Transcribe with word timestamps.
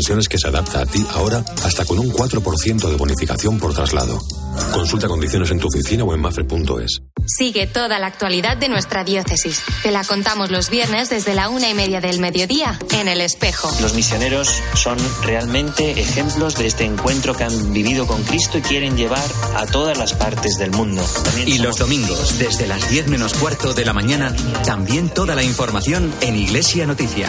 pensiones 0.00 0.28
que 0.28 0.38
se 0.38 0.48
adapta 0.48 0.80
a 0.80 0.86
ti 0.86 1.04
ahora 1.12 1.44
hasta 1.62 1.84
con 1.84 1.98
un 1.98 2.10
4% 2.10 2.88
de 2.88 2.96
bonificación 2.96 3.58
por 3.58 3.74
traslado. 3.74 4.18
Consulta 4.72 5.08
condiciones 5.08 5.50
en 5.50 5.58
tu 5.58 5.68
oficina 5.68 6.04
o 6.04 6.14
en 6.14 6.20
mafre.es. 6.20 7.02
Sigue 7.26 7.66
toda 7.66 7.98
la 7.98 8.06
actualidad 8.06 8.56
de 8.56 8.70
nuestra 8.70 9.04
diócesis. 9.04 9.62
Te 9.82 9.90
la 9.90 10.02
contamos 10.04 10.50
los 10.50 10.70
viernes 10.70 11.10
desde 11.10 11.34
la 11.34 11.50
una 11.50 11.68
y 11.68 11.74
media 11.74 12.00
del 12.00 12.18
mediodía 12.18 12.78
en 12.92 13.08
El 13.08 13.20
Espejo. 13.20 13.70
Los 13.82 13.92
misioneros 13.92 14.62
son 14.72 14.96
realmente 15.22 16.00
ejemplos 16.00 16.54
de 16.54 16.66
este 16.66 16.84
encuentro 16.84 17.36
que 17.36 17.44
han 17.44 17.74
vivido 17.74 18.06
con 18.06 18.22
Cristo 18.22 18.56
y 18.56 18.62
quieren 18.62 18.96
llevar 18.96 19.28
a 19.56 19.66
todas 19.66 19.98
las 19.98 20.14
partes 20.14 20.56
del 20.56 20.70
mundo. 20.70 21.04
y 21.44 21.58
los 21.58 21.76
domingos, 21.76 22.38
desde 22.38 22.66
las 22.66 22.88
10 22.88 23.08
menos 23.08 23.34
cuarto 23.34 23.74
de 23.74 23.84
la 23.84 23.92
mañana, 23.92 24.34
también 24.64 25.10
toda 25.10 25.34
la 25.34 25.42
información 25.42 26.10
en 26.22 26.36
Iglesia 26.36 26.86
Noticia. 26.86 27.28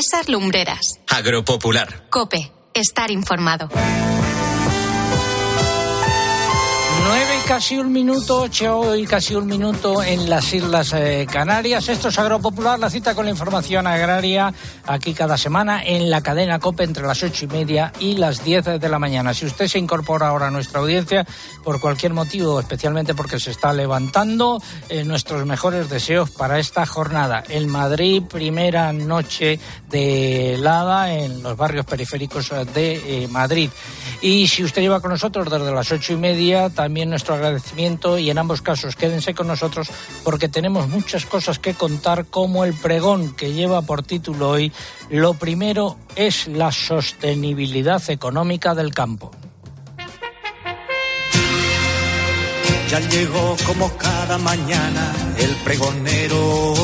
César 0.00 0.28
Lumbreras. 0.28 1.00
Agropopular. 1.08 2.06
Cope. 2.08 2.52
Estar 2.72 3.10
informado. 3.10 3.68
Casi 7.48 7.78
un 7.78 7.90
minuto, 7.90 8.42
ocho 8.42 8.94
y 8.94 9.06
casi 9.06 9.34
un 9.34 9.46
minuto 9.46 10.02
en 10.02 10.28
las 10.28 10.52
Islas 10.52 10.92
eh, 10.92 11.26
Canarias. 11.26 11.88
Esto 11.88 12.08
es 12.08 12.18
Agropopular, 12.18 12.78
la 12.78 12.90
cita 12.90 13.14
con 13.14 13.24
la 13.24 13.30
información 13.30 13.86
agraria 13.86 14.52
aquí 14.86 15.14
cada 15.14 15.38
semana 15.38 15.82
en 15.82 16.10
la 16.10 16.20
cadena 16.20 16.58
COPE 16.58 16.84
entre 16.84 17.06
las 17.06 17.22
ocho 17.22 17.46
y 17.46 17.48
media 17.48 17.90
y 18.00 18.16
las 18.16 18.44
diez 18.44 18.66
de 18.66 18.88
la 18.90 18.98
mañana. 18.98 19.32
Si 19.32 19.46
usted 19.46 19.66
se 19.66 19.78
incorpora 19.78 20.28
ahora 20.28 20.48
a 20.48 20.50
nuestra 20.50 20.80
audiencia 20.80 21.26
por 21.64 21.80
cualquier 21.80 22.12
motivo, 22.12 22.60
especialmente 22.60 23.14
porque 23.14 23.40
se 23.40 23.50
está 23.50 23.72
levantando, 23.72 24.62
eh, 24.90 25.04
nuestros 25.04 25.46
mejores 25.46 25.88
deseos 25.88 26.28
para 26.28 26.58
esta 26.58 26.84
jornada. 26.84 27.42
En 27.48 27.66
Madrid, 27.70 28.24
primera 28.24 28.92
noche 28.92 29.58
de 29.88 30.54
helada 30.54 31.14
en 31.14 31.42
los 31.42 31.56
barrios 31.56 31.86
periféricos 31.86 32.50
de 32.74 33.24
eh, 33.24 33.28
Madrid. 33.28 33.70
Y 34.20 34.48
si 34.48 34.64
usted 34.64 34.82
lleva 34.82 35.00
con 35.00 35.12
nosotros 35.12 35.50
desde 35.50 35.72
las 35.72 35.90
ocho 35.92 36.12
y 36.12 36.16
media, 36.16 36.68
también 36.68 37.08
nuestro 37.08 37.37
agradecimiento 37.38 38.18
y 38.18 38.30
en 38.30 38.38
ambos 38.38 38.62
casos 38.62 38.96
quédense 38.96 39.34
con 39.34 39.46
nosotros 39.46 39.88
porque 40.24 40.48
tenemos 40.48 40.88
muchas 40.88 41.24
cosas 41.24 41.58
que 41.58 41.74
contar 41.74 42.26
como 42.26 42.64
el 42.64 42.74
pregón 42.74 43.34
que 43.34 43.52
lleva 43.52 43.82
por 43.82 44.02
título 44.02 44.50
hoy 44.50 44.72
Lo 45.10 45.34
primero 45.34 45.96
es 46.16 46.46
la 46.48 46.70
sostenibilidad 46.70 48.02
económica 48.10 48.74
del 48.74 48.92
campo. 48.92 49.30
Ya 52.88 53.00
llegó 53.00 53.54
como 53.66 53.94
cada 53.98 54.38
mañana 54.38 55.12
el 55.36 55.54
pregonero. 55.56 56.74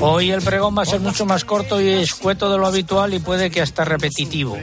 Hoy 0.00 0.32
el 0.32 0.42
pregón 0.42 0.76
va 0.76 0.82
a 0.82 0.86
ser 0.86 0.98
mucho 0.98 1.24
más 1.24 1.44
corto 1.44 1.80
y 1.80 1.88
escueto 1.88 2.50
de 2.50 2.58
lo 2.58 2.66
habitual 2.66 3.14
y 3.14 3.20
puede 3.20 3.48
que 3.48 3.62
hasta 3.62 3.84
repetitivo. 3.84 4.58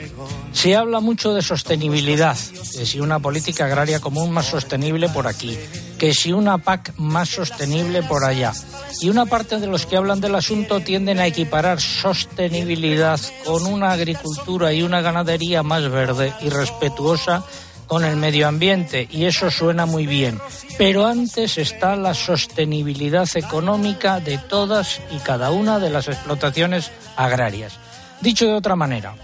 Se 0.52 0.75
habla 0.75 1.00
mucho 1.00 1.33
de 1.33 1.41
sostenibilidad, 1.41 2.38
que 2.75 2.86
si 2.86 3.00
una 3.00 3.19
política 3.19 3.66
agraria 3.66 4.02
común 4.02 4.31
más 4.31 4.47
sostenible 4.47 5.08
por 5.08 5.28
aquí, 5.28 5.58
que 5.97 6.14
si 6.14 6.33
una 6.33 6.58
PAC 6.58 6.94
más 6.97 7.30
sostenible 7.30 8.03
por 8.03 8.25
allá. 8.25 8.52
Y 9.00 9.08
una 9.08 9.25
parte 9.25 9.59
de 9.59 9.67
los 9.67 9.86
que 9.86 9.95
hablan 9.95 10.19
del 10.19 10.36
asunto 10.36 10.81
tienden 10.81 11.19
a 11.19 11.28
equiparar 11.28 11.80
sostenibilidad 11.80 13.22
con 13.45 13.66
una 13.67 13.91
agricultura 13.91 14.73
y 14.73 14.81
una 14.81 15.00
ganadería 15.00 15.63
más 15.63 15.89
verde 15.89 16.34
y 16.41 16.50
respetuosa 16.50 17.45
con 17.89 18.05
el 18.05 18.15
medio 18.17 18.47
ambiente 18.47 19.07
y 19.11 19.25
eso 19.25 19.49
suena 19.49 19.87
muy 19.87 20.05
bien. 20.05 20.39
Pero 20.77 21.07
antes 21.07 21.57
está 21.57 21.95
la 21.95 22.13
sostenibilidad 22.13 23.27
económica 23.33 24.19
de 24.19 24.38
todas 24.38 25.01
y 25.11 25.17
cada 25.17 25.50
una 25.50 25.79
de 25.79 25.89
las 25.89 26.07
explotaciones 26.07 26.91
agrarias. 27.17 27.73
Dicho 28.22 28.45
de 28.45 28.53
otra 28.53 28.75
manera, 28.75 29.16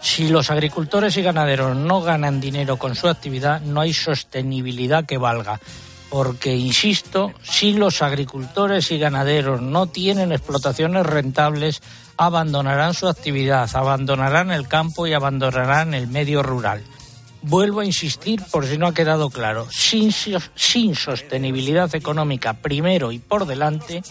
si 0.00 0.28
los 0.28 0.50
agricultores 0.50 1.16
y 1.16 1.22
ganaderos 1.22 1.76
no 1.76 2.02
ganan 2.02 2.40
dinero 2.40 2.78
con 2.78 2.96
su 2.96 3.08
actividad, 3.08 3.60
no 3.60 3.80
hay 3.80 3.94
sostenibilidad 3.94 5.06
que 5.06 5.16
valga. 5.16 5.60
Porque, 6.10 6.54
insisto, 6.54 7.32
si 7.42 7.74
los 7.74 8.02
agricultores 8.02 8.90
y 8.90 8.98
ganaderos 8.98 9.62
no 9.62 9.86
tienen 9.86 10.32
explotaciones 10.32 11.06
rentables, 11.06 11.80
abandonarán 12.16 12.92
su 12.92 13.08
actividad, 13.08 13.70
abandonarán 13.72 14.50
el 14.50 14.66
campo 14.66 15.06
y 15.06 15.12
abandonarán 15.12 15.94
el 15.94 16.08
medio 16.08 16.42
rural. 16.42 16.82
Vuelvo 17.46 17.80
a 17.80 17.84
insistir 17.84 18.42
por 18.50 18.66
si 18.66 18.78
no 18.78 18.86
ha 18.86 18.94
quedado 18.94 19.28
claro, 19.28 19.68
sin, 19.70 20.10
sin 20.54 20.94
sostenibilidad 20.94 21.94
económica 21.94 22.54
primero 22.54 23.12
y 23.12 23.18
por 23.18 23.44
delante, 23.46 24.02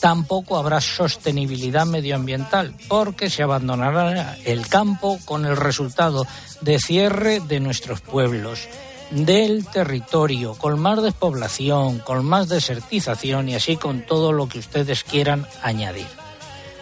tampoco 0.00 0.56
habrá 0.56 0.80
sostenibilidad 0.80 1.86
medioambiental, 1.86 2.74
porque 2.88 3.30
se 3.30 3.44
abandonará 3.44 4.36
el 4.44 4.66
campo 4.66 5.20
con 5.24 5.46
el 5.46 5.56
resultado 5.56 6.26
de 6.60 6.80
cierre 6.80 7.38
de 7.38 7.60
nuestros 7.60 8.00
pueblos, 8.00 8.66
del 9.12 9.64
territorio, 9.66 10.54
con 10.54 10.80
más 10.80 11.00
despoblación, 11.04 12.00
con 12.00 12.24
más 12.24 12.48
desertización 12.48 13.48
y 13.48 13.54
así 13.54 13.76
con 13.76 14.02
todo 14.02 14.32
lo 14.32 14.48
que 14.48 14.58
ustedes 14.58 15.04
quieran 15.04 15.46
añadir. 15.62 16.08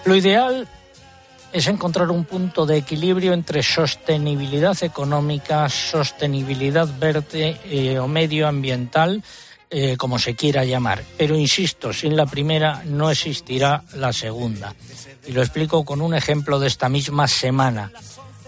Lo 0.07 0.17
ideal 0.17 0.67
es 1.53 1.67
encontrar 1.67 2.11
un 2.11 2.25
punto 2.25 2.67
de 2.67 2.79
equilibrio 2.79 3.33
entre 3.33 3.63
sostenibilidad 3.63 4.77
económica, 4.83 5.69
sostenibilidad 5.69 6.89
verde 6.99 7.61
eh, 7.65 7.99
o 7.99 8.07
medioambiental, 8.07 9.23
eh, 9.71 9.97
como 9.97 10.19
se 10.19 10.35
quiera 10.35 10.65
llamar. 10.65 11.03
Pero 11.17 11.37
insisto, 11.37 11.93
sin 11.93 12.17
la 12.17 12.27
primera 12.27 12.83
no 12.87 13.11
existirá 13.11 13.85
la 13.95 14.13
segunda. 14.13 14.75
Y 15.27 15.33
lo 15.33 15.43
explico 15.43 15.85
con 15.85 16.01
un 16.01 16.15
ejemplo 16.15 16.59
de 16.59 16.69
esta 16.69 16.89
misma 16.89 17.29
semana. 17.29 17.93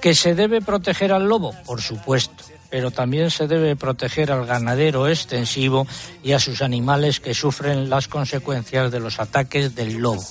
¿Que 0.00 0.14
se 0.14 0.34
debe 0.34 0.60
proteger 0.60 1.12
al 1.12 1.28
lobo? 1.28 1.54
Por 1.64 1.80
supuesto. 1.80 2.44
Pero 2.70 2.90
también 2.90 3.30
se 3.30 3.46
debe 3.46 3.76
proteger 3.76 4.32
al 4.32 4.46
ganadero 4.46 5.06
extensivo 5.06 5.86
y 6.24 6.32
a 6.32 6.40
sus 6.40 6.62
animales 6.62 7.20
que 7.20 7.34
sufren 7.34 7.90
las 7.90 8.08
consecuencias 8.08 8.90
de 8.90 8.98
los 8.98 9.20
ataques 9.20 9.74
del 9.74 9.98
lobo. 9.98 10.24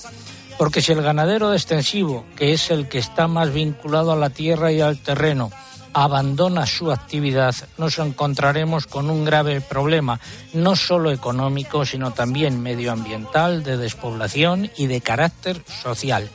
Porque 0.58 0.82
si 0.82 0.92
el 0.92 1.02
ganadero 1.02 1.52
extensivo, 1.52 2.24
que 2.36 2.52
es 2.52 2.70
el 2.70 2.88
que 2.88 2.98
está 2.98 3.26
más 3.26 3.52
vinculado 3.52 4.12
a 4.12 4.16
la 4.16 4.30
tierra 4.30 4.70
y 4.72 4.80
al 4.80 4.98
terreno, 4.98 5.50
abandona 5.92 6.66
su 6.66 6.90
actividad, 6.90 7.54
nos 7.76 7.98
encontraremos 7.98 8.86
con 8.86 9.10
un 9.10 9.24
grave 9.24 9.60
problema, 9.60 10.20
no 10.52 10.76
solo 10.76 11.10
económico, 11.10 11.84
sino 11.84 12.12
también 12.12 12.62
medioambiental, 12.62 13.62
de 13.62 13.76
despoblación 13.76 14.70
y 14.76 14.86
de 14.86 15.00
carácter 15.00 15.62
social. 15.82 16.28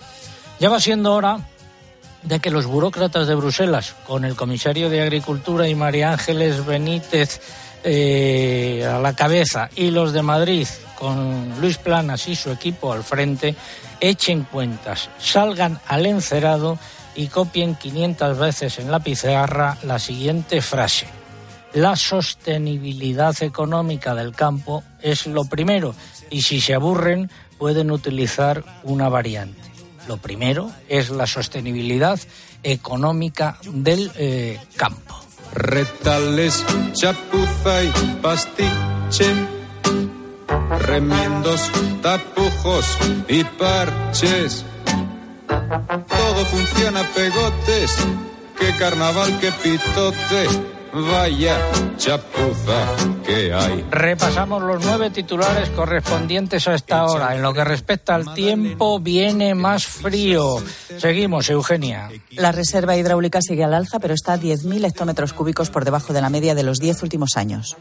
Ya 0.60 0.70
va 0.70 0.80
siendo 0.80 1.14
hora 1.14 1.40
de 2.24 2.40
que 2.40 2.52
los 2.52 2.66
burócratas 2.66 3.28
de 3.28 3.36
Bruselas, 3.36 3.96
con 4.06 4.26
el 4.26 4.36
comisario 4.36 4.90
de 4.90 5.02
Agricultura 5.02 5.68
y 5.68 5.76
María 5.76 6.12
Ángeles 6.12 6.66
Benítez 6.66 7.40
eh, 7.84 8.88
a 8.92 9.00
la 9.00 9.16
cabeza, 9.16 9.70
y 9.76 9.92
los 9.92 10.14
de 10.14 10.22
Madrid, 10.22 10.68
con 10.98 11.60
Luis 11.60 11.78
Planas 11.78 12.28
y 12.28 12.36
su 12.36 12.52
equipo 12.52 12.92
al 12.92 13.04
frente, 13.04 13.56
echen 14.00 14.44
cuentas, 14.44 15.10
salgan 15.20 15.80
al 15.88 16.06
encerado 16.06 16.78
y 17.16 17.28
copien 17.28 17.76
500 17.76 18.38
veces 18.38 18.80
en 18.80 18.92
la 18.92 19.00
pizarra 19.00 19.78
la 19.84 20.00
siguiente 20.00 20.62
frase. 20.62 21.08
La 21.74 21.96
sostenibilidad 21.96 23.36
económica 23.44 24.16
del 24.16 24.34
campo 24.34 24.84
es 25.02 25.28
lo 25.28 25.46
primero 25.46 25.94
y 26.30 26.42
si 26.42 26.62
se 26.62 26.74
aburren 26.74 27.30
pueden 27.58 27.92
utilizar 27.92 28.64
una 28.84 29.10
variante. 29.10 29.62
Lo 30.08 30.18
primero 30.18 30.72
es 30.88 31.10
la 31.10 31.28
sostenibilidad 31.28 32.20
económica 32.64 33.58
del 33.66 34.12
eh, 34.16 34.60
campo. 34.76 35.20
Retales, 35.54 36.66
chapuza 36.94 37.84
y 37.84 37.92
pastiche, 38.22 39.34
remiendos, 40.82 41.70
tapujos 42.02 42.98
y 43.28 43.44
parches. 43.44 44.66
Todo 45.48 46.46
funciona 46.46 47.04
pegotes, 47.16 47.98
qué 48.60 48.76
carnaval, 48.78 49.40
qué 49.40 49.52
pitote. 49.52 50.78
Vaya 50.94 51.58
chapuza 51.98 52.86
que 53.26 53.54
hay. 53.54 53.86
Repasamos 53.92 54.64
los 54.64 54.84
nueve 54.84 55.10
titulares 55.10 55.70
correspondientes 55.70 56.68
a 56.68 56.76
esta 56.76 57.06
hora. 57.06 57.36
En 57.36 57.42
lo 57.42 57.54
que 57.54 57.64
respecta 57.64 58.16
al 58.16 58.34
tiempo, 58.34 59.00
viene 59.00 59.54
más 59.54 59.86
frío. 59.86 60.64
Seguimos, 60.98 61.50
Eugenia. 61.50 62.10
La 62.32 62.52
reserva 62.52 62.96
hidráulica 62.96 63.42
sigue 63.42 63.64
al 63.64 63.74
alza, 63.74 64.00
pero 64.00 64.14
está 64.14 64.34
a 64.34 64.40
10.000 64.40 64.86
hectómetros 64.86 65.34
cúbicos 65.34 65.70
por 65.70 65.86
debajo 65.86 66.14
de 66.14 66.22
la 66.22 66.30
media 66.30 66.56
de 66.56 66.64
los 66.64 66.80
10 66.80 67.04
últimos 67.04 67.36
años. 67.36 67.78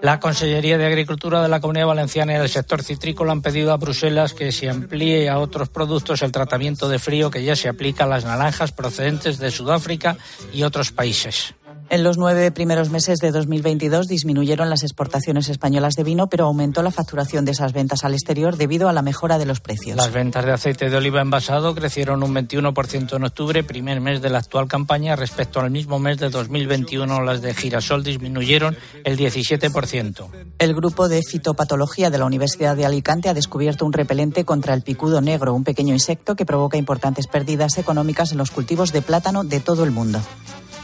La 0.00 0.20
Consellería 0.20 0.78
de 0.78 0.86
Agricultura 0.86 1.42
de 1.42 1.48
la 1.48 1.60
Comunidad 1.60 1.88
Valenciana 1.88 2.34
y 2.34 2.38
del 2.38 2.48
sector 2.48 2.84
citrícola 2.84 3.32
han 3.32 3.42
pedido 3.42 3.72
a 3.72 3.76
Bruselas 3.76 4.32
que 4.32 4.52
se 4.52 4.68
amplíe 4.68 5.28
a 5.28 5.38
otros 5.38 5.70
productos 5.70 6.22
el 6.22 6.30
tratamiento 6.30 6.88
de 6.88 7.00
frío 7.00 7.30
que 7.30 7.42
ya 7.42 7.56
se 7.56 7.68
aplica 7.68 8.04
a 8.04 8.06
las 8.06 8.24
naranjas 8.24 8.70
procedentes 8.70 9.38
de 9.38 9.50
Sudáfrica 9.50 10.16
y 10.52 10.62
otros 10.62 10.92
países. 10.92 11.54
En 11.90 12.04
los 12.04 12.18
nueve 12.18 12.50
primeros 12.50 12.90
meses 12.90 13.18
de 13.18 13.30
2022 13.30 14.08
disminuyeron 14.08 14.68
las 14.68 14.82
exportaciones 14.82 15.48
españolas 15.48 15.94
de 15.94 16.04
vino, 16.04 16.28
pero 16.28 16.44
aumentó 16.44 16.82
la 16.82 16.90
facturación 16.90 17.46
de 17.46 17.52
esas 17.52 17.72
ventas 17.72 18.04
al 18.04 18.12
exterior 18.12 18.58
debido 18.58 18.90
a 18.90 18.92
la 18.92 19.00
mejora 19.00 19.38
de 19.38 19.46
los 19.46 19.60
precios. 19.60 19.96
Las 19.96 20.12
ventas 20.12 20.44
de 20.44 20.52
aceite 20.52 20.90
de 20.90 20.96
oliva 20.98 21.22
envasado 21.22 21.74
crecieron 21.74 22.22
un 22.22 22.34
21% 22.34 23.16
en 23.16 23.24
octubre, 23.24 23.64
primer 23.64 24.02
mes 24.02 24.20
de 24.20 24.28
la 24.28 24.38
actual 24.38 24.68
campaña, 24.68 25.16
respecto 25.16 25.60
al 25.60 25.70
mismo 25.70 25.98
mes 25.98 26.18
de 26.18 26.28
2021. 26.28 27.22
Las 27.22 27.40
de 27.40 27.54
girasol 27.54 28.04
disminuyeron 28.04 28.76
el 29.04 29.16
17%. 29.16 30.26
El 30.58 30.74
grupo 30.74 31.08
de 31.08 31.22
fitopatología 31.22 32.10
de 32.10 32.18
la 32.18 32.26
Universidad 32.26 32.76
de 32.76 32.84
Alicante 32.84 33.30
ha 33.30 33.34
descubierto 33.34 33.86
un 33.86 33.94
repelente 33.94 34.44
contra 34.44 34.74
el 34.74 34.82
picudo 34.82 35.22
negro, 35.22 35.54
un 35.54 35.64
pequeño 35.64 35.94
insecto 35.94 36.36
que 36.36 36.44
provoca 36.44 36.76
importantes 36.76 37.26
pérdidas 37.28 37.78
económicas 37.78 38.32
en 38.32 38.38
los 38.38 38.50
cultivos 38.50 38.92
de 38.92 39.00
plátano 39.00 39.42
de 39.42 39.60
todo 39.60 39.84
el 39.84 39.90
mundo. 39.90 40.20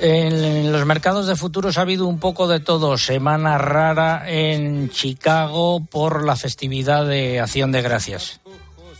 En 0.00 0.72
los 0.72 0.84
mercados 0.86 1.26
de 1.26 1.36
futuros 1.36 1.78
ha 1.78 1.82
habido 1.82 2.06
un 2.06 2.18
poco 2.18 2.48
de 2.48 2.60
todo. 2.60 2.98
Semana 2.98 3.58
rara 3.58 4.24
en 4.26 4.90
Chicago 4.90 5.84
por 5.84 6.24
la 6.24 6.36
festividad 6.36 7.06
de 7.06 7.40
Acción 7.40 7.72
de 7.72 7.82
Gracias. 7.82 8.40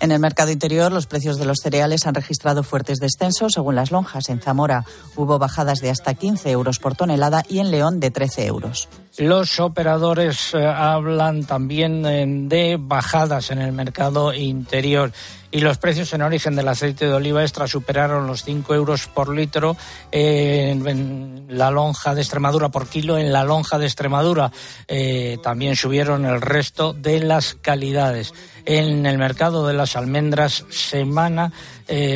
En 0.01 0.13
el 0.13 0.19
mercado 0.19 0.51
interior, 0.51 0.93
los 0.93 1.07
precios 1.07 1.39
de 1.39 1.47
los 1.47 1.59
cereales 1.63 2.07
han 2.07 2.15
registrado 2.15 2.63
fuertes 2.63 2.99
descensos. 2.99 3.53
Según 3.55 3.75
las 3.75 3.91
lonjas, 3.91 4.29
en 4.29 4.41
Zamora 4.41 4.85
hubo 5.17 5.39
bajadas 5.39 5.79
de 5.79 5.91
hasta 5.91 6.15
15 6.15 6.51
euros 6.51 6.79
por 6.79 6.95
tonelada 6.95 7.43
y 7.49 7.61
en 7.61 7.71
León 7.71 8.01
de 8.01 8.11
13 8.11 8.47
euros. 8.47 8.89
Los 9.17 9.61
operadores 9.61 10.53
eh, 10.53 10.67
hablan 10.67 11.45
también 11.45 12.05
eh, 12.05 12.27
de 12.27 12.77
bajadas 12.79 13.51
en 13.51 13.61
el 13.61 13.73
mercado 13.73 14.35
interior 14.35 15.13
y 15.55 15.61
los 15.61 15.79
precios 15.79 16.13
en 16.13 16.23
origen 16.23 16.57
del 16.57 16.67
aceite 16.67 17.07
de 17.07 17.15
oliva 17.15 17.43
extra 17.43 17.69
superaron 17.69 18.27
los 18.27 18.43
5 18.43 18.75
euros 18.75 19.07
por 19.07 19.33
litro 19.33 19.77
en, 20.11 21.47
la 21.49 21.71
lonja 21.71 22.15
de 22.15 22.23
Extremadura 22.23 22.71
por 22.71 22.89
kilo. 22.89 23.17
En 23.17 23.33
la 23.33 23.45
lonja 23.45 23.79
de 23.79 23.87
Extremadura 23.87 24.51
eh, 24.89 25.39
también 25.45 25.77
subieron 25.77 26.27
el 26.27 26.41
resto 26.41 26.93
de 26.93 27.21
las 27.21 27.55
calidades. 27.55 28.35
En 28.67 29.07
el 29.07 29.17
mercado 29.17 29.65
de 29.67 29.75
las 29.75 29.95
almendras, 29.95 30.65
semana 30.71 31.53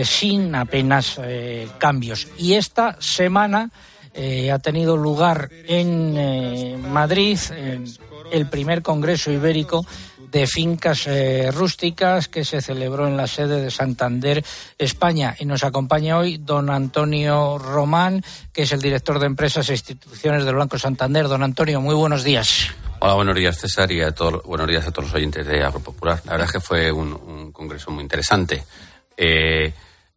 sin 0.03 0.55
apenas 0.55 1.21
cambios. 1.79 2.27
Y 2.39 2.55
esta 2.55 2.97
semana 3.01 3.71
eh, 4.21 4.51
ha 4.51 4.59
tenido 4.59 4.97
lugar 4.97 5.49
en 5.69 6.17
eh, 6.17 6.77
Madrid 6.77 7.39
el 8.33 8.49
primer 8.49 8.83
Congreso 8.83 9.31
Ibérico 9.31 9.87
de 10.31 10.47
fincas 10.47 11.07
eh, 11.07 11.51
rústicas 11.53 12.29
que 12.29 12.45
se 12.45 12.61
celebró 12.61 13.07
en 13.07 13.17
la 13.17 13.27
sede 13.27 13.61
de 13.61 13.71
Santander, 13.71 14.45
España. 14.79 15.35
Y 15.39 15.45
nos 15.45 15.65
acompaña 15.65 16.19
hoy 16.19 16.39
don 16.39 16.71
Antonio 16.71 17.59
Román, 17.59 18.23
que 18.53 18.63
es 18.63 18.73
el 18.73 18.81
director 18.81 19.19
de 19.19 19.27
empresas 19.27 19.69
e 19.69 19.73
instituciones 19.73 20.45
del 20.45 20.57
Banco 20.57 20.79
Santander. 20.79 21.29
Don 21.29 21.43
Antonio, 21.43 21.81
muy 21.81 21.95
buenos 21.95 22.25
días. 22.25 22.69
Hola, 23.01 23.15
buenos 23.15 23.37
días 23.37 23.59
César 23.59 23.91
y 23.93 24.01
a 24.01 24.13
todos, 24.13 24.43
buenos 24.43 24.67
días 24.67 24.87
a 24.87 24.91
todos 24.91 25.09
los 25.09 25.15
oyentes 25.15 25.47
de 25.47 25.63
Agropopular. 25.63 26.21
La 26.25 26.33
verdad 26.33 26.47
es 26.47 26.53
que 26.53 26.61
fue 26.61 26.91
un, 26.91 27.53
congreso 27.53 27.91
muy 27.91 28.03
interesante. 28.03 28.65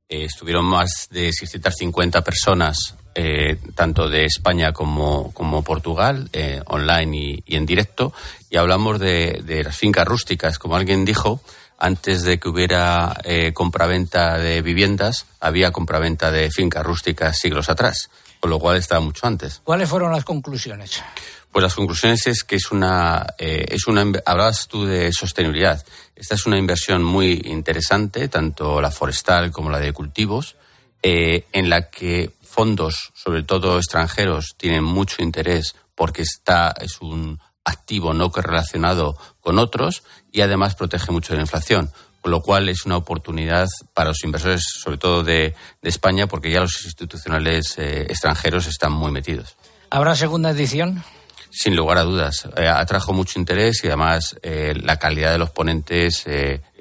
estuvieron 0.09 0.65
más 0.65 1.07
de 1.11 1.31
650 1.31 2.23
personas 2.23 2.95
eh, 3.13 3.57
tanto 3.75 4.07
de 4.07 4.23
España 4.23 4.71
como, 4.71 5.33
como 5.33 5.63
Portugal, 5.63 6.29
eh, 6.31 6.61
online 6.67 7.43
y, 7.45 7.55
en 7.57 7.65
directo, 7.65 8.13
y 8.51 8.57
hablamos 8.57 8.99
de, 8.99 9.61
las 9.63 9.77
fincas 9.77 10.05
rústicas. 10.05 10.59
Como 10.59 10.75
alguien 10.75 11.05
dijo, 11.05 11.41
antes 11.77 12.21
de 12.23 12.37
que 12.37 12.49
hubiera 12.49 13.17
eh, 13.23 13.53
compraventa 13.53 14.37
de 14.37 14.61
viviendas, 14.61 15.25
había 15.39 15.71
compraventa 15.71 16.31
de 16.31 16.51
fincas 16.51 16.85
rústicas 16.85 17.39
siglos 17.39 17.69
atrás, 17.69 18.09
con 18.41 18.49
lo 18.49 18.59
cual 18.59 18.75
estaba 18.75 18.99
mucho 18.99 19.25
antes. 19.25 19.61
¿Cuáles 19.63 19.89
fueron 19.89 20.11
las 20.11 20.25
conclusiones? 20.25 21.01
Pues 21.49 21.63
las 21.63 21.73
conclusiones 21.73 22.27
es 22.27 22.43
que 22.43 22.57
es 22.57 22.71
una, 22.71 23.25
es 23.37 23.87
una, 23.87 24.03
hablabas 24.25 24.67
tú 24.67 24.85
de 24.85 25.13
sostenibilidad. 25.13 25.83
Esta 26.13 26.35
es 26.35 26.45
una 26.45 26.57
inversión 26.57 27.03
muy 27.03 27.41
interesante, 27.45 28.27
tanto 28.27 28.81
la 28.81 28.91
forestal 28.91 29.51
como 29.51 29.69
la 29.69 29.79
de 29.79 29.93
cultivos, 29.93 30.57
en 31.01 31.69
la 31.69 31.89
que 31.89 32.31
fondos, 32.41 33.11
sobre 33.15 33.43
todo 33.43 33.77
extranjeros, 33.77 34.55
tienen 34.57 34.83
mucho 34.83 35.23
interés 35.23 35.73
porque 35.95 36.21
está, 36.21 36.73
es 36.79 36.99
un 37.01 37.39
activo 37.63 38.13
no 38.13 38.31
correlacionado 38.31 39.17
con 39.39 39.59
otros 39.59 40.03
y 40.31 40.41
además 40.41 40.75
protege 40.75 41.11
mucho 41.11 41.33
de 41.33 41.37
la 41.37 41.43
inflación. 41.43 41.91
Con 42.21 42.31
lo 42.31 42.41
cual 42.41 42.69
es 42.69 42.85
una 42.85 42.97
oportunidad 42.97 43.67
para 43.95 44.09
los 44.09 44.23
inversores, 44.23 44.63
sobre 44.63 44.97
todo 44.97 45.23
de, 45.23 45.55
España, 45.81 46.27
porque 46.27 46.51
ya 46.51 46.59
los 46.59 46.85
institucionales 46.85 47.77
eh, 47.79 48.03
extranjeros 48.09 48.67
están 48.67 48.91
muy 48.91 49.11
metidos. 49.11 49.55
¿Habrá 49.89 50.15
segunda 50.15 50.51
edición? 50.51 51.03
Sin 51.49 51.75
lugar 51.75 51.97
a 51.97 52.03
dudas. 52.03 52.47
Eh, 52.55 52.67
atrajo 52.67 53.11
mucho 53.11 53.39
interés 53.39 53.83
y 53.83 53.87
además 53.87 54.35
eh, 54.43 54.75
la 54.83 54.97
calidad 54.97 55.31
de 55.31 55.39
los 55.39 55.49
ponentes 55.49 56.25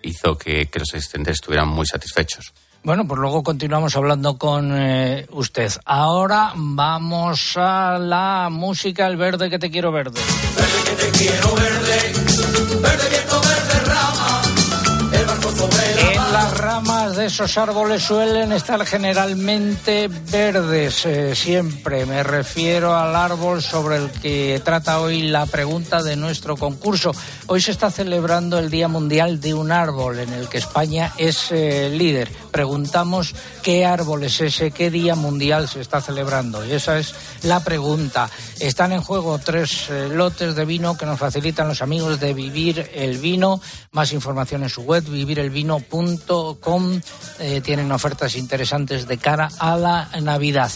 hizo 0.02 0.36
que, 0.36 0.66
que 0.66 0.78
los 0.78 0.92
asistentes 0.92 1.36
estuvieran 1.36 1.68
muy 1.68 1.86
satisfechos. 1.86 2.52
Bueno, 2.82 3.06
pues 3.06 3.20
luego 3.20 3.42
continuamos 3.42 3.94
hablando 3.94 4.38
con 4.38 4.72
eh, 4.74 5.26
usted. 5.32 5.70
Ahora 5.84 6.52
vamos 6.56 7.54
a 7.56 7.98
la 7.98 8.48
música, 8.50 9.06
el 9.06 9.18
verde 9.18 9.50
que 9.50 9.58
te 9.58 9.70
quiero 9.70 9.92
verde. 9.92 10.18
Verde 10.56 10.84
que 10.86 11.04
te 11.04 11.18
quiero 11.18 11.54
verde, 11.56 12.12
verde 12.80 13.08
viento, 13.10 13.40
verde 13.42 13.84
rama, 13.84 14.42
el 15.12 15.26
barco 15.26 15.52
sobre 15.52 16.14
En 16.14 16.32
las 16.32 16.56
ramas 16.56 17.16
de 17.16 17.26
esos 17.26 17.58
árboles 17.58 18.02
suelen 18.02 18.50
estar 18.52 18.86
generalmente 18.86 20.08
verdes, 20.08 21.04
eh, 21.04 21.34
siempre. 21.34 22.06
Me 22.06 22.22
refiero 22.22 22.96
al 22.96 23.14
árbol 23.14 23.62
sobre 23.62 23.96
el 23.96 24.10
que 24.10 24.58
trata 24.64 25.00
hoy 25.00 25.22
la 25.22 25.44
pregunta 25.44 26.02
de 26.02 26.16
nuestro 26.16 26.56
concurso. 26.56 27.12
Hoy 27.46 27.60
se 27.60 27.72
está 27.72 27.90
celebrando 27.90 28.58
el 28.58 28.70
Día 28.70 28.88
Mundial 28.88 29.38
de 29.38 29.52
un 29.52 29.70
Árbol, 29.70 30.18
en 30.20 30.32
el 30.32 30.48
que 30.48 30.56
España 30.56 31.12
es 31.18 31.52
eh, 31.52 31.90
líder 31.90 32.30
preguntamos 32.50 33.34
qué 33.62 33.84
árbol 33.84 34.24
es 34.24 34.40
ese, 34.40 34.70
qué 34.70 34.90
día 34.90 35.14
mundial 35.14 35.68
se 35.68 35.80
está 35.80 36.00
celebrando. 36.00 36.64
Y 36.64 36.72
esa 36.72 36.98
es 36.98 37.14
la 37.42 37.62
pregunta. 37.64 38.30
Están 38.58 38.92
en 38.92 39.02
juego 39.02 39.38
tres 39.38 39.88
eh, 39.90 40.08
lotes 40.08 40.54
de 40.54 40.64
vino 40.64 40.96
que 40.96 41.06
nos 41.06 41.18
facilitan 41.18 41.68
los 41.68 41.82
amigos 41.82 42.20
de 42.20 42.34
Vivir 42.34 42.90
el 42.94 43.18
Vino. 43.18 43.60
Más 43.92 44.12
información 44.12 44.62
en 44.62 44.68
su 44.68 44.82
web, 44.82 45.04
vivirelvino.com. 45.04 47.00
Eh, 47.38 47.60
tienen 47.60 47.92
ofertas 47.92 48.36
interesantes 48.36 49.06
de 49.06 49.18
cara 49.18 49.48
a 49.58 49.76
la 49.76 50.08
Navidad. 50.20 50.70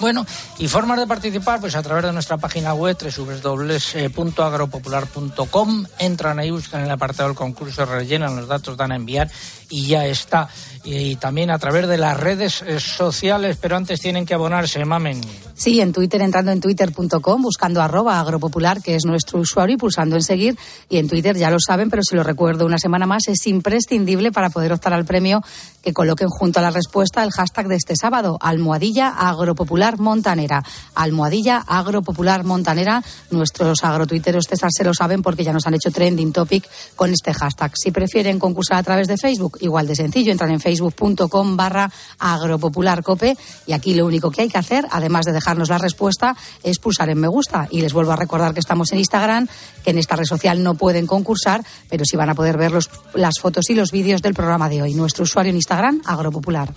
Bueno, 0.00 0.26
y 0.58 0.66
formas 0.66 0.98
de 0.98 1.06
participar, 1.06 1.60
pues 1.60 1.74
a 1.74 1.82
través 1.82 2.04
de 2.04 2.12
nuestra 2.14 2.38
página 2.38 2.72
web 2.72 2.96
www.agropopular.com. 2.96 5.84
Entran 5.98 6.38
ahí, 6.38 6.50
buscan 6.50 6.80
el 6.80 6.90
apartado 6.90 7.28
del 7.28 7.36
concurso, 7.36 7.84
rellenan 7.84 8.34
los 8.34 8.48
datos, 8.48 8.78
dan 8.78 8.92
a 8.92 8.96
enviar 8.96 9.30
y 9.70 9.86
ya 9.86 10.06
está. 10.06 10.48
Y, 10.82 11.16
también 11.16 11.50
a 11.50 11.58
través 11.58 11.86
de 11.88 11.98
las 11.98 12.18
redes 12.18 12.62
eh, 12.62 12.80
sociales, 12.80 13.58
pero 13.60 13.76
antes 13.76 14.00
tienen 14.00 14.26
que 14.26 14.34
abonarse, 14.34 14.84
mamen. 14.84 15.20
Sí, 15.54 15.78
en 15.80 15.92
Twitter, 15.92 16.22
entrando 16.22 16.52
en 16.52 16.60
twitter.com, 16.60 17.42
buscando 17.42 17.82
arroba 17.82 18.18
agropopular, 18.18 18.82
que 18.82 18.94
es 18.94 19.04
nuestro 19.04 19.40
usuario, 19.40 19.74
y 19.74 19.78
pulsando 19.78 20.16
en 20.16 20.22
seguir. 20.22 20.58
Y 20.88 20.96
en 20.96 21.06
Twitter 21.06 21.36
ya 21.36 21.50
lo 21.50 21.58
saben, 21.60 21.90
pero 21.90 22.02
si 22.02 22.16
lo 22.16 22.22
recuerdo 22.22 22.64
una 22.64 22.78
semana 22.78 23.06
más, 23.06 23.28
es 23.28 23.46
imprescindible 23.46 24.32
para 24.32 24.48
poder 24.48 24.72
optar 24.72 24.94
al 24.94 25.04
premio 25.04 25.42
que 25.82 25.92
coloquen 25.92 26.28
junto 26.28 26.60
a 26.60 26.62
la 26.62 26.70
respuesta 26.70 27.22
el 27.22 27.30
hashtag 27.30 27.68
de 27.68 27.76
este 27.76 27.94
sábado, 27.94 28.38
almohadilla 28.40 29.08
agropopular 29.08 29.98
montanera. 29.98 30.62
Almohadilla 30.94 31.58
agropopular 31.58 32.44
montanera. 32.44 33.02
Nuestros 33.30 33.84
agrotuiteros 33.84 34.46
César 34.48 34.70
se 34.72 34.84
lo 34.84 34.94
saben 34.94 35.22
porque 35.22 35.44
ya 35.44 35.52
nos 35.52 35.66
han 35.66 35.74
hecho 35.74 35.90
trending 35.90 36.32
topic 36.32 36.66
con 36.96 37.10
este 37.10 37.34
hashtag. 37.34 37.72
Si 37.76 37.90
prefieren 37.90 38.38
concursar 38.38 38.78
a 38.78 38.82
través 38.82 39.08
de 39.08 39.18
Facebook, 39.18 39.58
igual 39.60 39.86
de 39.86 39.96
sencillo, 39.96 40.32
entran 40.32 40.50
en 40.50 40.60
facebook.com 40.60 41.56
barra 41.56 41.90
agropopularcope 42.18 43.36
y 43.66 43.72
aquí 43.72 43.94
lo 43.94 44.06
único 44.06 44.30
que 44.30 44.42
hay 44.42 44.48
que 44.48 44.58
hacer, 44.58 44.86
además 44.90 45.26
de 45.26 45.32
dejarnos 45.32 45.68
la 45.68 45.78
respuesta, 45.78 46.36
es 46.62 46.78
pulsar 46.78 47.08
en 47.10 47.18
me 47.18 47.28
gusta. 47.28 47.68
Y 47.70 47.80
les 47.80 47.92
vuelvo 47.92 48.12
a 48.12 48.16
recordar 48.16 48.54
que 48.54 48.60
estamos 48.60 48.92
en 48.92 48.98
Instagram, 48.98 49.48
que 49.84 49.90
en 49.90 49.98
esta 49.98 50.16
red 50.16 50.24
social 50.24 50.62
no 50.62 50.74
pueden 50.74 51.06
concursar, 51.06 51.62
pero 51.88 52.04
sí 52.04 52.16
van 52.16 52.30
a 52.30 52.34
poder 52.34 52.56
ver 52.56 52.72
los, 52.72 52.90
las 53.14 53.34
fotos 53.40 53.70
y 53.70 53.74
los 53.74 53.90
vídeos 53.90 54.22
del 54.22 54.34
programa 54.34 54.68
de 54.68 54.82
hoy. 54.82 54.94
Nuestro 54.94 55.24
usuario 55.24 55.50
en 55.50 55.56
Instagram, 55.56 56.02
agropopular. 56.04 56.72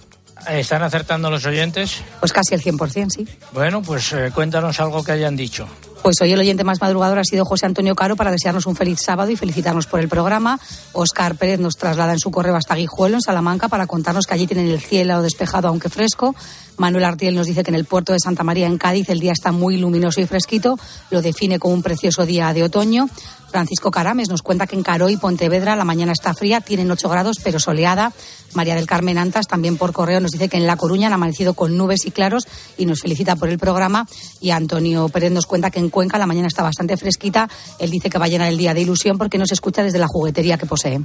¿Están 0.47 0.83
acertando 0.83 1.29
los 1.29 1.45
oyentes? 1.45 2.01
Pues 2.19 2.33
casi 2.33 2.53
el 2.55 2.61
100%, 2.61 3.09
sí. 3.09 3.27
Bueno, 3.53 3.81
pues 3.81 4.11
eh, 4.13 4.31
cuéntanos 4.33 4.79
algo 4.79 5.03
que 5.03 5.13
hayan 5.13 5.35
dicho. 5.35 5.67
Pues 6.03 6.19
hoy 6.19 6.33
el 6.33 6.39
oyente 6.39 6.65
más 6.65 6.81
madrugador 6.81 7.17
ha 7.17 7.23
sido 7.23 7.45
José 7.45 7.65
Antonio 7.65 7.95
Caro 7.95 8.17
para 8.17 8.29
desearnos 8.29 8.65
un 8.65 8.75
feliz 8.75 8.99
sábado 8.99 9.31
y 9.31 9.37
felicitarnos 9.37 9.87
por 9.87 10.01
el 10.01 10.09
programa. 10.09 10.59
Oscar 10.91 11.35
Pérez 11.35 11.61
nos 11.61 11.77
traslada 11.77 12.11
en 12.11 12.19
su 12.19 12.29
correo 12.29 12.57
hasta 12.57 12.75
Guijuelo, 12.75 13.15
en 13.15 13.21
Salamanca, 13.21 13.69
para 13.69 13.87
contarnos 13.87 14.27
que 14.27 14.33
allí 14.33 14.45
tienen 14.45 14.67
el 14.67 14.81
cielo 14.81 15.21
despejado, 15.21 15.69
aunque 15.69 15.87
fresco. 15.87 16.35
Manuel 16.77 17.05
Artiel 17.05 17.35
nos 17.35 17.47
dice 17.47 17.63
que 17.63 17.71
en 17.71 17.75
el 17.75 17.85
puerto 17.85 18.13
de 18.13 18.19
Santa 18.19 18.43
María, 18.43 18.67
en 18.67 18.77
Cádiz, 18.77 19.09
el 19.09 19.19
día 19.19 19.31
está 19.31 19.51
muy 19.51 19.77
luminoso 19.77 20.21
y 20.21 20.25
fresquito. 20.25 20.77
Lo 21.11 21.21
define 21.21 21.59
como 21.59 21.73
un 21.73 21.83
precioso 21.83 22.25
día 22.25 22.53
de 22.53 22.63
otoño. 22.63 23.07
Francisco 23.53 23.91
Carames 23.91 24.29
nos 24.29 24.41
cuenta 24.41 24.65
que 24.65 24.75
en 24.75 24.81
Caro 24.81 25.09
y 25.09 25.17
Pontevedra 25.17 25.75
la 25.75 25.85
mañana 25.85 26.11
está 26.11 26.33
fría, 26.33 26.59
tienen 26.59 26.89
8 26.89 27.07
grados 27.07 27.37
pero 27.43 27.59
soleada. 27.59 28.11
María 28.55 28.73
del 28.73 28.87
Carmen 28.87 29.19
Antas 29.19 29.45
también 29.47 29.77
por 29.77 29.93
correo 29.93 30.19
nos 30.19 30.31
dice 30.31 30.49
que 30.49 30.57
en 30.57 30.65
La 30.65 30.75
Coruña 30.75 31.05
han 31.05 31.13
amanecido 31.13 31.53
con 31.53 31.77
nubes 31.77 32.07
y 32.07 32.11
claros 32.11 32.47
y 32.79 32.87
nos 32.87 33.01
felicita 33.01 33.35
por 33.35 33.49
el 33.49 33.59
programa. 33.59 34.07
Y 34.41 34.49
Antonio 34.49 35.07
Pérez 35.09 35.31
nos 35.31 35.45
cuenta 35.45 35.69
que 35.69 35.77
en 35.77 35.91
Cuenca 35.91 36.17
la 36.17 36.25
mañana 36.25 36.47
está 36.47 36.63
bastante 36.63 36.97
fresquita. 36.97 37.47
Él 37.77 37.91
dice 37.91 38.09
que 38.09 38.17
va 38.17 38.25
a 38.25 38.29
llenar 38.29 38.47
el 38.47 38.57
día 38.57 38.73
de 38.73 38.81
ilusión 38.81 39.19
porque 39.19 39.37
nos 39.37 39.51
escucha 39.51 39.83
desde 39.83 39.99
la 39.99 40.07
juguetería 40.07 40.57
que 40.57 40.65
posee. 40.65 41.01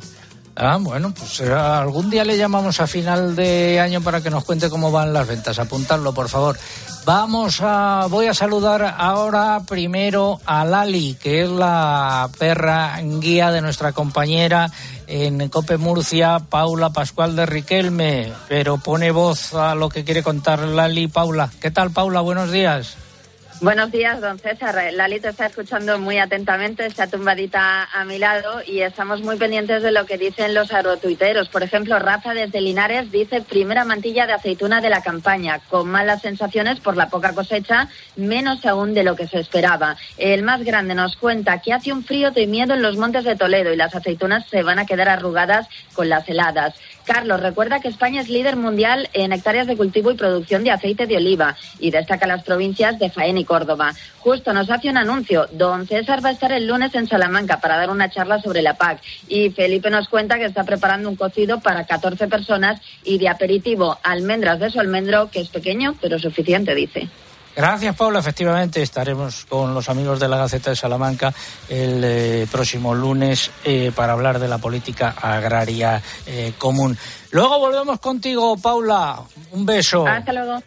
Ah, 0.57 0.79
bueno, 0.81 1.15
pues 1.17 1.41
eh, 1.41 1.53
algún 1.53 2.11
día 2.11 2.25
le 2.25 2.37
llamamos 2.37 2.81
a 2.81 2.87
final 2.87 3.37
de 3.37 3.79
año 3.79 4.01
para 4.01 4.21
que 4.21 4.31
nos 4.31 4.45
cuente 4.45 4.69
cómo 4.69 4.91
van 4.91 5.13
las 5.13 5.27
ventas. 5.27 5.59
Apuntarlo, 5.59 6.13
por 6.13 6.29
favor. 6.29 6.59
Vamos 7.05 7.61
a, 7.63 8.07
voy 8.11 8.27
a 8.27 8.35
saludar 8.35 8.95
ahora 8.99 9.63
primero 9.67 10.41
a 10.45 10.65
Lali, 10.65 11.15
que 11.15 11.43
es 11.43 11.49
la 11.49 12.29
perra 12.39 13.01
guía 13.03 13.51
de 13.51 13.61
nuestra 13.61 13.93
compañera 13.93 14.71
en 15.07 15.49
Cope 15.49 15.79
Murcia, 15.79 16.39
Paula 16.39 16.91
Pascual 16.91 17.35
de 17.35 17.47
Riquelme, 17.47 18.33
pero 18.49 18.79
pone 18.79 19.11
voz 19.11 19.55
a 19.55 19.75
lo 19.75 19.89
que 19.89 20.05
quiere 20.05 20.23
contar 20.23 20.61
Lali. 20.61 21.09
Paula, 21.09 21.51
¿qué 21.61 21.71
tal, 21.71 21.93
Paula? 21.93 22.21
Buenos 22.21 22.53
días. 22.53 22.97
Buenos 23.61 23.91
días, 23.91 24.21
don 24.21 24.39
César. 24.39 24.79
Lali 24.93 25.19
te 25.19 25.31
está 25.31 25.47
escuchando 25.47 25.99
muy 25.99 26.19
atentamente, 26.19 26.87
está 26.87 27.09
tumbadita 27.09 27.89
a 27.93 28.05
mi 28.05 28.17
lado 28.17 28.63
y 28.65 28.83
estamos 28.83 29.21
muy 29.23 29.37
pendientes 29.37 29.83
de 29.83 29.91
lo 29.91 30.07
que 30.07 30.17
dicen 30.17 30.55
los 30.55 30.73
agrotuiteros. 30.73 31.49
Por 31.49 31.65
ejemplo, 31.65 31.99
Rafa 31.99 32.35
desde 32.35 32.61
Linares 32.61 33.11
dice 33.11 33.41
primera 33.41 33.85
mantilla 33.85 34.29
de 34.29 34.35
aceituna 34.35 34.81
de 34.81 34.91
la 34.91 35.03
campaña, 35.03 35.59
con 35.69 35.91
malas 35.91 36.23
sensaciones 36.23 36.79
por 36.79 36.97
la 36.97 37.09
poca 37.09 37.35
cosecha, 37.35 37.89
menos 38.15 38.65
aún 38.65 38.95
de 38.95 39.03
lo 39.03 39.17
que 39.17 39.27
se 39.27 39.41
esperaba. 39.41 39.97
El 40.19 40.45
más 40.45 40.63
grande 40.63 40.95
nos 40.95 41.17
cuenta 41.17 41.61
que 41.61 41.73
hace 41.73 41.93
un 41.93 42.05
frío 42.05 42.31
miedo 42.47 42.75
en 42.75 42.83
los 42.83 42.97
montes 42.97 43.25
de 43.25 43.35
Toledo 43.35 43.73
y 43.73 43.77
las 43.77 43.93
aceitunas 43.93 44.49
se 44.49 44.63
van 44.63 44.79
a 44.79 44.87
quedar 44.87 45.09
arrugadas 45.09 45.67
con 45.95 46.09
las 46.09 46.29
heladas. 46.29 46.75
Carlos, 47.09 47.41
recuerda 47.41 47.81
que 47.81 47.89
España 47.89 48.21
es 48.21 48.29
líder 48.29 48.57
mundial 48.57 49.09
en 49.15 49.33
hectáreas 49.33 49.67
de 49.67 49.79
cultivo 49.79 50.11
y 50.11 50.15
producción 50.15 50.63
de 50.63 50.73
aceite 50.73 51.07
de 51.07 51.17
oliva 51.17 51.57
y 51.81 51.91
destaca 51.91 52.27
las 52.27 52.43
provincias 52.45 52.99
de 52.99 53.09
Jaén 53.09 53.39
y 53.39 53.47
Córdoba. 53.47 53.95
Justo 54.19 54.53
nos 54.53 54.69
hace 54.69 54.91
un 54.91 54.99
anuncio. 54.99 55.49
Don 55.53 55.87
César 55.87 56.23
va 56.23 56.29
a 56.29 56.33
estar 56.33 56.53
el 56.53 56.67
lunes 56.67 56.95
en 56.95 57.09
Salamanca 57.09 57.61
para 57.61 57.79
dar 57.79 57.89
una 57.89 58.11
charla 58.11 58.43
sobre 58.43 58.61
la 58.61 58.75
PAC 58.75 59.01
y 59.27 59.49
Felipe 59.49 59.89
nos 59.89 60.07
cuenta 60.11 60.37
que 60.37 60.45
está 60.45 60.65
preparando 60.65 61.09
un 61.09 61.17
cocido 61.17 61.61
para 61.61 61.87
14 61.87 62.29
personas 62.29 62.79
y 63.05 63.17
de 63.17 63.31
aperitivo 63.31 63.99
almendras 64.03 64.61
de 64.61 64.69
su 64.69 64.79
almendro, 64.79 65.31
que 65.31 65.41
es 65.41 65.49
pequeño 65.49 65.95
pero 66.03 66.19
suficiente, 66.19 66.75
dice. 66.75 67.09
Gracias, 67.59 67.97
Paula. 67.97 68.21
Efectivamente, 68.21 68.81
estaremos 68.81 69.45
con 69.49 69.75
los 69.75 69.89
amigos 69.89 70.21
de 70.21 70.29
la 70.29 70.37
Gaceta 70.37 70.71
de 70.71 70.77
Salamanca 70.77 71.35
el 71.69 72.01
eh, 72.05 72.47
próximo 72.49 72.95
lunes 72.95 73.51
eh, 73.65 73.91
para 73.93 74.13
hablar 74.13 74.39
de 74.39 74.47
la 74.47 74.59
política 74.59 75.17
agraria 75.21 76.01
eh, 76.25 76.53
común. 76.57 76.97
Luego 77.33 77.59
volvemos 77.59 77.99
contigo, 77.99 78.57
Paula. 78.59 79.21
Un 79.51 79.67
beso. 79.67 80.07
Hasta 80.07 80.33
luego. 80.33 80.63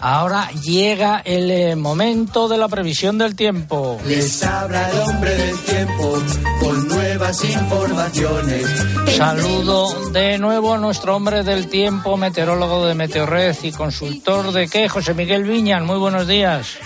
Ahora 0.00 0.50
llega 0.50 1.22
el 1.24 1.50
eh, 1.50 1.76
momento 1.76 2.46
de 2.46 2.58
la 2.58 2.68
previsión 2.68 3.16
del 3.16 3.34
tiempo. 3.34 3.98
Les 4.04 4.42
habla 4.44 4.90
el 4.90 4.98
hombre 4.98 5.34
del 5.34 5.58
tiempo 5.60 6.22
con 6.60 6.88
nuevas 7.18 7.44
informaciones. 7.44 8.86
Saludo 9.08 10.10
de 10.10 10.38
nuevo 10.38 10.74
a 10.74 10.78
nuestro 10.78 11.16
hombre 11.16 11.42
del 11.42 11.68
tiempo, 11.68 12.16
meteorólogo 12.16 12.86
de 12.86 12.94
Meteorred 12.94 13.56
y 13.64 13.72
consultor 13.72 14.52
de 14.52 14.68
qué, 14.68 14.88
José 14.88 15.14
Miguel 15.14 15.42
Viñan. 15.42 15.84
Muy 15.84 15.98
buenos 15.98 16.28
días. 16.28 16.78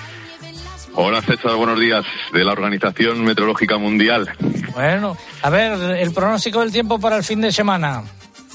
Hola 0.94 1.20
César, 1.20 1.54
buenos 1.56 1.78
días 1.78 2.04
de 2.32 2.44
la 2.44 2.52
Organización 2.52 3.22
Meteorológica 3.24 3.76
Mundial. 3.76 4.30
Bueno, 4.72 5.18
a 5.42 5.50
ver, 5.50 5.72
el 5.98 6.12
pronóstico 6.14 6.60
del 6.60 6.72
tiempo 6.72 6.98
para 6.98 7.18
el 7.18 7.24
fin 7.24 7.42
de 7.42 7.52
semana. 7.52 8.02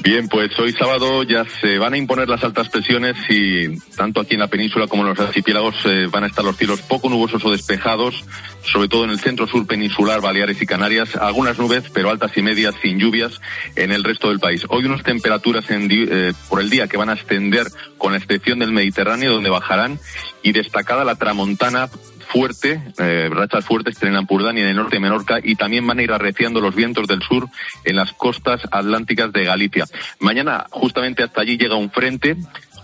Bien, 0.02 0.26
pues 0.26 0.58
hoy 0.58 0.72
sábado 0.72 1.22
ya 1.22 1.44
se 1.60 1.78
van 1.78 1.94
a 1.94 1.96
imponer 1.96 2.28
las 2.28 2.42
altas 2.42 2.68
presiones 2.68 3.16
y 3.28 3.78
tanto 3.94 4.20
aquí 4.20 4.34
en 4.34 4.40
la 4.40 4.48
península 4.48 4.88
como 4.88 5.02
en 5.02 5.10
los 5.10 5.20
archipiélagos 5.20 5.76
eh, 5.84 6.08
van 6.10 6.24
a 6.24 6.26
estar 6.26 6.44
los 6.44 6.56
cielos 6.56 6.82
poco 6.82 7.08
nubosos 7.08 7.44
o 7.44 7.52
despejados, 7.52 8.24
sobre 8.64 8.88
todo 8.88 9.04
en 9.04 9.10
el 9.10 9.20
centro 9.20 9.46
sur 9.46 9.64
peninsular, 9.64 10.20
Baleares 10.20 10.60
y 10.60 10.66
Canarias, 10.66 11.14
algunas 11.14 11.56
nubes, 11.56 11.84
pero 11.94 12.10
altas 12.10 12.36
y 12.36 12.42
medias 12.42 12.74
sin 12.82 12.98
lluvias 12.98 13.40
en 13.76 13.92
el 13.92 14.02
resto 14.02 14.30
del 14.30 14.40
país. 14.40 14.66
Hoy 14.70 14.86
unas 14.86 15.04
temperaturas 15.04 15.70
en 15.70 15.88
eh, 15.88 16.32
por 16.48 16.60
el 16.60 16.68
día 16.68 16.88
que 16.88 16.96
van 16.96 17.08
a 17.08 17.12
ascender 17.12 17.68
con 17.96 18.10
la 18.10 18.18
excepción 18.18 18.58
del 18.58 18.72
Mediterráneo, 18.72 19.32
donde 19.32 19.50
bajarán, 19.50 20.00
y 20.42 20.50
destacada 20.50 21.04
la 21.04 21.14
tramontana 21.14 21.88
fuerte, 22.32 22.80
eh, 22.98 23.28
rachas 23.30 23.64
fuertes 23.64 24.02
en 24.02 24.16
Ampurdán 24.16 24.56
y 24.56 24.62
en 24.62 24.68
el 24.68 24.76
norte 24.76 24.96
de 24.96 25.00
Menorca 25.00 25.38
y 25.42 25.54
también 25.54 25.86
van 25.86 25.98
a 25.98 26.02
ir 26.02 26.12
arreciando 26.12 26.60
los 26.62 26.74
vientos 26.74 27.06
del 27.06 27.20
sur 27.22 27.46
en 27.84 27.96
las 27.96 28.12
costas 28.12 28.62
atlánticas 28.70 29.32
de 29.32 29.44
Galicia. 29.44 29.84
Mañana 30.18 30.64
justamente 30.70 31.22
hasta 31.22 31.42
allí 31.42 31.58
llega 31.58 31.76
un 31.76 31.90
frente 31.90 32.36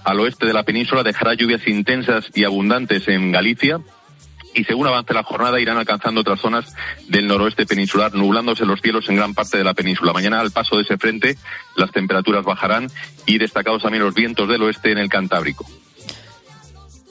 al 0.05 0.21
oeste 0.21 0.47
de 0.47 0.53
la 0.53 0.65
península, 0.65 1.03
dejará 1.03 1.33
lluvias 1.33 1.67
intensas 1.67 2.27
y 2.35 2.45
abundantes 2.45 3.09
en 3.09 3.33
Galicia, 3.33 3.81
y 4.55 4.65
según 4.65 4.87
avance 4.87 5.15
la 5.15 5.23
jornada 5.23 5.61
irán 5.61 5.79
alcanzando 5.79 6.21
otras 6.21 6.41
zonas 6.41 6.75
del 7.09 7.27
noroeste 7.27 7.67
peninsular, 7.67 8.15
nublándose 8.15 8.67
los 8.67 8.81
cielos 8.81 9.09
en 9.09 9.17
gran 9.17 9.35
parte 9.35 9.57
de 9.57 9.65
la 9.65 9.75
península. 9.75 10.13
Mañana 10.13 10.41
al 10.41 10.51
paso 10.51 10.77
de 10.77 10.83
ese 10.83 10.99
frente 10.99 11.37
las 11.77 11.93
temperaturas 11.93 12.45
bajarán 12.45 12.89
y 13.27 13.39
destacados 13.39 13.83
también 13.83 14.05
los 14.05 14.15
vientos 14.15 14.49
del 14.49 14.63
oeste 14.63 14.93
en 14.93 14.99
el 14.99 15.09
Cantábrico. 15.09 15.67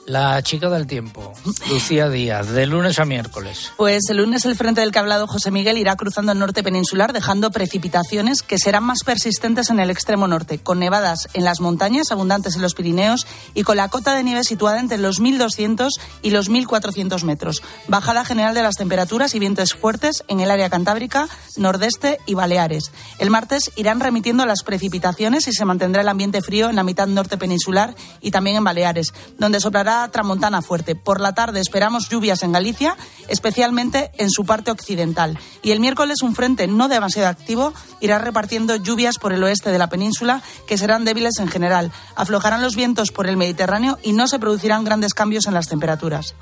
La 0.08 0.42
chica 0.42 0.70
del 0.70 0.86
tiempo, 0.86 1.34
Lucía 1.68 2.08
Díaz, 2.08 2.48
de 2.48 2.64
lunes 2.64 2.98
a 2.98 3.04
miércoles. 3.04 3.72
Pues 3.76 4.08
el 4.08 4.16
lunes 4.16 4.46
el 4.46 4.56
frente 4.56 4.80
del 4.80 4.90
que 4.90 4.98
ha 4.98 5.02
hablado 5.02 5.26
José 5.26 5.50
Miguel 5.50 5.76
irá 5.76 5.96
cruzando 5.96 6.32
el 6.32 6.38
norte 6.38 6.62
peninsular 6.62 7.12
dejando 7.12 7.50
precipitaciones 7.50 8.40
que 8.40 8.56
serán 8.56 8.84
más 8.84 9.00
persistentes 9.04 9.68
en 9.68 9.80
el 9.80 9.90
extremo 9.90 10.26
norte, 10.26 10.60
con 10.60 10.78
nevadas 10.78 11.28
en 11.34 11.44
las 11.44 11.60
montañas 11.60 12.10
abundantes 12.10 12.56
en 12.56 12.62
los 12.62 12.72
Pirineos 12.72 13.26
y 13.52 13.64
con 13.64 13.76
la 13.76 13.90
cota 13.90 14.14
de 14.14 14.24
nieve 14.24 14.44
situada 14.44 14.80
entre 14.80 14.96
los 14.96 15.20
1.200 15.20 15.90
y 16.22 16.30
los 16.30 16.50
1.400 16.50 17.22
metros. 17.24 17.62
Bajada 17.86 18.24
general 18.24 18.54
de 18.54 18.62
las 18.62 18.76
temperaturas 18.76 19.34
y 19.34 19.40
vientos 19.40 19.74
fuertes 19.74 20.24
en 20.28 20.40
el 20.40 20.50
área 20.50 20.70
cantábrica, 20.70 21.28
nordeste 21.58 22.18
y 22.24 22.32
Baleares. 22.32 22.92
El 23.18 23.28
martes 23.28 23.72
irán 23.76 24.00
remitiendo 24.00 24.46
las 24.46 24.62
precipitaciones 24.62 25.48
y 25.48 25.52
se 25.52 25.66
mantendrá 25.66 26.00
el 26.00 26.08
ambiente 26.08 26.40
frío 26.40 26.70
en 26.70 26.76
la 26.76 26.82
mitad 26.82 27.08
norte 27.08 27.36
peninsular 27.36 27.94
y 28.22 28.30
también 28.30 28.56
en 28.56 28.64
Baleares, 28.64 29.12
donde 29.36 29.60
soplará 29.60 29.97
tramontana 30.06 30.62
fuerte. 30.62 30.94
Por 30.94 31.20
la 31.20 31.34
tarde 31.34 31.60
esperamos 31.60 32.08
lluvias 32.08 32.44
en 32.44 32.52
Galicia, 32.52 32.96
especialmente 33.26 34.12
en 34.18 34.30
su 34.30 34.44
parte 34.44 34.70
occidental. 34.70 35.36
Y 35.62 35.72
el 35.72 35.80
miércoles 35.80 36.22
un 36.22 36.36
frente 36.36 36.68
no 36.68 36.86
demasiado 36.86 37.28
activo 37.28 37.72
irá 38.00 38.18
repartiendo 38.18 38.76
lluvias 38.76 39.18
por 39.18 39.32
el 39.32 39.42
oeste 39.42 39.70
de 39.70 39.78
la 39.78 39.88
península 39.88 40.42
que 40.68 40.78
serán 40.78 41.04
débiles 41.04 41.38
en 41.40 41.48
general. 41.48 41.90
Aflojarán 42.14 42.62
los 42.62 42.76
vientos 42.76 43.10
por 43.10 43.26
el 43.26 43.36
Mediterráneo 43.36 43.98
y 44.04 44.12
no 44.12 44.28
se 44.28 44.38
producirán 44.38 44.84
grandes 44.84 45.14
cambios 45.14 45.46
en 45.46 45.54
las 45.54 45.68
temperaturas. 45.68 46.36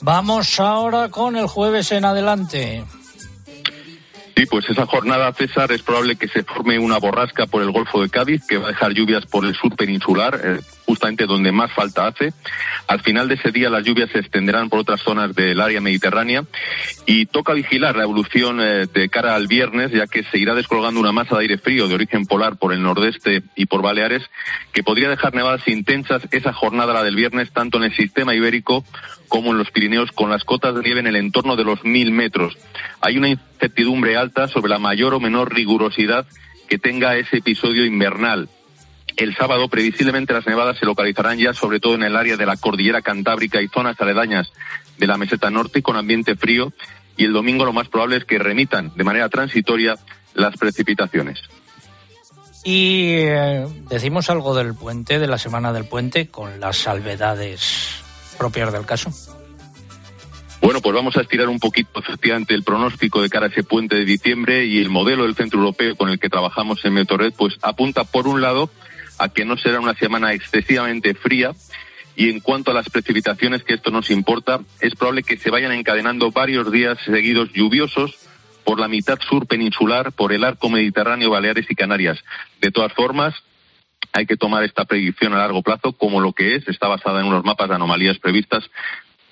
Vamos 0.00 0.60
ahora 0.60 1.08
con 1.08 1.36
el 1.36 1.48
jueves 1.48 1.90
en 1.90 2.04
adelante. 2.04 2.84
Sí, 4.38 4.46
pues 4.46 4.70
esa 4.70 4.86
jornada, 4.86 5.32
César, 5.32 5.72
es 5.72 5.82
probable 5.82 6.14
que 6.14 6.28
se 6.28 6.44
forme 6.44 6.78
una 6.78 6.98
borrasca 6.98 7.46
por 7.46 7.60
el 7.60 7.72
Golfo 7.72 8.00
de 8.00 8.08
Cádiz, 8.08 8.46
que 8.46 8.56
va 8.56 8.68
a 8.68 8.70
dejar 8.70 8.92
lluvias 8.92 9.26
por 9.26 9.44
el 9.44 9.52
sur 9.56 9.74
peninsular, 9.74 10.40
eh, 10.44 10.60
justamente 10.88 11.26
donde 11.26 11.52
más 11.52 11.70
falta 11.70 12.06
hace. 12.06 12.32
Al 12.86 13.00
final 13.00 13.28
de 13.28 13.34
ese 13.34 13.52
día 13.52 13.68
las 13.68 13.84
lluvias 13.84 14.08
se 14.10 14.20
extenderán 14.20 14.70
por 14.70 14.78
otras 14.78 15.02
zonas 15.02 15.34
del 15.34 15.60
área 15.60 15.82
mediterránea 15.82 16.44
y 17.04 17.26
toca 17.26 17.52
vigilar 17.52 17.94
la 17.94 18.04
evolución 18.04 18.58
eh, 18.62 18.86
de 18.86 19.10
cara 19.10 19.34
al 19.34 19.48
viernes, 19.48 19.92
ya 19.92 20.06
que 20.06 20.22
se 20.22 20.38
irá 20.38 20.54
descolgando 20.54 20.98
una 20.98 21.12
masa 21.12 21.34
de 21.34 21.42
aire 21.42 21.58
frío 21.58 21.88
de 21.88 21.94
origen 21.94 22.24
polar 22.24 22.56
por 22.56 22.72
el 22.72 22.82
nordeste 22.82 23.42
y 23.54 23.66
por 23.66 23.82
Baleares, 23.82 24.22
que 24.72 24.82
podría 24.82 25.10
dejar 25.10 25.34
nevadas 25.34 25.68
intensas 25.68 26.26
esa 26.30 26.54
jornada, 26.54 26.94
la 26.94 27.02
del 27.02 27.16
viernes, 27.16 27.52
tanto 27.52 27.76
en 27.76 27.84
el 27.84 27.94
sistema 27.94 28.34
ibérico 28.34 28.82
como 29.28 29.50
en 29.50 29.58
los 29.58 29.70
Pirineos, 29.70 30.10
con 30.12 30.30
las 30.30 30.44
cotas 30.44 30.74
de 30.74 30.80
nieve 30.80 31.00
en 31.00 31.08
el 31.08 31.16
entorno 31.16 31.54
de 31.54 31.64
los 31.64 31.84
mil 31.84 32.12
metros. 32.12 32.56
Hay 33.02 33.18
una 33.18 33.28
incertidumbre 33.28 34.16
alta 34.16 34.48
sobre 34.48 34.70
la 34.70 34.78
mayor 34.78 35.12
o 35.12 35.20
menor 35.20 35.54
rigurosidad 35.54 36.26
que 36.66 36.78
tenga 36.78 37.16
ese 37.18 37.38
episodio 37.38 37.84
invernal. 37.84 38.48
El 39.18 39.34
sábado, 39.34 39.66
previsiblemente, 39.68 40.32
las 40.32 40.46
nevadas 40.46 40.78
se 40.78 40.86
localizarán 40.86 41.38
ya 41.38 41.52
sobre 41.52 41.80
todo 41.80 41.96
en 41.96 42.04
el 42.04 42.14
área 42.14 42.36
de 42.36 42.46
la 42.46 42.56
cordillera 42.56 43.02
cantábrica 43.02 43.60
y 43.60 43.66
zonas 43.66 44.00
aledañas 44.00 44.52
de 44.96 45.08
la 45.08 45.18
meseta 45.18 45.50
norte 45.50 45.82
con 45.82 45.96
ambiente 45.96 46.36
frío. 46.36 46.72
Y 47.16 47.24
el 47.24 47.32
domingo 47.32 47.64
lo 47.64 47.72
más 47.72 47.88
probable 47.88 48.18
es 48.18 48.24
que 48.24 48.38
remitan 48.38 48.92
de 48.94 49.02
manera 49.02 49.28
transitoria 49.28 49.96
las 50.34 50.56
precipitaciones. 50.56 51.40
Y 52.62 53.14
eh, 53.16 53.66
decimos 53.90 54.30
algo 54.30 54.54
del 54.54 54.74
puente, 54.74 55.18
de 55.18 55.26
la 55.26 55.38
semana 55.38 55.72
del 55.72 55.86
puente, 55.86 56.28
con 56.28 56.60
las 56.60 56.76
salvedades 56.76 58.00
propias 58.38 58.72
del 58.72 58.86
caso. 58.86 59.10
Bueno, 60.62 60.80
pues 60.80 60.94
vamos 60.94 61.16
a 61.16 61.22
estirar 61.22 61.48
un 61.48 61.58
poquito 61.58 61.98
efectivamente 61.98 62.54
el 62.54 62.62
pronóstico 62.62 63.20
de 63.20 63.28
cara 63.28 63.46
a 63.46 63.48
ese 63.48 63.64
puente 63.64 63.96
de 63.96 64.04
diciembre 64.04 64.64
y 64.66 64.78
el 64.78 64.90
modelo 64.90 65.24
del 65.24 65.34
Centro 65.34 65.58
Europeo 65.58 65.96
con 65.96 66.08
el 66.08 66.20
que 66.20 66.28
trabajamos 66.28 66.84
en 66.84 66.94
Meteorred, 66.94 67.32
pues 67.36 67.56
apunta 67.62 68.04
por 68.04 68.28
un 68.28 68.40
lado 68.40 68.70
a 69.18 69.28
que 69.28 69.44
no 69.44 69.56
será 69.56 69.80
una 69.80 69.94
semana 69.94 70.32
excesivamente 70.32 71.14
fría. 71.14 71.52
Y 72.16 72.30
en 72.30 72.40
cuanto 72.40 72.70
a 72.70 72.74
las 72.74 72.90
precipitaciones, 72.90 73.62
que 73.62 73.74
esto 73.74 73.90
nos 73.90 74.10
importa, 74.10 74.60
es 74.80 74.94
probable 74.94 75.22
que 75.22 75.36
se 75.36 75.50
vayan 75.50 75.72
encadenando 75.72 76.32
varios 76.32 76.70
días 76.72 76.98
seguidos 77.04 77.52
lluviosos 77.52 78.18
por 78.64 78.80
la 78.80 78.88
mitad 78.88 79.18
sur 79.20 79.46
peninsular, 79.46 80.12
por 80.12 80.32
el 80.32 80.44
arco 80.44 80.68
mediterráneo, 80.68 81.30
Baleares 81.30 81.70
y 81.70 81.74
Canarias. 81.74 82.18
De 82.60 82.70
todas 82.70 82.92
formas, 82.92 83.34
hay 84.12 84.26
que 84.26 84.36
tomar 84.36 84.64
esta 84.64 84.84
predicción 84.84 85.32
a 85.32 85.38
largo 85.38 85.62
plazo 85.62 85.92
como 85.92 86.20
lo 86.20 86.32
que 86.32 86.56
es, 86.56 86.66
está 86.68 86.88
basada 86.88 87.20
en 87.20 87.26
unos 87.26 87.44
mapas 87.44 87.68
de 87.68 87.76
anomalías 87.76 88.18
previstas 88.18 88.68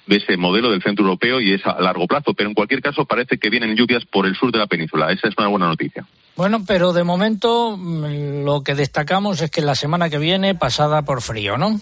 de 0.07 0.17
ese 0.17 0.37
modelo 0.37 0.71
del 0.71 0.83
centro 0.83 1.05
europeo 1.05 1.41
y 1.41 1.53
es 1.53 1.67
a 1.67 1.81
largo 1.81 2.07
plazo. 2.07 2.35
Pero 2.35 2.49
en 2.49 2.55
cualquier 2.55 2.81
caso 2.81 3.05
parece 3.05 3.39
que 3.39 3.51
vienen 3.51 3.77
lluvias 3.77 4.05
por 4.05 4.27
el 4.27 4.37
sur 4.37 4.53
de 4.53 4.59
la 4.59 4.67
península. 4.67 5.13
Esa 5.13 5.29
es 5.29 5.35
una 5.37 5.49
buena 5.49 5.67
noticia. 5.67 6.07
Bueno, 6.37 6.65
pero 6.67 6.93
de 6.93 7.05
momento 7.05 7.77
mm, 7.77 8.45
lo 8.45 8.63
que 8.63 8.75
destacamos 8.75 9.41
es 9.41 9.51
que 9.51 9.63
la 9.63 9.75
semana 9.75 10.11
que 10.11 10.19
viene 10.19 10.55
pasada 10.55 11.03
por 11.03 11.23
frío, 11.23 11.57
¿no? 11.57 11.81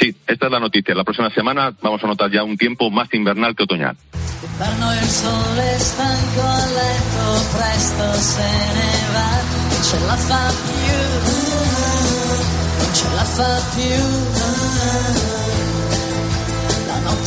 Sí, 0.00 0.14
esta 0.26 0.46
es 0.46 0.52
la 0.52 0.60
noticia. 0.60 0.94
La 0.94 1.04
próxima 1.04 1.30
semana 1.30 1.74
vamos 1.82 2.02
a 2.04 2.06
notar 2.06 2.30
ya 2.30 2.44
un 2.44 2.56
tiempo 2.56 2.90
más 2.90 3.12
invernal 3.12 3.54
que 3.56 3.64
otoñal. 3.64 3.96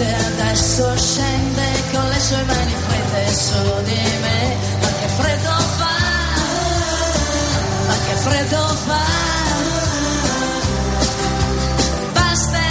Notte 0.02 0.16
adesso 0.42 0.98
scende 0.98 1.62
con 1.92 2.08
le 2.08 2.20
sue 2.20 2.44
mani 2.44 2.76
fredde 2.88 3.34
su 3.34 3.84
di 3.84 4.02
me, 4.22 4.56
ma 4.82 4.88
che 5.00 5.08
freddo 5.08 5.50
fa, 5.78 5.96
ma 7.88 7.94
che 8.08 8.16
freddo 8.16 8.68
fa. 8.86 9.31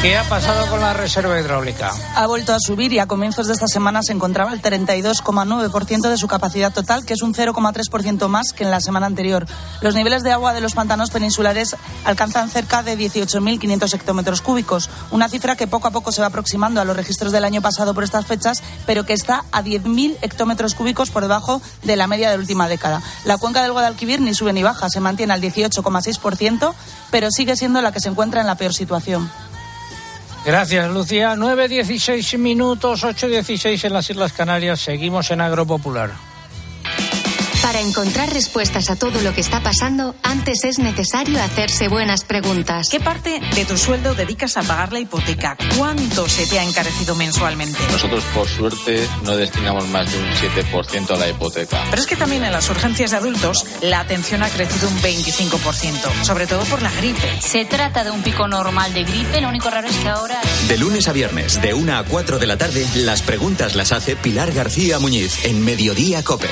¿Qué 0.02 0.16
ha 0.16 0.24
pasado 0.24 0.66
con 0.70 0.80
la 0.80 0.94
reserva 0.94 1.38
hidráulica? 1.38 1.92
Ha 2.16 2.26
vuelto 2.26 2.54
a 2.54 2.58
subir 2.58 2.90
y 2.90 2.98
a 2.98 3.06
comienzos 3.06 3.48
de 3.48 3.52
esta 3.52 3.66
semana 3.66 4.02
se 4.02 4.12
encontraba 4.12 4.50
al 4.50 4.62
32,9% 4.62 6.08
de 6.08 6.16
su 6.16 6.26
capacidad 6.26 6.72
total, 6.72 7.04
que 7.04 7.12
es 7.12 7.20
un 7.20 7.34
0,3% 7.34 8.28
más 8.28 8.54
que 8.54 8.64
en 8.64 8.70
la 8.70 8.80
semana 8.80 9.04
anterior. 9.04 9.44
Los 9.82 9.94
niveles 9.94 10.22
de 10.22 10.32
agua 10.32 10.54
de 10.54 10.62
los 10.62 10.72
pantanos 10.72 11.10
peninsulares 11.10 11.76
alcanzan 12.06 12.48
cerca 12.48 12.82
de 12.82 12.96
18.500 12.96 13.92
hectómetros 13.92 14.40
cúbicos, 14.40 14.88
una 15.10 15.28
cifra 15.28 15.54
que 15.54 15.66
poco 15.66 15.88
a 15.88 15.90
poco 15.90 16.12
se 16.12 16.22
va 16.22 16.28
aproximando 16.28 16.80
a 16.80 16.86
los 16.86 16.96
registros 16.96 17.30
del 17.30 17.44
año 17.44 17.60
pasado 17.60 17.92
por 17.92 18.02
estas 18.02 18.24
fechas, 18.24 18.62
pero 18.86 19.04
que 19.04 19.12
está 19.12 19.44
a 19.52 19.62
10.000 19.62 20.16
hectómetros 20.22 20.74
cúbicos 20.74 21.10
por 21.10 21.24
debajo 21.24 21.60
de 21.82 21.96
la 21.96 22.06
media 22.06 22.30
de 22.30 22.38
la 22.38 22.40
última 22.40 22.68
década. 22.68 23.02
La 23.26 23.36
cuenca 23.36 23.60
del 23.62 23.72
Guadalquivir 23.72 24.22
ni 24.22 24.32
sube 24.32 24.54
ni 24.54 24.62
baja, 24.62 24.88
se 24.88 25.00
mantiene 25.00 25.34
al 25.34 25.42
18,6%, 25.42 26.72
pero 27.10 27.30
sigue 27.30 27.54
siendo 27.54 27.82
la 27.82 27.92
que 27.92 28.00
se 28.00 28.08
encuentra 28.08 28.40
en 28.40 28.46
la 28.46 28.54
peor 28.54 28.72
situación. 28.72 29.30
Gracias, 30.44 30.90
Lucía. 30.90 31.34
9.16 31.34 32.38
minutos, 32.38 33.04
8.16 33.04 33.84
en 33.84 33.92
las 33.92 34.08
Islas 34.08 34.32
Canarias. 34.32 34.80
Seguimos 34.80 35.30
en 35.30 35.42
Agropopular. 35.42 36.29
Para 37.62 37.80
encontrar 37.80 38.32
respuestas 38.32 38.88
a 38.88 38.96
todo 38.96 39.20
lo 39.20 39.34
que 39.34 39.42
está 39.42 39.62
pasando, 39.62 40.14
antes 40.22 40.64
es 40.64 40.78
necesario 40.78 41.42
hacerse 41.42 41.88
buenas 41.88 42.24
preguntas. 42.24 42.88
¿Qué 42.90 43.00
parte 43.00 43.38
de 43.54 43.64
tu 43.66 43.76
sueldo 43.76 44.14
dedicas 44.14 44.56
a 44.56 44.62
pagar 44.62 44.92
la 44.94 45.00
hipoteca? 45.00 45.58
¿Cuánto 45.76 46.26
se 46.26 46.46
te 46.46 46.58
ha 46.58 46.64
encarecido 46.64 47.14
mensualmente? 47.16 47.78
Nosotros, 47.92 48.24
por 48.34 48.48
suerte, 48.48 49.06
no 49.24 49.36
destinamos 49.36 49.86
más 49.88 50.10
de 50.10 50.18
un 50.18 50.26
7% 50.30 51.10
a 51.10 51.16
la 51.18 51.28
hipoteca. 51.28 51.84
Pero 51.90 52.00
es 52.00 52.08
que 52.08 52.16
también 52.16 52.44
en 52.44 52.52
las 52.52 52.70
urgencias 52.70 53.10
de 53.10 53.18
adultos 53.18 53.66
la 53.82 54.00
atención 54.00 54.42
ha 54.42 54.48
crecido 54.48 54.88
un 54.88 54.98
25%, 54.98 56.24
sobre 56.24 56.46
todo 56.46 56.64
por 56.64 56.80
la 56.80 56.90
gripe. 56.92 57.40
Se 57.42 57.66
trata 57.66 58.04
de 58.04 58.10
un 58.10 58.22
pico 58.22 58.48
normal 58.48 58.94
de 58.94 59.04
gripe, 59.04 59.40
lo 59.42 59.50
único 59.50 59.68
raro 59.68 59.86
es 59.86 59.96
que 59.96 60.08
ahora... 60.08 60.40
De 60.66 60.78
lunes 60.78 61.08
a 61.08 61.12
viernes, 61.12 61.60
de 61.60 61.74
1 61.74 61.94
a 61.94 62.04
4 62.04 62.38
de 62.38 62.46
la 62.46 62.56
tarde, 62.56 62.86
las 62.94 63.20
preguntas 63.20 63.74
las 63.74 63.92
hace 63.92 64.16
Pilar 64.16 64.50
García 64.52 64.98
Muñiz 64.98 65.44
en 65.44 65.62
Mediodía 65.62 66.24
Cope. 66.24 66.48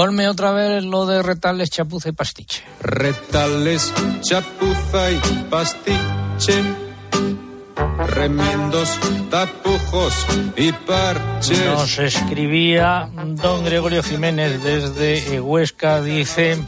Ponme 0.00 0.30
otra 0.30 0.52
vez 0.52 0.82
lo 0.82 1.04
de 1.04 1.22
retales, 1.22 1.68
chapuza 1.68 2.08
y 2.08 2.12
pastiche. 2.12 2.64
Retales, 2.80 3.92
chapuza 4.22 5.10
y 5.10 5.44
pastiche. 5.50 6.89
Remiendos, 8.10 8.98
tapujos 9.30 10.26
y 10.56 10.72
parches. 10.72 11.64
Nos 11.66 11.98
escribía 11.98 13.08
don 13.14 13.64
Gregorio 13.64 14.02
Jiménez 14.02 14.62
desde 14.62 15.40
Huesca, 15.40 16.02
dice, 16.02 16.58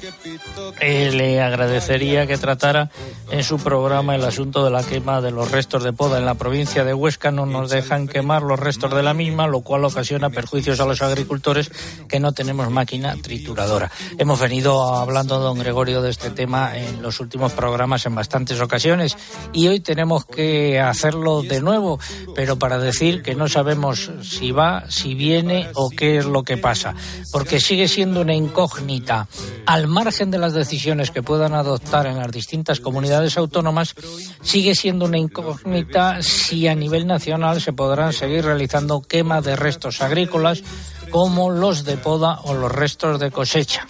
eh, 0.80 1.10
le 1.12 1.40
agradecería 1.40 2.26
que 2.26 2.38
tratara 2.38 2.90
en 3.30 3.42
su 3.44 3.58
programa 3.58 4.14
el 4.14 4.24
asunto 4.24 4.64
de 4.64 4.70
la 4.70 4.82
quema 4.82 5.20
de 5.20 5.30
los 5.30 5.50
restos 5.50 5.82
de 5.82 5.92
poda 5.92 6.18
en 6.18 6.26
la 6.26 6.34
provincia 6.34 6.84
de 6.84 6.94
Huesca. 6.94 7.30
No 7.30 7.46
nos 7.46 7.70
dejan 7.70 8.08
quemar 8.08 8.42
los 8.42 8.60
restos 8.60 8.94
de 8.94 9.02
la 9.02 9.14
misma, 9.14 9.46
lo 9.46 9.60
cual 9.60 9.84
ocasiona 9.84 10.30
perjuicios 10.30 10.80
a 10.80 10.86
los 10.86 11.02
agricultores 11.02 11.70
que 12.08 12.20
no 12.20 12.32
tenemos 12.32 12.70
máquina 12.70 13.16
trituradora. 13.20 13.90
Hemos 14.18 14.40
venido 14.40 14.94
hablando, 14.94 15.38
don 15.38 15.58
Gregorio, 15.58 16.02
de 16.02 16.10
este 16.10 16.30
tema 16.30 16.76
en 16.76 17.02
los 17.02 17.20
últimos 17.20 17.52
programas 17.52 18.06
en 18.06 18.14
bastantes 18.14 18.60
ocasiones 18.60 19.16
y 19.52 19.68
hoy 19.68 19.80
tenemos 19.80 20.24
que 20.24 20.80
hacerlo 20.80 21.31
de 21.40 21.62
nuevo, 21.62 21.98
pero 22.34 22.58
para 22.58 22.78
decir 22.78 23.22
que 23.22 23.34
no 23.34 23.48
sabemos 23.48 24.10
si 24.22 24.52
va, 24.52 24.84
si 24.90 25.14
viene 25.14 25.70
o 25.74 25.88
qué 25.88 26.18
es 26.18 26.26
lo 26.26 26.42
que 26.42 26.58
pasa, 26.58 26.94
porque 27.30 27.60
sigue 27.60 27.88
siendo 27.88 28.20
una 28.20 28.34
incógnita 28.34 29.28
al 29.64 29.88
margen 29.88 30.30
de 30.30 30.38
las 30.38 30.52
decisiones 30.52 31.10
que 31.10 31.22
puedan 31.22 31.54
adoptar 31.54 32.06
en 32.06 32.18
las 32.18 32.30
distintas 32.30 32.80
comunidades 32.80 33.38
autónomas, 33.38 33.94
sigue 34.42 34.74
siendo 34.74 35.06
una 35.06 35.18
incógnita 35.18 36.20
si 36.20 36.68
a 36.68 36.74
nivel 36.74 37.06
nacional 37.06 37.62
se 37.62 37.72
podrán 37.72 38.12
seguir 38.12 38.44
realizando 38.44 39.00
quemas 39.00 39.44
de 39.44 39.56
restos 39.56 40.02
agrícolas 40.02 40.62
como 41.10 41.50
los 41.50 41.84
de 41.84 41.96
poda 41.96 42.40
o 42.44 42.54
los 42.54 42.72
restos 42.72 43.20
de 43.20 43.30
cosecha. 43.30 43.86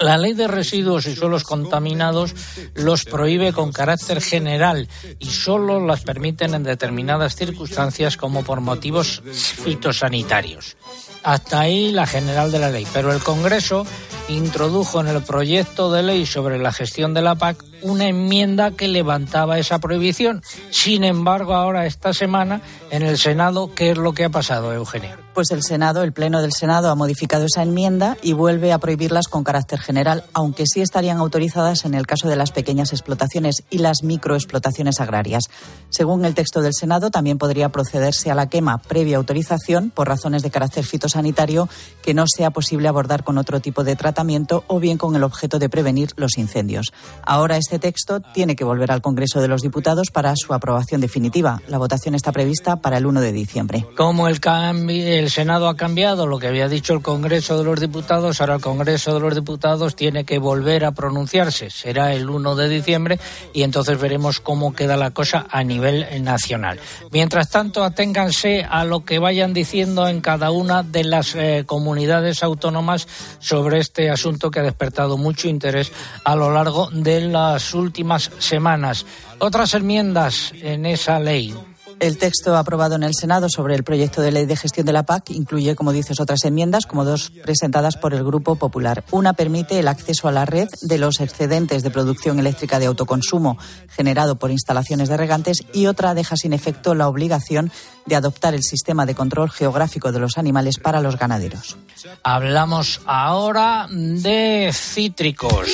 La 0.00 0.16
ley 0.16 0.34
de 0.34 0.46
residuos 0.46 1.06
y 1.06 1.16
suelos 1.16 1.42
contaminados 1.42 2.34
los 2.74 3.04
prohíbe 3.04 3.52
con 3.52 3.72
carácter 3.72 4.20
general 4.20 4.88
y 5.18 5.26
solo 5.26 5.84
las 5.84 6.02
permiten 6.02 6.54
en 6.54 6.62
determinadas 6.62 7.34
circunstancias 7.34 8.16
como 8.16 8.44
por 8.44 8.60
motivos 8.60 9.22
fitosanitarios. 9.24 10.76
Hasta 11.24 11.60
ahí 11.60 11.90
la 11.90 12.06
general 12.06 12.52
de 12.52 12.60
la 12.60 12.70
ley. 12.70 12.86
Pero 12.92 13.12
el 13.12 13.20
Congreso 13.20 13.84
introdujo 14.28 15.00
en 15.00 15.08
el 15.08 15.22
proyecto 15.22 15.90
de 15.90 16.02
ley 16.02 16.26
sobre 16.26 16.58
la 16.58 16.72
gestión 16.72 17.12
de 17.12 17.22
la 17.22 17.34
PAC 17.34 17.64
una 17.82 18.06
enmienda 18.06 18.70
que 18.72 18.88
levantaba 18.88 19.58
esa 19.58 19.78
prohibición. 19.78 20.42
Sin 20.70 21.04
embargo, 21.04 21.54
ahora 21.54 21.86
esta 21.86 22.12
semana 22.12 22.60
en 22.90 23.02
el 23.02 23.18
Senado, 23.18 23.74
¿qué 23.74 23.90
es 23.90 23.98
lo 23.98 24.12
que 24.12 24.24
ha 24.24 24.30
pasado, 24.30 24.72
Eugenia? 24.72 25.18
Pues 25.38 25.52
el 25.52 25.62
Senado, 25.62 26.02
el 26.02 26.12
Pleno 26.12 26.42
del 26.42 26.50
Senado 26.50 26.90
ha 26.90 26.96
modificado 26.96 27.44
esa 27.44 27.62
enmienda 27.62 28.16
y 28.24 28.32
vuelve 28.32 28.72
a 28.72 28.78
prohibirlas 28.78 29.28
con 29.28 29.44
carácter 29.44 29.78
general, 29.78 30.24
aunque 30.32 30.64
sí 30.66 30.80
estarían 30.80 31.18
autorizadas 31.18 31.84
en 31.84 31.94
el 31.94 32.08
caso 32.08 32.28
de 32.28 32.34
las 32.34 32.50
pequeñas 32.50 32.92
explotaciones 32.92 33.62
y 33.70 33.78
las 33.78 34.02
microexplotaciones 34.02 35.00
agrarias. 35.00 35.44
Según 35.90 36.24
el 36.24 36.34
texto 36.34 36.60
del 36.60 36.74
Senado, 36.74 37.12
también 37.12 37.38
podría 37.38 37.68
procederse 37.68 38.32
a 38.32 38.34
la 38.34 38.48
quema 38.48 38.78
previa 38.78 39.16
autorización 39.16 39.90
por 39.90 40.08
razones 40.08 40.42
de 40.42 40.50
carácter 40.50 40.84
fitosanitario 40.84 41.68
que 42.02 42.14
no 42.14 42.24
sea 42.26 42.50
posible 42.50 42.88
abordar 42.88 43.22
con 43.22 43.38
otro 43.38 43.60
tipo 43.60 43.84
de 43.84 43.94
tratamiento 43.94 44.64
o 44.66 44.80
bien 44.80 44.98
con 44.98 45.14
el 45.14 45.22
objeto 45.22 45.60
de 45.60 45.68
prevenir 45.68 46.10
los 46.16 46.36
incendios. 46.36 46.92
Ahora 47.22 47.58
este 47.58 47.78
texto 47.78 48.18
tiene 48.18 48.56
que 48.56 48.64
volver 48.64 48.90
al 48.90 49.02
Congreso 49.02 49.40
de 49.40 49.46
los 49.46 49.62
Diputados 49.62 50.08
para 50.12 50.34
su 50.34 50.52
aprobación 50.52 51.00
definitiva. 51.00 51.62
La 51.68 51.78
votación 51.78 52.16
está 52.16 52.32
prevista 52.32 52.74
para 52.74 52.98
el 52.98 53.06
1 53.06 53.20
de 53.20 53.30
diciembre. 53.30 53.86
Como 53.96 54.26
el, 54.26 54.40
el 54.88 55.27
Senado 55.30 55.68
ha 55.68 55.76
cambiado 55.76 56.26
lo 56.26 56.38
que 56.38 56.46
había 56.46 56.68
dicho 56.68 56.92
el 56.92 57.02
Congreso 57.02 57.58
de 57.58 57.64
los 57.64 57.80
Diputados, 57.80 58.40
ahora 58.40 58.56
el 58.56 58.60
Congreso 58.60 59.14
de 59.14 59.20
los 59.20 59.34
Diputados 59.34 59.96
tiene 59.96 60.24
que 60.24 60.38
volver 60.38 60.84
a 60.84 60.92
pronunciarse. 60.92 61.70
Será 61.70 62.12
el 62.14 62.28
1 62.28 62.56
de 62.56 62.68
diciembre 62.68 63.18
y 63.52 63.62
entonces 63.62 64.00
veremos 64.00 64.40
cómo 64.40 64.74
queda 64.74 64.96
la 64.96 65.10
cosa 65.10 65.46
a 65.50 65.62
nivel 65.64 66.06
nacional. 66.22 66.80
Mientras 67.10 67.50
tanto, 67.50 67.84
aténganse 67.84 68.64
a 68.68 68.84
lo 68.84 69.04
que 69.04 69.18
vayan 69.18 69.54
diciendo 69.54 70.08
en 70.08 70.20
cada 70.20 70.50
una 70.50 70.82
de 70.82 71.04
las 71.04 71.34
eh, 71.34 71.64
comunidades 71.66 72.42
autónomas 72.42 73.06
sobre 73.38 73.78
este 73.78 74.10
asunto 74.10 74.50
que 74.50 74.60
ha 74.60 74.64
despertado 74.64 75.16
mucho 75.16 75.48
interés 75.48 75.92
a 76.24 76.36
lo 76.36 76.50
largo 76.50 76.90
de 76.90 77.22
las 77.22 77.74
últimas 77.74 78.30
semanas. 78.38 79.06
Otras 79.38 79.74
enmiendas 79.74 80.52
en 80.62 80.86
esa 80.86 81.20
ley. 81.20 81.54
El 82.00 82.16
texto 82.16 82.56
aprobado 82.56 82.94
en 82.94 83.02
el 83.02 83.14
Senado 83.14 83.48
sobre 83.48 83.74
el 83.74 83.82
proyecto 83.82 84.22
de 84.22 84.30
ley 84.30 84.46
de 84.46 84.56
gestión 84.56 84.86
de 84.86 84.92
la 84.92 85.02
PAC 85.02 85.30
incluye, 85.30 85.74
como 85.74 85.92
dices, 85.92 86.20
otras 86.20 86.44
enmiendas, 86.44 86.86
como 86.86 87.04
dos 87.04 87.32
presentadas 87.42 87.96
por 87.96 88.14
el 88.14 88.22
Grupo 88.22 88.54
Popular. 88.54 89.04
Una 89.10 89.32
permite 89.32 89.80
el 89.80 89.88
acceso 89.88 90.28
a 90.28 90.32
la 90.32 90.44
red 90.44 90.68
de 90.82 90.98
los 90.98 91.20
excedentes 91.20 91.82
de 91.82 91.90
producción 91.90 92.38
eléctrica 92.38 92.78
de 92.78 92.86
autoconsumo 92.86 93.58
generado 93.88 94.36
por 94.36 94.52
instalaciones 94.52 95.08
de 95.08 95.16
regantes 95.16 95.64
y 95.72 95.86
otra 95.86 96.14
deja 96.14 96.36
sin 96.36 96.52
efecto 96.52 96.94
la 96.94 97.08
obligación 97.08 97.72
de 98.06 98.16
adoptar 98.16 98.54
el 98.54 98.62
sistema 98.62 99.04
de 99.04 99.16
control 99.16 99.50
geográfico 99.50 100.12
de 100.12 100.20
los 100.20 100.38
animales 100.38 100.78
para 100.78 101.00
los 101.00 101.18
ganaderos. 101.18 101.76
Hablamos 102.22 103.00
ahora 103.06 103.88
de 103.90 104.70
cítricos. 104.72 105.68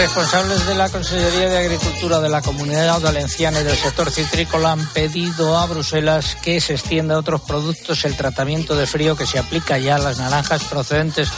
Responsables 0.00 0.66
de 0.66 0.74
la 0.74 0.88
Consejería 0.88 1.50
de 1.50 1.58
Agricultura 1.58 2.20
de 2.20 2.30
la 2.30 2.40
Comunidad 2.40 3.02
Valenciana 3.02 3.60
y 3.60 3.64
del 3.64 3.76
sector 3.76 4.10
citrícola 4.10 4.72
han 4.72 4.86
pedido 4.94 5.58
a 5.58 5.66
Bruselas 5.66 6.38
que 6.42 6.58
se 6.62 6.72
extienda 6.72 7.16
a 7.16 7.18
otros 7.18 7.42
productos 7.42 8.06
el 8.06 8.16
tratamiento 8.16 8.74
de 8.74 8.86
frío 8.86 9.14
que 9.14 9.26
se 9.26 9.38
aplica 9.38 9.76
ya 9.76 9.96
a 9.96 9.98
las 9.98 10.18
naranjas 10.18 10.64
procedentes 10.64 11.28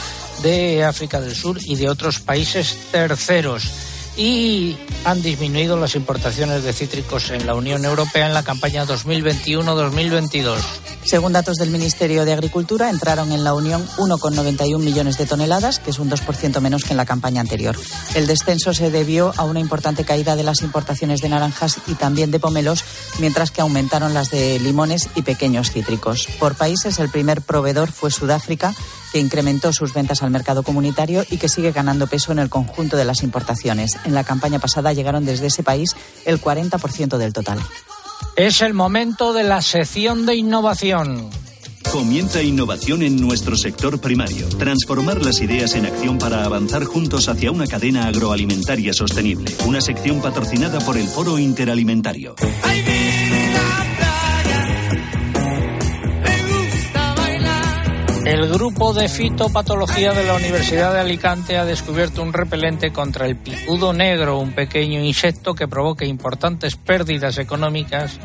de 0.43 0.85
África 0.85 1.19
del 1.19 1.35
Sur 1.35 1.57
y 1.61 1.75
de 1.75 1.89
otros 1.89 2.19
países 2.19 2.77
terceros 2.89 3.69
y 4.15 4.77
han 5.05 5.21
disminuido 5.21 5.77
las 5.77 5.95
importaciones 5.95 6.63
de 6.63 6.73
cítricos 6.73 7.29
en 7.31 7.45
la 7.45 7.55
Unión 7.55 7.83
Europea 7.83 8.27
en 8.27 8.33
la 8.33 8.43
campaña 8.43 8.85
2021-2022. 8.85 10.57
Según 11.03 11.33
datos 11.33 11.57
del 11.57 11.69
Ministerio 11.69 12.23
de 12.23 12.31
Agricultura, 12.31 12.89
entraron 12.89 13.31
en 13.31 13.43
la 13.43 13.53
Unión 13.53 13.85
1,91 13.97 14.79
millones 14.79 15.17
de 15.17 15.25
toneladas, 15.25 15.79
que 15.79 15.89
es 15.89 15.99
un 15.99 16.09
2% 16.09 16.61
menos 16.61 16.85
que 16.85 16.91
en 16.91 16.97
la 16.97 17.05
campaña 17.05 17.41
anterior. 17.41 17.75
El 18.15 18.25
descenso 18.25 18.73
se 18.73 18.89
debió 18.89 19.33
a 19.35 19.43
una 19.43 19.59
importante 19.59 20.05
caída 20.05 20.35
de 20.35 20.43
las 20.43 20.61
importaciones 20.61 21.19
de 21.19 21.29
naranjas 21.29 21.79
y 21.87 21.95
también 21.95 22.31
de 22.31 22.39
pomelos, 22.39 22.83
mientras 23.19 23.51
que 23.51 23.61
aumentaron 23.61 24.13
las 24.13 24.29
de 24.29 24.59
limones 24.59 25.09
y 25.15 25.23
pequeños 25.23 25.71
cítricos. 25.71 26.27
Por 26.39 26.55
países, 26.55 26.99
el 26.99 27.09
primer 27.09 27.41
proveedor 27.41 27.91
fue 27.91 28.09
Sudáfrica, 28.09 28.73
que 29.13 29.19
incrementó 29.19 29.71
sus 29.71 29.93
ventas 29.93 30.23
al 30.23 30.31
mercado 30.31 30.63
comunitario 30.63 31.23
y 31.29 31.37
que 31.37 31.47
sigue 31.47 31.71
ganando 31.71 32.07
peso 32.07 32.31
en 32.31 32.39
el 32.39 32.49
conjunto 32.49 32.97
de 32.97 33.05
las 33.05 33.21
importaciones. 33.21 33.95
En 34.05 34.15
la 34.15 34.23
campaña 34.23 34.57
pasada 34.57 34.91
llegaron 34.91 35.23
desde 35.23 35.47
ese 35.47 35.61
país 35.61 35.95
el 36.25 36.41
40% 36.41 37.17
del 37.17 37.31
total. 37.31 37.59
Es 38.35 38.61
el 38.61 38.73
momento 38.73 39.31
de 39.31 39.43
la 39.43 39.61
sección 39.61 40.25
de 40.25 40.35
innovación. 40.35 41.29
Comienza 41.91 42.41
innovación 42.41 43.03
en 43.03 43.21
nuestro 43.21 43.55
sector 43.55 44.01
primario. 44.01 44.49
Transformar 44.49 45.23
las 45.23 45.41
ideas 45.41 45.75
en 45.75 45.85
acción 45.85 46.17
para 46.17 46.43
avanzar 46.43 46.85
juntos 46.85 47.29
hacia 47.29 47.51
una 47.51 47.67
cadena 47.67 48.07
agroalimentaria 48.07 48.93
sostenible. 48.93 49.55
Una 49.67 49.79
sección 49.79 50.19
patrocinada 50.19 50.79
por 50.79 50.97
el 50.97 51.07
Foro 51.07 51.37
Interalimentario. 51.37 52.35
El 58.25 58.47
grupo 58.47 58.93
de 58.93 59.09
fitopatología 59.09 60.13
de 60.13 60.23
la 60.23 60.35
Universidad 60.35 60.93
de 60.93 61.01
Alicante 61.01 61.57
ha 61.57 61.65
descubierto 61.65 62.23
un 62.23 62.31
repelente 62.31 62.93
contra 62.93 63.25
el 63.25 63.35
picudo 63.35 63.91
negro, 63.91 64.39
un 64.39 64.53
pequeño 64.53 65.01
insecto 65.01 65.53
que 65.53 65.67
provoca 65.67 66.05
importantes 66.05 66.77
pérdidas 66.77 67.37
económicas 67.37 68.17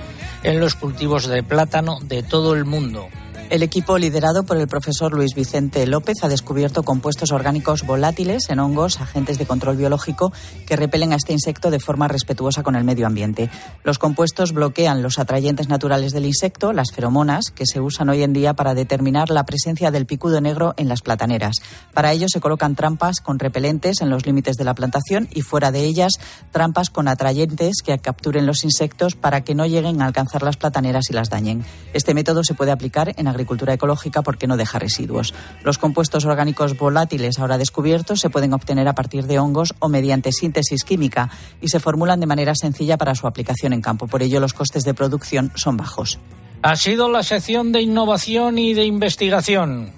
en 0.45 0.61
los 0.61 0.77
cultivos 0.77 1.27
de 1.27 1.43
plátano 1.43 1.99
de 2.01 2.23
todo 2.23 2.55
el 2.55 2.65
mundo. 2.65 3.09
El 3.51 3.63
equipo 3.63 3.97
liderado 3.97 4.43
por 4.43 4.59
el 4.59 4.69
profesor 4.69 5.15
Luis 5.15 5.35
Vicente 5.35 5.87
López 5.87 6.17
ha 6.23 6.29
descubierto 6.29 6.83
compuestos 6.83 7.33
orgánicos 7.33 7.87
volátiles 7.87 8.51
en 8.51 8.61
hongos, 8.61 9.01
agentes 9.01 9.39
de 9.39 9.47
control 9.47 9.79
biológico, 9.79 10.35
que 10.67 10.77
repelen 10.77 11.15
a 11.15 11.17
este 11.17 11.33
insecto 11.33 11.71
de 11.71 11.81
forma 11.81 12.09
respetuosa 12.09 12.63
con 12.63 12.77
el 12.77 12.85
medio 12.85 13.07
ambiente. 13.07 13.49
Los 13.85 13.99
compuestos 13.99 14.53
bloquean 14.53 15.03
los 15.03 15.19
atrayentes 15.19 15.71
naturales 15.71 16.13
del 16.13 16.27
insecto, 16.27 16.75
las 16.75 16.93
feromonas, 16.93 17.47
que 17.51 17.65
se 17.65 17.81
usan 17.81 18.11
hoy 18.11 18.23
en 18.23 18.35
día 18.35 18.53
para 18.53 18.75
determinar 18.75 19.31
la 19.31 19.47
presencia 19.47 19.91
del 19.91 20.05
picudo 20.05 20.43
negro 20.43 20.75
en 20.77 20.91
las 20.91 21.01
plataneras. 21.01 21.57
Para 21.95 22.13
ello 22.13 22.27
se 22.29 22.41
colocan 22.41 22.77
trampas 22.77 23.21
con 23.21 23.39
repelentes 23.39 24.03
en 24.03 24.11
los 24.11 24.27
límites 24.27 24.57
de 24.57 24.65
la 24.65 24.75
plantación 24.75 25.27
y 25.33 25.41
fuera 25.41 25.73
de 25.73 25.85
ellas 25.85 26.13
trampas 26.53 26.91
con 26.91 27.09
atrayentes 27.09 27.77
que 27.83 27.99
capturen 27.99 28.45
los 28.45 28.65
insectos 28.65 29.15
para 29.15 29.41
que 29.43 29.55
no 29.55 29.65
lleguen 29.65 30.03
a 30.03 30.07
alcanzar 30.07 30.43
las 30.43 30.59
plataneras 30.59 31.09
y 31.09 31.15
las 31.15 31.31
dañen. 31.31 31.65
Este 31.95 32.13
método 32.13 32.45
se 32.45 32.53
puede 32.53 32.73
aplicar 32.73 33.15
en 33.17 33.38
agricultura 33.39 33.75
ecológica 33.75 34.23
porque 34.23 34.47
no 34.47 34.57
deja 34.57 34.79
residuos. 34.79 35.35
Los 35.65 35.79
compuestos 35.79 36.25
orgánicos 36.25 36.77
volátiles 36.77 37.39
ahora 37.39 37.59
descubiertos 37.59 38.21
se 38.21 38.31
pueden 38.31 38.53
obtener 38.53 38.89
a 38.89 38.95
partir 38.95 39.27
de 39.27 39.39
hongos 39.39 39.75
o 39.79 39.89
mediante 39.89 40.33
síntesis 40.33 40.85
química 40.85 41.31
y 41.61 41.69
se 41.69 41.81
formulan 41.81 42.21
de 42.21 42.27
manera 42.27 42.55
sencilla 42.55 42.97
para 42.97 43.15
su 43.15 43.27
aplicación 43.27 43.73
en 43.73 43.81
campo. 43.81 44.07
Por 44.07 44.23
ello, 44.23 44.41
los 44.41 44.55
costes 44.55 44.85
de 44.85 44.95
producción 44.95 45.53
son 45.55 45.77
bajos. 45.77 46.19
Ha 46.63 46.77
sido 46.77 47.09
la 47.09 47.23
sección 47.23 47.73
de 47.73 47.83
innovación 47.83 48.59
y 48.59 48.75
de 48.75 48.85
investigación. 48.85 49.98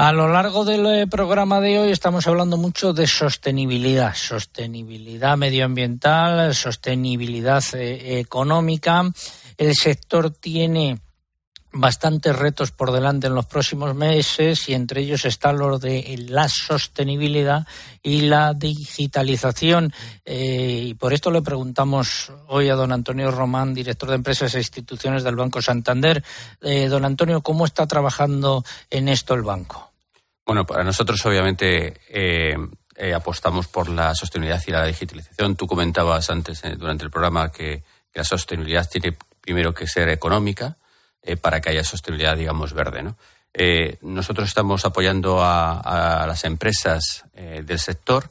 A 0.00 0.12
lo 0.12 0.28
largo 0.28 0.64
del 0.64 0.86
eh, 0.86 1.06
programa 1.08 1.60
de 1.60 1.80
hoy 1.80 1.90
estamos 1.90 2.28
hablando 2.28 2.56
mucho 2.56 2.92
de 2.92 3.08
sostenibilidad, 3.08 4.14
sostenibilidad 4.14 5.36
medioambiental, 5.36 6.54
sostenibilidad 6.54 7.64
eh, 7.72 8.20
económica. 8.20 9.10
El 9.56 9.74
sector 9.74 10.30
tiene 10.30 11.00
bastantes 11.72 12.36
retos 12.36 12.70
por 12.70 12.92
delante 12.92 13.26
en 13.26 13.34
los 13.34 13.46
próximos 13.46 13.92
meses 13.96 14.68
y 14.68 14.74
entre 14.74 15.00
ellos 15.00 15.24
está 15.24 15.52
lo 15.52 15.80
de 15.80 16.26
la 16.28 16.48
sostenibilidad 16.48 17.66
y 18.00 18.20
la 18.20 18.54
digitalización. 18.54 19.92
Eh, 20.24 20.84
y 20.90 20.94
por 20.94 21.12
esto 21.12 21.32
le 21.32 21.42
preguntamos 21.42 22.30
hoy 22.46 22.68
a 22.68 22.76
don 22.76 22.92
Antonio 22.92 23.32
Román, 23.32 23.74
director 23.74 24.10
de 24.10 24.14
Empresas 24.14 24.54
e 24.54 24.58
Instituciones 24.58 25.24
del 25.24 25.34
Banco 25.34 25.60
Santander. 25.60 26.22
don 26.88 27.04
Antonio, 27.04 27.40
¿cómo 27.40 27.64
está 27.64 27.88
trabajando 27.88 28.64
en 28.90 29.08
esto 29.08 29.34
el 29.34 29.42
banco? 29.42 29.87
Bueno, 30.48 30.64
para 30.64 30.82
nosotros 30.82 31.26
obviamente 31.26 32.00
eh, 32.08 32.56
eh, 32.96 33.12
apostamos 33.12 33.68
por 33.68 33.90
la 33.90 34.14
sostenibilidad 34.14 34.62
y 34.66 34.70
la 34.70 34.86
digitalización. 34.86 35.56
Tú 35.56 35.66
comentabas 35.66 36.30
antes 36.30 36.64
eh, 36.64 36.74
durante 36.74 37.04
el 37.04 37.10
programa 37.10 37.52
que, 37.52 37.82
la 38.14 38.24
sostenibilidad 38.24 38.88
tiene 38.88 39.14
primero 39.42 39.74
que 39.74 39.86
ser 39.86 40.08
económica 40.08 40.76
para 41.42 41.60
que 41.60 41.70
haya 41.70 41.84
sostenibilidad, 41.84 42.36
digamos, 42.36 42.72
verde. 42.72 43.02
¿no? 43.02 43.16
nosotros 44.00 44.48
estamos 44.48 44.84
apoyando 44.84 45.40
a 45.40 46.24
las 46.26 46.42
empresas 46.42 47.24
del 47.34 47.78
sector 47.78 48.28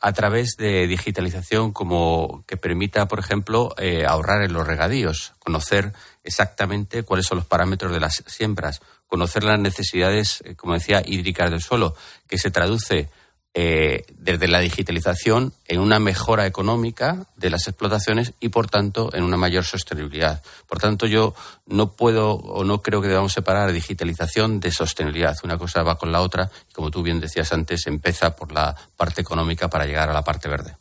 a 0.00 0.12
través 0.12 0.56
de 0.58 0.86
digitalización 0.86 1.72
como 1.72 2.44
que 2.46 2.58
permita, 2.58 3.08
por 3.08 3.20
ejemplo, 3.20 3.74
ahorrar 4.06 4.42
en 4.42 4.52
los 4.52 4.66
regadíos, 4.66 5.32
conocer 5.38 5.94
exactamente 6.24 7.04
cuáles 7.04 7.24
son 7.24 7.38
los 7.38 7.46
parámetros 7.46 7.92
de 7.92 8.00
las 8.00 8.22
siembras 8.26 8.82
conocer 9.10 9.42
las 9.44 9.58
necesidades, 9.58 10.40
eh, 10.44 10.54
como 10.54 10.74
decía, 10.74 11.02
hídricas 11.04 11.50
del 11.50 11.60
suelo, 11.60 11.94
que 12.28 12.38
se 12.38 12.50
traduce 12.50 13.10
eh, 13.52 14.04
desde 14.16 14.46
la 14.46 14.60
digitalización 14.60 15.52
en 15.66 15.80
una 15.80 15.98
mejora 15.98 16.46
económica 16.46 17.26
de 17.34 17.50
las 17.50 17.66
explotaciones 17.66 18.32
y, 18.38 18.50
por 18.50 18.70
tanto, 18.70 19.10
en 19.12 19.24
una 19.24 19.36
mayor 19.36 19.64
sostenibilidad. 19.64 20.40
Por 20.68 20.78
tanto, 20.78 21.06
yo 21.06 21.34
no 21.66 21.96
puedo 21.96 22.34
o 22.34 22.62
no 22.62 22.80
creo 22.80 23.02
que 23.02 23.08
debamos 23.08 23.32
separar 23.32 23.72
digitalización 23.72 24.60
de 24.60 24.70
sostenibilidad. 24.70 25.36
Una 25.42 25.58
cosa 25.58 25.82
va 25.82 25.98
con 25.98 26.12
la 26.12 26.20
otra 26.20 26.48
y, 26.70 26.72
como 26.72 26.92
tú 26.92 27.02
bien 27.02 27.18
decías 27.18 27.52
antes, 27.52 27.88
empieza 27.88 28.36
por 28.36 28.52
la 28.52 28.76
parte 28.96 29.20
económica 29.20 29.68
para 29.68 29.86
llegar 29.86 30.08
a 30.08 30.14
la 30.14 30.22
parte 30.22 30.48
verde. 30.48 30.76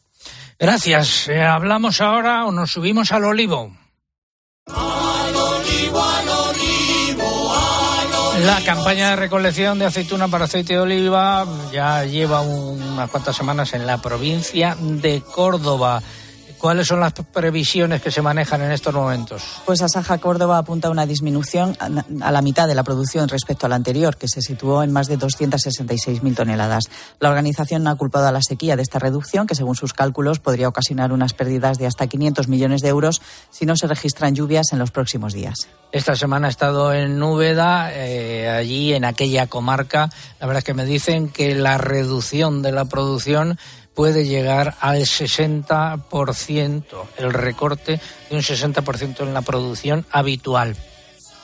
Gracias. 0.60 1.28
Eh, 1.28 1.42
hablamos 1.42 2.00
ahora 2.00 2.46
o 2.46 2.52
nos 2.52 2.74
subimos 2.74 3.12
al 3.12 3.26
olivo. 3.26 3.76
La 8.46 8.62
campaña 8.64 9.10
de 9.10 9.16
recolección 9.18 9.80
de 9.80 9.86
aceituna 9.86 10.30
para 10.30 10.46
aceite 10.46 10.74
de 10.74 10.80
oliva 10.80 11.46
ya 11.74 12.06
lleva 12.06 12.42
unas 12.42 13.10
cuantas 13.10 13.36
semanas 13.36 13.74
en 13.74 13.86
la 13.86 14.02
provincia 14.02 14.78
de 14.80 15.22
Córdoba. 15.22 16.02
¿Cuáles 16.60 16.88
son 16.88 17.00
las 17.00 17.14
previsiones 17.14 18.02
que 18.02 18.12
se 18.12 18.22
manejan 18.22 18.62
en 18.62 18.72
estos 18.72 18.94
momentos? 18.94 19.42
Pues 19.66 19.82
Asaja 19.82 20.18
Córdoba 20.18 20.58
apunta 20.58 20.90
a 20.90 20.92
una 20.92 21.06
disminución 21.06 21.78
a 21.80 22.32
la 22.32 22.42
mitad 22.42 22.68
de 22.68 22.76
la 22.76 22.84
producción 22.84 23.30
respecto 23.30 23.66
a 23.66 23.70
la 23.70 23.76
anterior, 23.76 24.18
que 24.18 24.28
se 24.28 24.42
situó 24.42 24.84
en 24.84 24.92
más 24.92 25.08
de 25.08 25.18
266.000 25.18 26.36
toneladas. 26.36 26.90
La 27.22 27.30
organización 27.30 27.88
ha 27.88 27.96
culpado 27.96 28.28
a 28.28 28.34
la 28.34 28.42
sequía 28.42 28.76
de 28.76 28.82
esta 28.82 29.00
reducción, 29.00 29.48
que 29.48 29.56
según 29.56 29.76
sus 29.76 29.94
cálculos 29.94 30.40
podría 30.40 30.68
ocasionar 30.68 31.14
unas 31.14 31.34
pérdidas 31.34 31.78
de 31.78 31.88
hasta 31.88 32.08
500 32.08 32.50
millones 32.50 32.82
de 32.82 32.90
euros 32.90 33.22
si 33.52 33.66
no 33.66 33.78
se 33.78 33.88
registran 33.88 34.36
lluvias 34.36 34.74
en 34.74 34.80
los 34.80 34.92
próximos 34.92 35.34
días. 35.34 35.70
Esta 35.94 36.16
semana 36.16 36.48
he 36.48 36.52
estado 36.52 36.94
en 36.94 37.18
Núbeda, 37.18 37.92
eh, 37.94 38.50
allí 38.50 38.94
en 38.94 39.06
aquella 39.06 39.48
comarca. 39.48 40.10
La 40.40 40.46
verdad 40.46 40.60
es 40.60 40.66
que 40.66 40.74
me 40.74 40.86
dicen 40.86 41.30
que 41.30 41.56
la 41.56 41.78
reducción 41.78 42.62
de 42.62 42.72
la 42.74 42.86
producción 42.86 43.58
puede 44.00 44.24
llegar 44.26 44.76
al 44.80 45.02
60%, 45.02 46.84
el 47.18 47.34
recorte 47.34 48.00
de 48.30 48.36
un 48.38 48.42
60% 48.42 49.24
en 49.24 49.34
la 49.34 49.42
producción 49.42 50.06
habitual. 50.10 50.78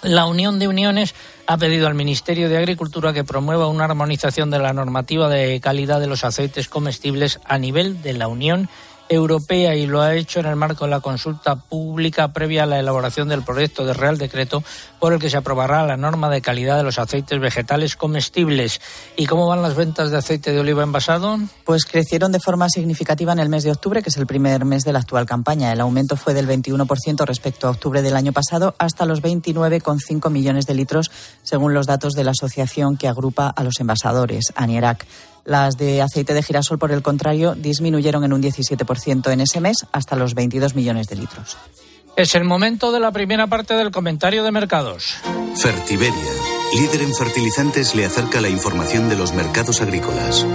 La 0.04 0.26
Unión 0.26 0.58
de 0.58 0.70
Uniones 0.70 1.16
ha 1.48 1.58
pedido 1.58 1.86
al 1.88 1.96
Ministerio 1.96 2.48
de 2.48 2.56
Agricultura 2.56 3.12
que 3.12 3.26
promueva 3.26 3.68
una 3.68 3.84
armonización 3.84 4.52
de 4.52 4.60
la 4.60 4.72
normativa 4.72 5.28
de 5.28 5.60
calidad 5.60 6.00
de 6.00 6.08
los 6.08 6.24
aceites 6.24 6.70
comestibles 6.70 7.42
a 7.44 7.58
nivel 7.58 8.02
de 8.02 8.14
la 8.14 8.30
Unión 8.30 8.70
y 9.10 9.86
lo 9.86 10.02
ha 10.02 10.16
hecho 10.16 10.40
en 10.40 10.48
el 10.48 10.56
marco 10.56 10.86
de 10.86 10.92
la 10.92 11.00
consulta 11.00 11.56
pública 11.56 12.34
previa 12.34 12.64
a 12.64 12.66
la 12.66 12.80
elaboración 12.80 13.30
del 13.30 13.44
proyecto 13.44 13.86
de 13.86 13.94
Real 13.94 14.18
Decreto 14.18 14.64
por 15.00 15.14
el 15.14 15.20
que 15.20 15.30
se 15.30 15.38
aprobará 15.38 15.86
la 15.86 15.96
norma 15.96 16.30
de 16.30 16.42
calidad 16.42 16.78
de 16.78 16.84
los 16.84 16.98
aceites 16.98 17.40
vegetales 17.40 17.96
comestibles. 17.96 18.82
¿Y 19.16 19.28
cómo 19.28 19.48
van 19.48 19.62
las 19.62 19.76
ventas 19.76 20.10
de 20.10 20.18
aceite 20.18 20.52
de 20.52 20.60
oliva 20.60 20.84
envasado? 20.84 21.38
Pues 21.66 21.86
crecieron 21.86 22.32
de 22.32 22.40
forma 22.40 22.68
significativa 22.70 23.32
en 23.32 23.40
el 23.40 23.50
mes 23.50 23.64
de 23.64 23.72
octubre, 23.72 24.02
que 24.02 24.10
es 24.10 24.18
el 24.18 24.26
primer 24.26 24.66
mes 24.66 24.84
de 24.84 24.94
la 24.94 25.00
actual 25.00 25.28
campaña. 25.28 25.72
El 25.72 25.82
aumento 25.82 26.18
fue 26.18 26.34
del 26.34 26.48
21% 26.48 27.26
respecto 27.26 27.68
a 27.68 27.72
octubre 27.72 28.02
del 28.02 28.16
año 28.16 28.34
pasado 28.34 28.74
hasta 28.80 29.06
los 29.06 29.22
29,5 29.22 30.32
millones 30.32 30.66
de 30.66 30.74
litros, 30.74 31.12
según 31.44 31.74
los 31.76 31.86
datos 31.86 32.14
de 32.14 32.24
la 32.24 32.32
asociación 32.32 32.98
que 32.98 33.08
agrupa 33.08 33.50
a 33.50 33.64
los 33.64 33.80
envasadores, 33.80 34.52
ANIERAC. 34.56 35.06
Las 35.46 35.78
de 35.78 36.02
aceite 36.02 36.34
de 36.34 36.42
girasol, 36.42 36.80
por 36.80 36.92
el 36.92 37.04
contrario, 37.04 37.54
disminuyeron 37.56 38.24
en 38.24 38.34
un 38.34 38.42
17% 38.42 39.32
en 39.32 39.42
ese 39.42 39.62
mes 39.62 39.86
hasta 39.92 40.16
los 40.16 40.34
22 40.34 40.76
millones 40.76 41.08
de 41.08 41.16
litros. 41.16 41.58
Es 42.18 42.34
el 42.34 42.46
momento 42.46 42.92
de 42.92 43.00
la 43.00 43.12
primera 43.12 43.46
parte 43.48 43.76
del 43.76 43.92
comentario 43.92 44.44
de 44.44 44.52
mercados. 44.52 45.18
Fertiberia, 45.56 46.32
líder 46.74 47.02
en 47.02 47.14
fertilizantes, 47.14 47.94
le 47.94 48.06
acerca 48.06 48.42
la 48.42 48.50
información 48.50 49.08
de 49.08 49.18
los 49.18 49.34
mercados 49.34 49.82
agrícolas. 49.82 50.46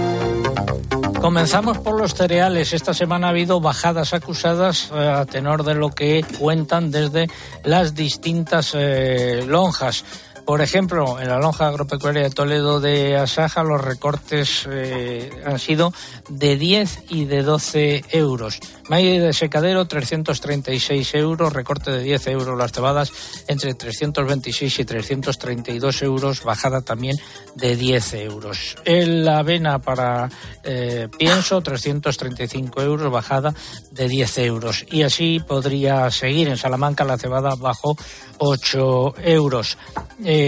Comenzamos 1.21 1.77
por 1.77 1.99
los 1.99 2.15
cereales. 2.15 2.73
Esta 2.73 2.95
semana 2.95 3.27
ha 3.27 3.29
habido 3.29 3.61
bajadas 3.61 4.15
acusadas 4.15 4.89
eh, 4.91 5.07
a 5.07 5.25
tenor 5.25 5.63
de 5.63 5.75
lo 5.75 5.91
que 5.91 6.25
cuentan 6.39 6.89
desde 6.89 7.29
las 7.63 7.93
distintas 7.93 8.71
eh, 8.73 9.45
lonjas. 9.47 10.03
Por 10.51 10.59
ejemplo, 10.59 11.17
en 11.17 11.29
la 11.29 11.39
lonja 11.39 11.67
agropecuaria 11.67 12.23
de 12.23 12.29
Toledo 12.29 12.81
de 12.81 13.15
Asaja 13.15 13.63
los 13.63 13.79
recortes 13.79 14.67
eh, 14.69 15.29
han 15.45 15.57
sido 15.59 15.93
de 16.27 16.57
10 16.57 17.05
y 17.07 17.23
de 17.23 17.41
12 17.41 18.03
euros. 18.09 18.59
Maíz 18.89 19.21
de 19.21 19.31
secadero 19.31 19.87
336 19.87 21.15
euros, 21.15 21.53
recorte 21.53 21.89
de 21.91 22.03
10 22.03 22.27
euros 22.27 22.57
las 22.57 22.73
cebadas 22.73 23.13
entre 23.47 23.75
326 23.75 24.79
y 24.79 24.83
332 24.83 26.01
euros, 26.01 26.43
bajada 26.43 26.81
también 26.81 27.17
de 27.55 27.77
10 27.77 28.13
euros. 28.15 28.75
En 28.83 29.23
la 29.23 29.39
avena 29.39 29.79
para 29.79 30.29
eh, 30.65 31.07
pienso 31.17 31.61
335 31.61 32.81
euros, 32.81 33.09
bajada 33.09 33.53
de 33.91 34.09
10 34.09 34.37
euros. 34.39 34.85
Y 34.91 35.03
así 35.03 35.39
podría 35.39 36.11
seguir. 36.11 36.49
En 36.49 36.57
Salamanca 36.57 37.05
la 37.05 37.17
cebada 37.17 37.55
bajó 37.55 37.95
8 38.39 39.13
euros. 39.23 39.77
Eh, 40.25 40.40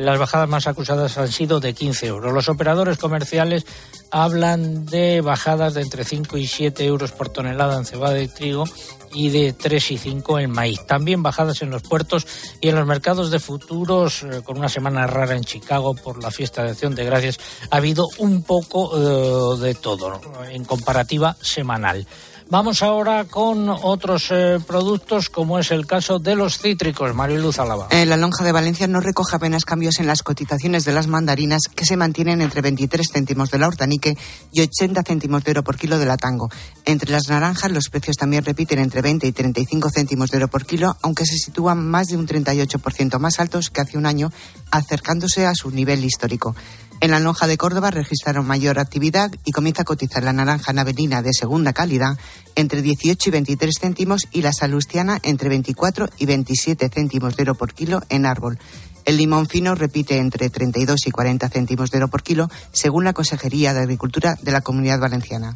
las 0.00 0.18
bajadas 0.18 0.48
más 0.48 0.66
acusadas 0.66 1.18
han 1.18 1.28
sido 1.28 1.60
de 1.60 1.74
15 1.74 2.06
euros. 2.06 2.32
Los 2.32 2.48
operadores 2.48 2.98
comerciales 2.98 3.66
hablan 4.10 4.86
de 4.86 5.20
bajadas 5.20 5.74
de 5.74 5.82
entre 5.82 6.04
5 6.04 6.38
y 6.38 6.46
7 6.46 6.84
euros 6.84 7.12
por 7.12 7.28
tonelada 7.28 7.76
en 7.76 7.84
cebada 7.84 8.20
y 8.20 8.28
trigo 8.28 8.64
y 9.12 9.30
de 9.30 9.52
3 9.52 9.90
y 9.90 9.98
5 9.98 10.38
en 10.38 10.50
maíz. 10.50 10.86
También 10.86 11.22
bajadas 11.22 11.62
en 11.62 11.70
los 11.70 11.82
puertos 11.82 12.26
y 12.60 12.68
en 12.68 12.76
los 12.76 12.86
mercados 12.86 13.30
de 13.30 13.40
futuros, 13.40 14.22
eh, 14.22 14.42
con 14.44 14.58
una 14.58 14.68
semana 14.68 15.06
rara 15.06 15.36
en 15.36 15.44
Chicago 15.44 15.94
por 15.94 16.22
la 16.22 16.30
fiesta 16.30 16.62
de 16.62 16.70
Acción 16.70 16.94
de 16.94 17.04
Gracias, 17.04 17.38
ha 17.70 17.76
habido 17.76 18.06
un 18.18 18.42
poco 18.42 18.90
eh, 18.96 19.60
de 19.60 19.74
todo 19.74 20.20
en 20.50 20.64
comparativa 20.64 21.36
semanal. 21.40 22.06
Vamos 22.50 22.82
ahora 22.82 23.26
con 23.26 23.68
otros 23.68 24.28
eh, 24.30 24.58
productos, 24.66 25.28
como 25.28 25.58
es 25.58 25.70
el 25.70 25.86
caso 25.86 26.18
de 26.18 26.34
los 26.34 26.58
cítricos. 26.58 27.14
Mario 27.14 27.42
Luz 27.42 27.58
Alaba. 27.58 27.88
la 27.90 28.16
lonja 28.16 28.42
de 28.42 28.52
Valencia 28.52 28.86
no 28.86 29.00
recoge 29.00 29.36
apenas 29.36 29.66
cambios 29.66 30.00
en 30.00 30.06
las 30.06 30.22
cotizaciones 30.22 30.86
de 30.86 30.92
las 30.92 31.08
mandarinas, 31.08 31.64
que 31.68 31.84
se 31.84 31.98
mantienen 31.98 32.40
entre 32.40 32.62
23 32.62 33.06
céntimos 33.12 33.50
de 33.50 33.58
la 33.58 33.68
hortanique 33.68 34.16
y 34.50 34.62
80 34.62 35.02
céntimos 35.02 35.44
de 35.44 35.50
euro 35.50 35.62
por 35.62 35.76
kilo 35.76 35.98
de 35.98 36.06
la 36.06 36.16
tango. 36.16 36.48
Entre 36.86 37.12
las 37.12 37.28
naranjas, 37.28 37.70
los 37.70 37.90
precios 37.90 38.16
también 38.16 38.46
repiten 38.46 38.78
entre 38.78 39.02
20 39.02 39.26
y 39.26 39.32
35 39.32 39.90
céntimos 39.94 40.30
de 40.30 40.38
euro 40.38 40.48
por 40.48 40.64
kilo, 40.64 40.96
aunque 41.02 41.26
se 41.26 41.36
sitúan 41.36 41.86
más 41.86 42.06
de 42.06 42.16
un 42.16 42.26
38% 42.26 43.18
más 43.18 43.40
altos 43.40 43.68
que 43.68 43.82
hace 43.82 43.98
un 43.98 44.06
año, 44.06 44.32
acercándose 44.70 45.44
a 45.44 45.54
su 45.54 45.70
nivel 45.70 46.02
histórico. 46.02 46.56
En 47.00 47.12
la 47.12 47.20
lonja 47.20 47.46
de 47.46 47.56
Córdoba 47.56 47.92
registraron 47.92 48.44
mayor 48.44 48.80
actividad 48.80 49.30
y 49.44 49.52
comienza 49.52 49.82
a 49.82 49.84
cotizar 49.84 50.24
la 50.24 50.32
naranja 50.32 50.72
navelina 50.72 51.22
de 51.22 51.32
segunda 51.32 51.72
calidad 51.72 52.18
entre 52.56 52.82
18 52.82 53.28
y 53.28 53.32
23 53.32 53.74
céntimos 53.80 54.26
y 54.32 54.42
la 54.42 54.52
salustiana 54.52 55.20
entre 55.22 55.48
24 55.48 56.08
y 56.18 56.26
27 56.26 56.88
céntimos 56.88 57.36
de 57.36 57.42
euro 57.42 57.54
por 57.54 57.72
kilo 57.72 58.02
en 58.08 58.26
árbol. 58.26 58.58
El 59.04 59.16
limón 59.16 59.46
fino 59.46 59.76
repite 59.76 60.18
entre 60.18 60.50
32 60.50 61.06
y 61.06 61.10
40 61.12 61.48
céntimos 61.48 61.90
de 61.92 61.98
euro 61.98 62.08
por 62.08 62.24
kilo, 62.24 62.50
según 62.72 63.04
la 63.04 63.12
Consejería 63.12 63.72
de 63.72 63.80
Agricultura 63.80 64.36
de 64.42 64.50
la 64.50 64.60
Comunidad 64.60 64.98
Valenciana. 64.98 65.54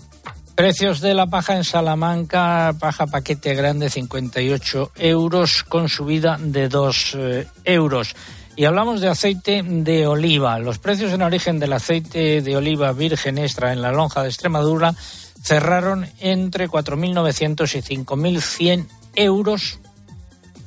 Precios 0.54 1.00
de 1.00 1.14
la 1.14 1.26
paja 1.26 1.56
en 1.56 1.64
Salamanca, 1.64 2.74
paja 2.78 3.06
paquete 3.06 3.54
grande 3.54 3.90
58 3.90 4.92
euros 4.96 5.64
con 5.64 5.88
subida 5.88 6.38
de 6.38 6.68
2 6.68 7.16
eh, 7.16 7.46
euros. 7.64 8.14
Y 8.54 8.66
hablamos 8.66 9.00
de 9.00 9.08
aceite 9.08 9.62
de 9.62 10.06
oliva. 10.06 10.58
Los 10.58 10.78
precios 10.78 11.12
en 11.12 11.22
origen 11.22 11.58
del 11.58 11.72
aceite 11.72 12.42
de 12.42 12.56
oliva 12.56 12.92
virgen 12.92 13.38
extra 13.38 13.72
en 13.72 13.80
la 13.80 13.92
lonja 13.92 14.22
de 14.22 14.28
Extremadura 14.28 14.94
cerraron 15.42 16.06
entre 16.20 16.68
4.900 16.68 17.74
y 17.76 18.04
5.100 18.04 18.86
euros 19.14 19.78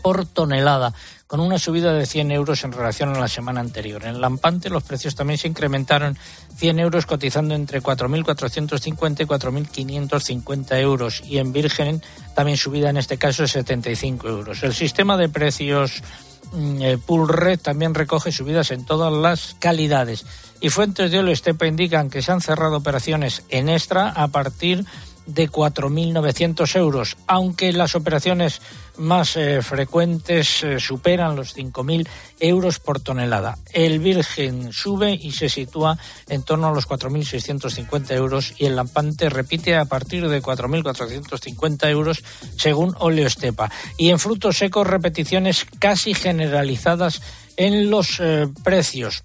por 0.01 0.25
tonelada, 0.25 0.93
con 1.25 1.39
una 1.39 1.57
subida 1.57 1.93
de 1.93 2.05
100 2.05 2.31
euros 2.31 2.63
en 2.63 2.71
relación 2.71 3.09
a 3.09 3.19
la 3.19 3.27
semana 3.27 3.59
anterior. 3.59 4.05
En 4.05 4.21
Lampante 4.21 4.69
los 4.69 4.83
precios 4.83 5.15
también 5.15 5.39
se 5.39 5.47
incrementaron 5.47 6.17
100 6.57 6.79
euros, 6.79 7.05
cotizando 7.05 7.55
entre 7.55 7.81
4.450 7.81 9.21
y 9.21 9.25
4.550 9.25 10.79
euros. 10.79 11.23
Y 11.25 11.39
en 11.39 11.53
Virgen 11.53 12.03
también 12.35 12.57
subida 12.57 12.89
en 12.89 12.97
este 12.97 13.17
caso 13.17 13.43
de 13.43 13.47
75 13.47 14.27
euros. 14.27 14.61
El 14.61 14.73
sistema 14.73 15.17
de 15.17 15.29
precios 15.29 16.03
Mm, 16.53 16.81
el 16.81 16.99
Pool 16.99 17.27
Red 17.27 17.59
también 17.59 17.93
recoge 17.93 18.31
subidas 18.31 18.71
en 18.71 18.85
todas 18.85 19.11
las 19.11 19.55
calidades. 19.59 20.25
Y 20.61 20.69
fuentes 20.69 21.11
de 21.11 21.19
óleo 21.19 21.33
Estepa 21.33 21.67
indican 21.67 22.09
que 22.09 22.21
se 22.21 22.31
han 22.31 22.41
cerrado 22.41 22.77
operaciones 22.77 23.43
en 23.49 23.69
extra 23.69 24.09
a 24.09 24.27
partir 24.29 24.79
de 24.79 24.89
4.900 25.27 26.75
euros, 26.75 27.17
aunque 27.27 27.73
las 27.73 27.95
operaciones 27.95 28.61
más 28.97 29.35
eh, 29.35 29.61
frecuentes 29.61 30.63
eh, 30.63 30.79
superan 30.79 31.35
los 31.35 31.55
5.000 31.55 32.07
euros 32.39 32.79
por 32.79 32.99
tonelada. 32.99 33.57
El 33.73 33.99
Virgen 33.99 34.71
sube 34.71 35.13
y 35.13 35.31
se 35.31 35.49
sitúa 35.49 35.97
en 36.27 36.43
torno 36.43 36.67
a 36.67 36.73
los 36.73 36.87
4.650 36.87 38.11
euros 38.15 38.53
y 38.57 38.65
el 38.65 38.75
Lampante 38.75 39.29
repite 39.29 39.75
a 39.75 39.85
partir 39.85 40.27
de 40.29 40.41
4.450 40.41 41.89
euros 41.89 42.23
según 42.57 42.95
Oleo 42.99 43.27
Estepa. 43.27 43.71
Y 43.97 44.09
en 44.09 44.19
frutos 44.19 44.57
secos 44.57 44.87
repeticiones 44.87 45.65
casi 45.79 46.13
generalizadas 46.13 47.21
en 47.57 47.89
los 47.89 48.19
eh, 48.19 48.47
precios. 48.63 49.23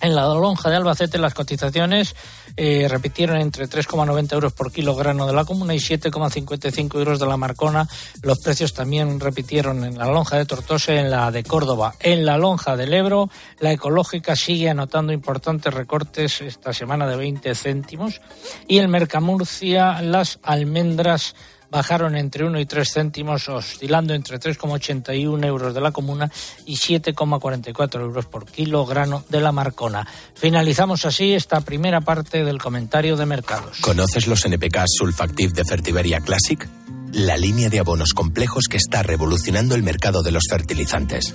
En 0.00 0.14
la 0.14 0.22
lonja 0.26 0.70
de 0.70 0.76
Albacete 0.76 1.18
las 1.18 1.34
cotizaciones 1.34 2.14
eh, 2.56 2.86
repitieron 2.88 3.36
entre 3.36 3.68
3,90 3.68 4.32
euros 4.32 4.52
por 4.52 4.70
kilogramo 4.70 5.26
de 5.26 5.32
la 5.32 5.44
comuna 5.44 5.74
y 5.74 5.78
7,55 5.78 6.98
euros 6.98 7.18
de 7.18 7.26
la 7.26 7.36
Marcona. 7.36 7.88
Los 8.22 8.38
precios 8.38 8.74
también 8.74 9.18
repitieron 9.18 9.84
en 9.84 9.98
la 9.98 10.06
lonja 10.06 10.36
de 10.36 10.46
Tortosa 10.46 10.94
y 10.94 10.98
en 10.98 11.10
la 11.10 11.30
de 11.30 11.42
Córdoba. 11.42 11.94
En 12.00 12.24
la 12.24 12.38
lonja 12.38 12.76
del 12.76 12.94
Ebro, 12.94 13.28
la 13.58 13.72
ecológica 13.72 14.36
sigue 14.36 14.70
anotando 14.70 15.12
importantes 15.12 15.74
recortes 15.74 16.40
esta 16.40 16.72
semana 16.72 17.06
de 17.06 17.16
20 17.16 17.54
céntimos. 17.54 18.20
Y 18.66 18.78
en 18.78 18.90
Mercamurcia, 18.90 20.00
las 20.02 20.38
almendras 20.42 21.34
bajaron 21.70 22.16
entre 22.16 22.44
1 22.44 22.60
y 22.60 22.66
3 22.66 22.92
céntimos, 22.92 23.48
oscilando 23.48 24.14
entre 24.14 24.38
3,81 24.38 25.44
euros 25.46 25.74
de 25.74 25.80
la 25.80 25.92
comuna 25.92 26.30
y 26.66 26.76
7,44 26.76 28.00
euros 28.00 28.26
por 28.26 28.46
kilogramo 28.46 29.24
de 29.28 29.40
la 29.40 29.52
Marcona. 29.52 30.06
Finalizamos 30.34 31.04
así 31.04 31.34
esta 31.34 31.60
primera 31.60 32.00
parte 32.00 32.44
del 32.44 32.58
comentario 32.58 33.16
de 33.16 33.26
mercados. 33.26 33.78
¿Conoces 33.80 34.26
los 34.26 34.44
NPK 34.44 34.84
Sulfactive 34.86 35.52
de 35.52 35.64
Fertiberia 35.64 36.20
Classic? 36.20 36.68
La 37.12 37.36
línea 37.36 37.70
de 37.70 37.78
abonos 37.78 38.12
complejos 38.12 38.64
que 38.68 38.76
está 38.76 39.02
revolucionando 39.02 39.74
el 39.74 39.82
mercado 39.82 40.22
de 40.22 40.32
los 40.32 40.44
fertilizantes. 40.48 41.34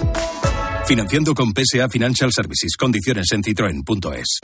Financiando 0.91 1.33
con 1.33 1.53
PSA 1.53 1.87
Financial 1.87 2.29
Services. 2.33 2.75
Condiciones 2.75 3.31
en 3.31 3.41
citroen.es. 3.41 4.41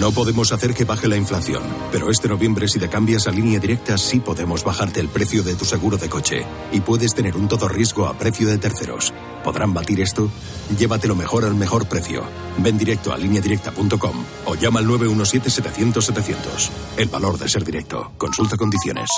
No 0.00 0.10
podemos 0.10 0.50
hacer 0.50 0.74
que 0.74 0.82
baje 0.82 1.06
la 1.06 1.16
inflación, 1.16 1.62
pero 1.92 2.10
este 2.10 2.26
noviembre 2.26 2.66
si 2.66 2.80
te 2.80 2.88
cambias 2.88 3.28
a 3.28 3.30
línea 3.30 3.60
directa 3.60 3.96
sí 3.96 4.18
podemos 4.18 4.64
bajarte 4.64 4.98
el 4.98 5.08
precio 5.08 5.44
de 5.44 5.54
tu 5.54 5.64
seguro 5.64 5.96
de 5.96 6.08
coche 6.08 6.44
y 6.72 6.80
puedes 6.80 7.14
tener 7.14 7.36
un 7.36 7.46
todo 7.46 7.68
riesgo 7.68 8.08
a 8.08 8.18
precio 8.18 8.48
de 8.48 8.58
terceros. 8.58 9.14
¿Podrán 9.44 9.74
batir 9.74 10.00
esto? 10.00 10.28
Llévatelo 10.76 11.14
mejor 11.14 11.44
al 11.44 11.54
mejor 11.54 11.88
precio. 11.88 12.24
Ven 12.58 12.78
directo 12.78 13.12
a 13.12 13.16
lineadirecta.com 13.18 14.24
o 14.46 14.56
llama 14.56 14.80
al 14.80 14.88
917-700-700. 14.88 16.68
El 16.96 17.08
valor 17.10 17.38
de 17.38 17.48
ser 17.48 17.64
directo. 17.64 18.10
Consulta 18.18 18.56
condiciones. 18.56 19.08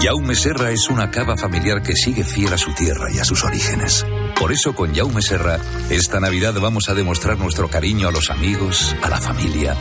Jaume 0.00 0.34
Serra 0.34 0.70
es 0.70 0.88
una 0.88 1.10
cava 1.10 1.36
familiar 1.36 1.82
que 1.82 1.94
sigue 1.94 2.24
fiel 2.24 2.54
a 2.54 2.56
su 2.56 2.72
tierra 2.72 3.12
y 3.12 3.18
a 3.18 3.24
sus 3.24 3.44
orígenes. 3.44 4.06
Por 4.40 4.52
eso 4.52 4.74
con 4.74 4.94
Jaume 4.94 5.20
Serra, 5.20 5.60
esta 5.90 6.18
Navidad 6.18 6.54
vamos 6.54 6.88
a 6.88 6.94
demostrar 6.94 7.36
nuestro 7.36 7.68
cariño 7.68 8.08
a 8.08 8.10
los 8.10 8.30
amigos, 8.30 8.96
a 9.02 9.10
la 9.10 9.20
familia. 9.20 9.76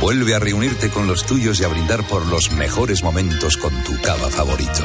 Vuelve 0.00 0.34
a 0.34 0.38
reunirte 0.38 0.88
con 0.88 1.06
los 1.06 1.26
tuyos 1.26 1.60
y 1.60 1.64
a 1.64 1.68
brindar 1.68 2.06
por 2.06 2.26
los 2.26 2.50
mejores 2.52 3.02
momentos 3.02 3.58
con 3.58 3.84
tu 3.84 4.00
cava 4.00 4.30
favorito. 4.30 4.82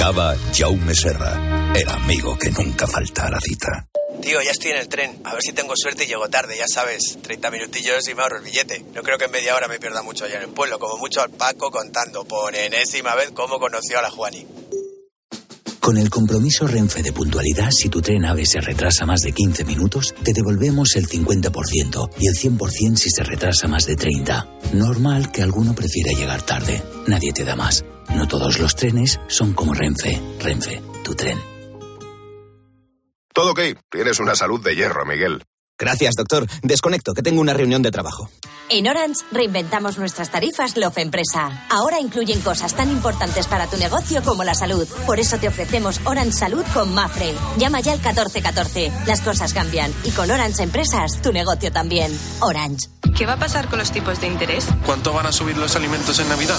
Cava 0.00 0.34
Jaume 0.52 0.96
Serra, 0.96 1.72
el 1.76 1.88
amigo 1.88 2.36
que 2.36 2.50
nunca 2.50 2.88
falta 2.88 3.28
a 3.28 3.30
la 3.30 3.40
cita. 3.40 3.86
Tío, 4.20 4.42
ya 4.42 4.50
estoy 4.50 4.72
en 4.72 4.78
el 4.78 4.88
tren. 4.88 5.20
A 5.22 5.34
ver 5.34 5.42
si 5.42 5.52
tengo 5.52 5.74
suerte 5.76 6.02
y 6.02 6.08
llego 6.08 6.28
tarde, 6.28 6.56
ya 6.58 6.66
sabes. 6.66 7.18
30 7.22 7.48
minutillos 7.52 8.08
y 8.08 8.14
me 8.14 8.22
ahorro 8.22 8.38
el 8.38 8.42
billete. 8.42 8.84
No 8.92 9.04
creo 9.04 9.16
que 9.16 9.26
en 9.26 9.30
media 9.30 9.54
hora 9.54 9.68
me 9.68 9.78
pierda 9.78 10.02
mucho 10.02 10.24
allá 10.24 10.38
en 10.38 10.42
el 10.42 10.48
pueblo. 10.48 10.80
Como 10.80 10.96
mucho 10.96 11.22
al 11.22 11.30
Paco 11.30 11.70
contando 11.70 12.24
por 12.24 12.56
enésima 12.56 13.14
vez 13.14 13.30
cómo 13.30 13.60
conoció 13.60 14.00
a 14.00 14.02
la 14.02 14.10
Juani. 14.10 14.44
Con 15.86 15.98
el 15.98 16.10
compromiso 16.10 16.66
Renfe 16.66 17.00
de 17.00 17.12
puntualidad, 17.12 17.70
si 17.70 17.88
tu 17.88 18.02
tren 18.02 18.24
AVE 18.24 18.44
se 18.44 18.60
retrasa 18.60 19.06
más 19.06 19.20
de 19.20 19.30
15 19.30 19.64
minutos, 19.64 20.16
te 20.20 20.32
devolvemos 20.32 20.96
el 20.96 21.06
50% 21.06 22.10
y 22.18 22.26
el 22.26 22.34
100% 22.34 22.96
si 22.96 23.08
se 23.08 23.22
retrasa 23.22 23.68
más 23.68 23.86
de 23.86 23.94
30. 23.94 24.48
Normal 24.72 25.30
que 25.30 25.44
alguno 25.44 25.76
prefiera 25.76 26.10
llegar 26.10 26.42
tarde. 26.42 26.82
Nadie 27.06 27.32
te 27.32 27.44
da 27.44 27.54
más. 27.54 27.84
No 28.16 28.26
todos 28.26 28.58
los 28.58 28.74
trenes 28.74 29.20
son 29.28 29.52
como 29.52 29.74
Renfe. 29.74 30.20
Renfe, 30.40 30.82
tu 31.04 31.14
tren. 31.14 31.38
Todo 33.32 33.52
ok. 33.52 33.60
Tienes 33.88 34.18
una 34.18 34.34
salud 34.34 34.60
de 34.64 34.74
hierro, 34.74 35.06
Miguel. 35.06 35.44
Gracias, 35.78 36.14
doctor. 36.14 36.46
Desconecto, 36.62 37.12
que 37.12 37.22
tengo 37.22 37.40
una 37.40 37.52
reunión 37.52 37.82
de 37.82 37.90
trabajo. 37.90 38.30
En 38.68 38.88
Orange 38.88 39.20
reinventamos 39.30 39.96
nuestras 39.96 40.30
tarifas 40.30 40.76
Love 40.76 40.98
Empresa. 40.98 41.66
Ahora 41.70 42.00
incluyen 42.00 42.40
cosas 42.40 42.74
tan 42.74 42.90
importantes 42.90 43.46
para 43.46 43.68
tu 43.68 43.76
negocio 43.76 44.22
como 44.22 44.42
la 44.42 44.54
salud. 44.54 44.88
Por 45.06 45.20
eso 45.20 45.38
te 45.38 45.48
ofrecemos 45.48 46.00
Orange 46.04 46.32
Salud 46.32 46.64
con 46.74 46.92
Mafre. 46.92 47.32
Llama 47.58 47.80
ya 47.80 47.92
al 47.92 47.98
1414. 47.98 48.90
Las 49.06 49.20
cosas 49.20 49.52
cambian 49.54 49.92
y 50.02 50.10
con 50.10 50.30
Orange 50.30 50.64
Empresas 50.64 51.22
tu 51.22 51.32
negocio 51.32 51.70
también. 51.70 52.10
Orange. 52.40 52.88
¿Qué 53.16 53.24
va 53.24 53.34
a 53.34 53.38
pasar 53.38 53.68
con 53.68 53.78
los 53.78 53.92
tipos 53.92 54.20
de 54.20 54.26
interés? 54.26 54.66
¿Cuánto 54.84 55.12
van 55.12 55.26
a 55.26 55.32
subir 55.32 55.56
los 55.56 55.76
alimentos 55.76 56.18
en 56.18 56.28
Navidad? 56.28 56.58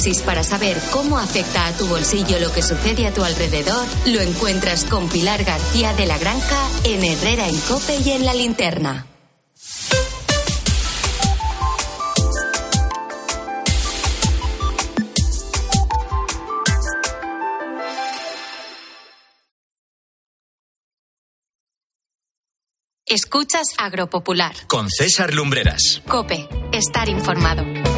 para 0.25 0.43
saber 0.43 0.77
cómo 0.91 1.19
afecta 1.19 1.67
a 1.67 1.73
tu 1.73 1.85
bolsillo 1.85 2.39
lo 2.39 2.51
que 2.51 2.63
sucede 2.63 3.05
a 3.05 3.13
tu 3.13 3.23
alrededor 3.23 3.85
lo 4.07 4.19
encuentras 4.19 4.83
con 4.85 5.07
Pilar 5.07 5.43
García 5.43 5.93
de 5.93 6.07
la 6.07 6.17
Granja 6.17 6.67
en 6.85 7.03
Herrera 7.03 7.47
en 7.47 7.59
Cope 7.61 7.97
y 8.03 8.09
en 8.09 8.25
la 8.25 8.33
Linterna. 8.33 9.05
Escuchas 23.05 23.67
Agropopular. 23.77 24.55
Con 24.67 24.89
César 24.89 25.33
Lumbreras. 25.33 26.01
Cope, 26.07 26.47
estar 26.71 27.07
informado. 27.07 27.90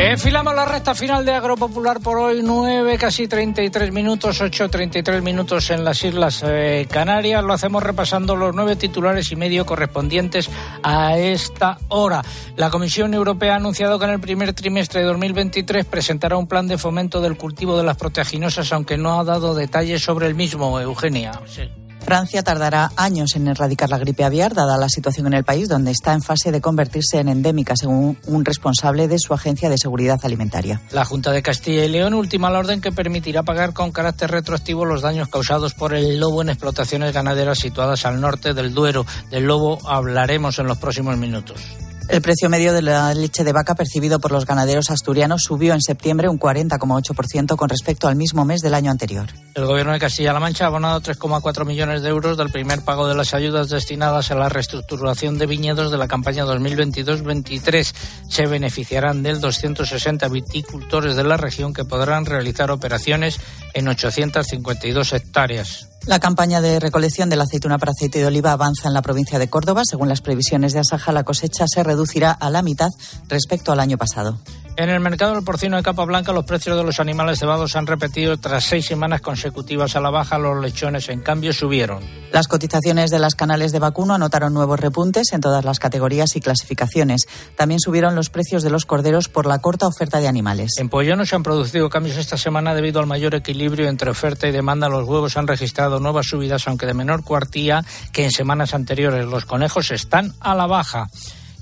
Enfilamos 0.00 0.54
la 0.54 0.64
recta 0.64 0.94
final 0.94 1.24
de 1.24 1.32
Agropopular 1.32 1.98
por 1.98 2.18
hoy, 2.18 2.40
9, 2.40 2.96
casi 2.98 3.26
33 3.26 3.92
minutos, 3.92 4.40
8, 4.40 4.68
33 4.68 5.22
minutos 5.22 5.70
en 5.70 5.82
las 5.82 6.04
Islas 6.04 6.44
eh, 6.46 6.86
Canarias. 6.88 7.42
Lo 7.42 7.52
hacemos 7.52 7.82
repasando 7.82 8.36
los 8.36 8.54
nueve 8.54 8.76
titulares 8.76 9.32
y 9.32 9.36
medio 9.36 9.66
correspondientes 9.66 10.48
a 10.84 11.18
esta 11.18 11.78
hora. 11.88 12.22
La 12.54 12.70
Comisión 12.70 13.12
Europea 13.12 13.54
ha 13.54 13.56
anunciado 13.56 13.98
que 13.98 14.04
en 14.04 14.12
el 14.12 14.20
primer 14.20 14.52
trimestre 14.52 15.00
de 15.00 15.06
2023 15.06 15.84
presentará 15.84 16.36
un 16.36 16.46
plan 16.46 16.68
de 16.68 16.78
fomento 16.78 17.20
del 17.20 17.36
cultivo 17.36 17.76
de 17.76 17.82
las 17.82 17.96
proteaginosas, 17.96 18.72
aunque 18.72 18.96
no 18.96 19.18
ha 19.18 19.24
dado 19.24 19.56
detalles 19.56 20.00
sobre 20.00 20.28
el 20.28 20.36
mismo, 20.36 20.78
Eugenia. 20.78 21.32
Sí. 21.46 21.68
Francia 22.08 22.42
tardará 22.42 22.90
años 22.96 23.36
en 23.36 23.48
erradicar 23.48 23.90
la 23.90 23.98
gripe 23.98 24.24
aviar, 24.24 24.54
dada 24.54 24.78
la 24.78 24.88
situación 24.88 25.26
en 25.26 25.34
el 25.34 25.44
país, 25.44 25.68
donde 25.68 25.90
está 25.90 26.14
en 26.14 26.22
fase 26.22 26.50
de 26.50 26.62
convertirse 26.62 27.18
en 27.18 27.28
endémica, 27.28 27.76
según 27.76 28.16
un 28.26 28.44
responsable 28.46 29.08
de 29.08 29.18
su 29.18 29.34
agencia 29.34 29.68
de 29.68 29.76
seguridad 29.76 30.18
alimentaria. 30.22 30.80
La 30.90 31.04
Junta 31.04 31.32
de 31.32 31.42
Castilla 31.42 31.84
y 31.84 31.88
León 31.90 32.14
ultima 32.14 32.48
la 32.48 32.60
orden 32.60 32.80
que 32.80 32.92
permitirá 32.92 33.42
pagar 33.42 33.74
con 33.74 33.92
carácter 33.92 34.30
retroactivo 34.30 34.86
los 34.86 35.02
daños 35.02 35.28
causados 35.28 35.74
por 35.74 35.92
el 35.92 36.18
lobo 36.18 36.40
en 36.40 36.48
explotaciones 36.48 37.12
ganaderas 37.12 37.58
situadas 37.58 38.06
al 38.06 38.22
norte 38.22 38.54
del 38.54 38.72
Duero. 38.72 39.04
Del 39.30 39.44
lobo 39.44 39.78
hablaremos 39.86 40.58
en 40.58 40.66
los 40.66 40.78
próximos 40.78 41.18
minutos. 41.18 41.60
El 42.08 42.22
precio 42.22 42.48
medio 42.48 42.72
de 42.72 42.80
la 42.80 43.12
leche 43.12 43.44
de 43.44 43.52
vaca 43.52 43.74
percibido 43.74 44.18
por 44.18 44.32
los 44.32 44.46
ganaderos 44.46 44.90
asturianos 44.90 45.42
subió 45.42 45.74
en 45.74 45.82
septiembre 45.82 46.30
un 46.30 46.40
40,8% 46.40 47.54
con 47.56 47.68
respecto 47.68 48.08
al 48.08 48.16
mismo 48.16 48.46
mes 48.46 48.62
del 48.62 48.72
año 48.72 48.90
anterior. 48.90 49.26
El 49.54 49.66
Gobierno 49.66 49.92
de 49.92 49.98
Castilla-La 49.98 50.40
Mancha 50.40 50.64
ha 50.64 50.68
abonado 50.68 51.02
3,4 51.02 51.66
millones 51.66 52.00
de 52.00 52.08
euros 52.08 52.38
del 52.38 52.48
primer 52.48 52.80
pago 52.80 53.06
de 53.06 53.14
las 53.14 53.34
ayudas 53.34 53.68
destinadas 53.68 54.30
a 54.30 54.36
la 54.36 54.48
reestructuración 54.48 55.36
de 55.36 55.44
viñedos 55.44 55.90
de 55.90 55.98
la 55.98 56.08
campaña 56.08 56.46
2022-23. 56.46 57.94
Se 58.30 58.46
beneficiarán 58.46 59.22
del 59.22 59.42
260 59.42 60.28
viticultores 60.28 61.14
de 61.14 61.24
la 61.24 61.36
región 61.36 61.74
que 61.74 61.84
podrán 61.84 62.24
realizar 62.24 62.70
operaciones 62.70 63.38
en 63.74 63.86
852 63.86 65.12
hectáreas. 65.12 65.97
La 66.08 66.20
campaña 66.20 66.62
de 66.62 66.80
recolección 66.80 67.28
de 67.28 67.36
la 67.36 67.44
aceituna 67.44 67.76
para 67.76 67.92
aceite 67.92 68.18
de 68.18 68.24
oliva 68.24 68.52
avanza 68.52 68.88
en 68.88 68.94
la 68.94 69.02
provincia 69.02 69.38
de 69.38 69.50
Córdoba. 69.50 69.82
Según 69.84 70.08
las 70.08 70.22
previsiones 70.22 70.72
de 70.72 70.78
Asaja, 70.78 71.12
la 71.12 71.22
cosecha 71.22 71.66
se 71.68 71.82
reducirá 71.82 72.30
a 72.30 72.48
la 72.48 72.62
mitad 72.62 72.88
respecto 73.28 73.72
al 73.72 73.80
año 73.80 73.98
pasado. 73.98 74.38
En 74.78 74.90
el 74.90 75.00
mercado 75.00 75.34
del 75.34 75.42
porcino 75.42 75.76
de 75.76 75.82
capa 75.82 76.04
blanca, 76.04 76.30
los 76.32 76.44
precios 76.44 76.76
de 76.76 76.84
los 76.84 77.00
animales 77.00 77.40
cebados 77.40 77.74
han 77.74 77.88
repetido 77.88 78.36
tras 78.36 78.62
seis 78.62 78.86
semanas 78.86 79.20
consecutivas 79.20 79.96
a 79.96 80.00
la 80.00 80.10
baja. 80.10 80.38
Los 80.38 80.62
lechones, 80.62 81.08
en 81.08 81.20
cambio, 81.20 81.52
subieron. 81.52 82.00
Las 82.30 82.46
cotizaciones 82.46 83.10
de 83.10 83.18
las 83.18 83.34
canales 83.34 83.72
de 83.72 83.80
vacuno 83.80 84.14
anotaron 84.14 84.54
nuevos 84.54 84.78
repuntes 84.78 85.32
en 85.32 85.40
todas 85.40 85.64
las 85.64 85.80
categorías 85.80 86.36
y 86.36 86.40
clasificaciones. 86.40 87.26
También 87.56 87.80
subieron 87.80 88.14
los 88.14 88.30
precios 88.30 88.62
de 88.62 88.70
los 88.70 88.86
corderos 88.86 89.28
por 89.28 89.46
la 89.46 89.58
corta 89.58 89.88
oferta 89.88 90.20
de 90.20 90.28
animales. 90.28 90.74
En 90.78 90.88
pollo 90.88 91.16
no 91.16 91.26
se 91.26 91.34
han 91.34 91.42
producido 91.42 91.90
cambios 91.90 92.16
esta 92.16 92.36
semana 92.36 92.72
debido 92.72 93.00
al 93.00 93.06
mayor 93.08 93.34
equilibrio 93.34 93.88
entre 93.88 94.10
oferta 94.10 94.46
y 94.46 94.52
demanda. 94.52 94.88
Los 94.88 95.08
huevos 95.08 95.36
han 95.36 95.48
registrado 95.48 95.98
nuevas 95.98 96.26
subidas, 96.26 96.68
aunque 96.68 96.86
de 96.86 96.94
menor 96.94 97.24
cuartía 97.24 97.84
que 98.12 98.26
en 98.26 98.30
semanas 98.30 98.74
anteriores. 98.74 99.26
Los 99.26 99.44
conejos 99.44 99.90
están 99.90 100.34
a 100.38 100.54
la 100.54 100.68
baja 100.68 101.08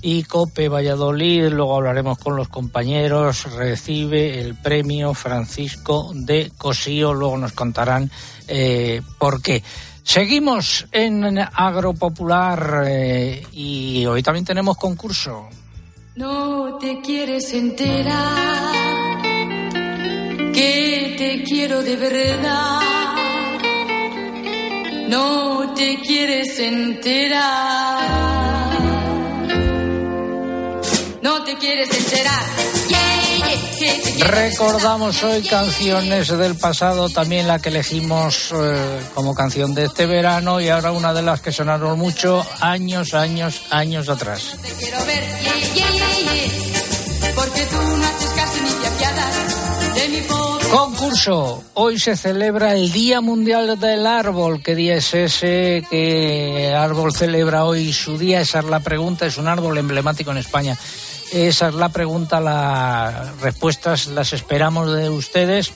y 0.01 0.23
Cope 0.23 0.69
Valladolid, 0.69 1.47
luego 1.47 1.75
hablaremos 1.75 2.17
con 2.17 2.35
los 2.35 2.47
compañeros, 2.47 3.51
recibe 3.55 4.39
el 4.39 4.55
premio 4.55 5.13
Francisco 5.13 6.11
de 6.13 6.51
Cosío, 6.57 7.13
luego 7.13 7.37
nos 7.37 7.53
contarán 7.53 8.09
eh, 8.47 9.01
por 9.17 9.41
qué. 9.41 9.63
Seguimos 10.03 10.87
en 10.91 11.37
Agropopular 11.37 12.83
eh, 12.87 13.45
y 13.51 14.05
hoy 14.05 14.23
también 14.23 14.45
tenemos 14.45 14.77
concurso. 14.77 15.49
No 16.15 16.77
te 16.79 17.01
quieres 17.01 17.53
enterar 17.53 19.21
que 20.53 21.15
te 21.17 21.43
quiero 21.43 21.83
de 21.83 21.95
verdad. 21.95 22.87
no 25.07 25.73
te 25.73 25.99
quieres 26.01 26.59
enterar. 26.59 27.97
No 31.21 31.43
te 31.43 31.57
quieres 31.57 31.89
enterar. 31.91 32.43
Recordamos 34.19 35.23
hoy 35.23 35.41
canciones 35.43 36.27
del 36.27 36.55
pasado, 36.55 37.09
también 37.09 37.47
la 37.47 37.59
que 37.59 37.69
elegimos 37.69 38.51
eh, 38.53 38.99
como 39.13 39.33
canción 39.33 39.73
de 39.73 39.85
este 39.85 40.05
verano 40.05 40.59
y 40.61 40.69
ahora 40.69 40.91
una 40.91 41.13
de 41.13 41.21
las 41.21 41.41
que 41.41 41.51
sonaron 41.51 41.97
mucho 41.97 42.45
años, 42.59 43.13
años, 43.13 43.61
años 43.69 44.09
atrás. 44.09 44.57
Te 44.61 44.71
quiero 44.73 45.05
ver, 45.05 45.23
ye, 45.41 45.61
ye, 45.73 45.85
ye, 45.91 46.23
ye, 46.33 47.33
porque 47.33 47.65
tú 47.65 47.77
no 47.77 48.07
haces 48.07 48.31
casi 48.31 48.61
ni 48.61 48.71
te 48.71 48.87
apiadas 48.87 49.95
de 49.95 50.09
mi 50.09 50.21
pobre. 50.21 50.67
Concurso. 50.69 51.63
Hoy 51.75 51.99
se 51.99 52.17
celebra 52.17 52.73
el 52.73 52.91
Día 52.91 53.21
Mundial 53.21 53.79
del 53.79 54.05
Árbol. 54.05 54.61
¿Qué 54.61 54.75
día 54.75 54.95
es 54.95 55.13
ese? 55.13 55.85
¿Qué 55.89 56.75
árbol 56.77 57.13
celebra 57.13 57.63
hoy 57.63 57.93
su 57.93 58.17
día? 58.17 58.41
Esa 58.41 58.59
es 58.59 58.65
la 58.65 58.81
pregunta. 58.81 59.25
Es 59.25 59.37
un 59.37 59.47
árbol 59.47 59.77
emblemático 59.77 60.31
en 60.31 60.37
España. 60.37 60.77
Esa 61.31 61.69
es 61.69 61.75
la 61.75 61.89
pregunta. 61.89 62.39
Las 62.39 63.39
respuestas 63.41 64.07
las 64.07 64.33
esperamos 64.33 64.95
de 64.95 65.09
ustedes 65.09 65.73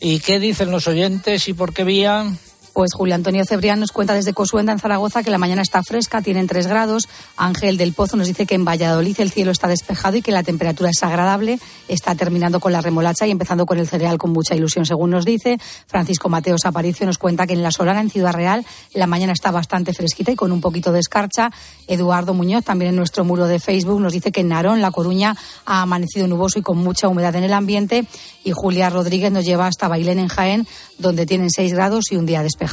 ¿Y 0.00 0.18
qué 0.18 0.40
dicen 0.40 0.72
los 0.72 0.88
oyentes 0.88 1.46
y 1.46 1.54
por 1.54 1.72
qué 1.72 1.84
vía? 1.84 2.26
Pues 2.76 2.92
Julio 2.92 3.14
Antonio 3.14 3.42
Cebrián 3.46 3.80
nos 3.80 3.90
cuenta 3.90 4.12
desde 4.12 4.34
Cosuenda, 4.34 4.70
en 4.70 4.78
Zaragoza, 4.78 5.22
que 5.22 5.30
la 5.30 5.38
mañana 5.38 5.62
está 5.62 5.82
fresca, 5.82 6.20
tienen 6.20 6.46
3 6.46 6.66
grados. 6.66 7.08
Ángel 7.38 7.78
del 7.78 7.94
Pozo 7.94 8.18
nos 8.18 8.26
dice 8.26 8.44
que 8.44 8.54
en 8.54 8.66
Valladolid 8.66 9.18
el 9.18 9.30
cielo 9.30 9.50
está 9.50 9.66
despejado 9.66 10.18
y 10.18 10.20
que 10.20 10.30
la 10.30 10.42
temperatura 10.42 10.90
es 10.90 11.02
agradable. 11.02 11.58
Está 11.88 12.14
terminando 12.16 12.60
con 12.60 12.72
la 12.72 12.82
remolacha 12.82 13.26
y 13.26 13.30
empezando 13.30 13.64
con 13.64 13.78
el 13.78 13.88
cereal 13.88 14.18
con 14.18 14.30
mucha 14.30 14.54
ilusión, 14.54 14.84
según 14.84 15.08
nos 15.08 15.24
dice. 15.24 15.56
Francisco 15.86 16.28
Mateos 16.28 16.66
Aparicio 16.66 17.06
nos 17.06 17.16
cuenta 17.16 17.46
que 17.46 17.54
en 17.54 17.62
La 17.62 17.70
Solana, 17.70 18.02
en 18.02 18.10
Ciudad 18.10 18.34
Real, 18.34 18.66
la 18.92 19.06
mañana 19.06 19.32
está 19.32 19.50
bastante 19.50 19.94
fresquita 19.94 20.32
y 20.32 20.36
con 20.36 20.52
un 20.52 20.60
poquito 20.60 20.92
de 20.92 21.00
escarcha. 21.00 21.50
Eduardo 21.86 22.34
Muñoz, 22.34 22.62
también 22.62 22.90
en 22.90 22.96
nuestro 22.96 23.24
muro 23.24 23.46
de 23.46 23.58
Facebook, 23.58 24.02
nos 24.02 24.12
dice 24.12 24.32
que 24.32 24.42
en 24.42 24.48
Narón, 24.48 24.82
La 24.82 24.90
Coruña, 24.90 25.34
ha 25.64 25.80
amanecido 25.80 26.28
nuboso 26.28 26.58
y 26.58 26.62
con 26.62 26.76
mucha 26.76 27.08
humedad 27.08 27.34
en 27.36 27.44
el 27.44 27.54
ambiente. 27.54 28.04
Y 28.44 28.52
Julia 28.52 28.90
Rodríguez 28.90 29.32
nos 29.32 29.46
lleva 29.46 29.66
hasta 29.66 29.88
Bailén, 29.88 30.18
en 30.18 30.28
Jaén, 30.28 30.68
donde 30.98 31.24
tienen 31.24 31.50
6 31.50 31.72
grados 31.72 32.12
y 32.12 32.16
un 32.16 32.26
día 32.26 32.42
despejado. 32.42 32.65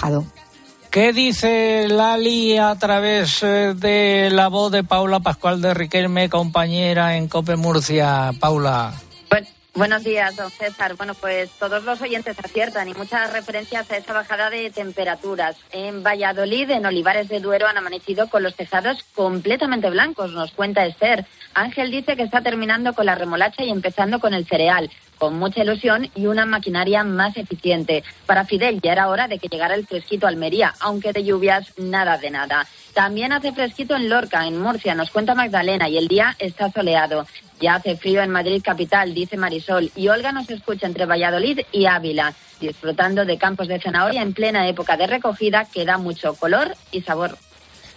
¿Qué 0.90 1.12
dice 1.12 1.88
Lali 1.90 2.58
a 2.58 2.76
través 2.76 3.42
eh, 3.42 3.74
de 3.76 4.30
la 4.32 4.48
voz 4.48 4.72
de 4.72 4.84
Paula 4.84 5.20
Pascual 5.22 5.60
de 5.62 5.74
Riquelme, 5.74 6.30
compañera 6.30 7.18
en 7.18 7.28
Cope 7.28 7.56
Murcia? 7.56 8.30
Paula. 8.40 8.94
Buen- 9.32 9.48
buenos 9.74 10.04
días, 10.04 10.36
don 10.36 10.52
César. 10.52 10.96
Bueno, 10.96 11.16
pues 11.16 11.50
todos 11.58 11.84
los 11.84 12.00
oyentes 12.00 12.38
aciertan 12.38 12.88
y 12.90 12.94
muchas 12.94 13.34
referencias 13.34 13.90
a 13.90 13.98
esa 13.98 14.14
bajada 14.14 14.52
de 14.52 14.70
temperaturas. 14.70 15.56
En 15.72 16.04
Valladolid, 16.04 16.70
en 16.70 16.86
Olivares 16.86 17.28
de 17.28 17.40
Duero, 17.40 17.68
han 17.68 17.78
amanecido 17.80 18.30
con 18.30 18.44
los 18.44 18.54
tejados 18.56 19.04
completamente 19.16 19.90
blancos, 19.90 20.32
nos 20.34 20.52
cuenta 20.52 20.86
Esther. 20.86 21.26
Ángel 21.56 21.90
dice 21.90 22.16
que 22.16 22.22
está 22.24 22.42
terminando 22.42 22.94
con 22.94 23.08
la 23.08 23.16
remolacha 23.16 23.64
y 23.64 23.72
empezando 23.72 24.20
con 24.20 24.36
el 24.36 24.46
cereal, 24.46 24.92
con 25.24 25.40
mucha 25.40 25.64
ilusión 25.64 26.10
y 26.16 26.26
una 26.26 26.46
maquinaria 26.46 27.06
más 27.06 27.38
eficiente. 27.38 28.04
Para 28.26 28.44
Fidel 28.44 28.82
ya 28.82 28.92
era 28.92 29.08
hora 29.08 29.30
de 29.30 29.40
que 29.40 29.48
llegara 29.48 29.74
el 29.74 29.88
fresquito 29.88 30.26
a 30.26 30.30
Almería, 30.30 30.74
aunque 30.82 31.14
de 31.14 31.24
lluvias 31.24 31.72
nada 31.78 32.18
de 32.18 32.30
nada. 32.30 32.68
También 32.94 33.32
hace 33.32 33.54
fresquito 33.54 33.96
en 33.96 34.10
Lorca, 34.10 34.46
en 34.46 34.60
Murcia, 34.60 34.96
nos 34.96 35.12
cuenta 35.12 35.34
Magdalena, 35.34 35.88
y 35.88 35.98
el 35.98 36.10
día 36.10 36.36
está 36.40 36.70
soleado. 36.70 37.26
Ya 37.62 37.76
hace 37.76 37.96
frío 37.96 38.22
en 38.22 38.32
Madrid 38.32 38.62
capital, 38.62 39.14
dice 39.14 39.38
Marisol, 39.38 39.94
y 39.96 40.10
Olga 40.10 40.34
nos 40.34 40.50
escucha 40.50 40.88
entre 40.88 41.06
Valladolid 41.06 41.62
y 41.72 41.86
Ávila, 41.86 42.34
disfrutando 42.60 43.24
de 43.24 43.38
campos 43.38 43.70
de 43.70 43.80
zanahoria 43.80 44.24
en 44.24 44.34
plena 44.34 44.68
época 44.68 44.98
de 44.98 45.08
recogida 45.08 45.64
que 45.74 45.86
da 45.86 45.98
mucho 45.98 46.34
color 46.34 46.76
y 46.92 47.00
sabor. 47.00 47.38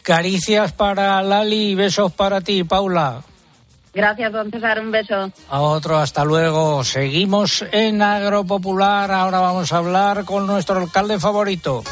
Caricias 0.02 0.70
para 0.70 1.20
Lali 1.22 1.70
y 1.70 1.74
besos 1.74 2.12
para 2.12 2.40
ti, 2.40 2.62
Paula. 2.62 3.24
Gracias, 3.96 4.30
don 4.30 4.50
César, 4.50 4.78
un 4.78 4.90
beso. 4.90 5.32
A 5.48 5.60
otro, 5.62 5.96
hasta 5.96 6.22
luego. 6.22 6.84
Seguimos 6.84 7.64
en 7.72 8.02
Agropopular. 8.02 9.10
Ahora 9.10 9.40
vamos 9.40 9.72
a 9.72 9.78
hablar 9.78 10.26
con 10.26 10.46
nuestro 10.46 10.76
alcalde 10.76 11.18
favorito. 11.18 11.82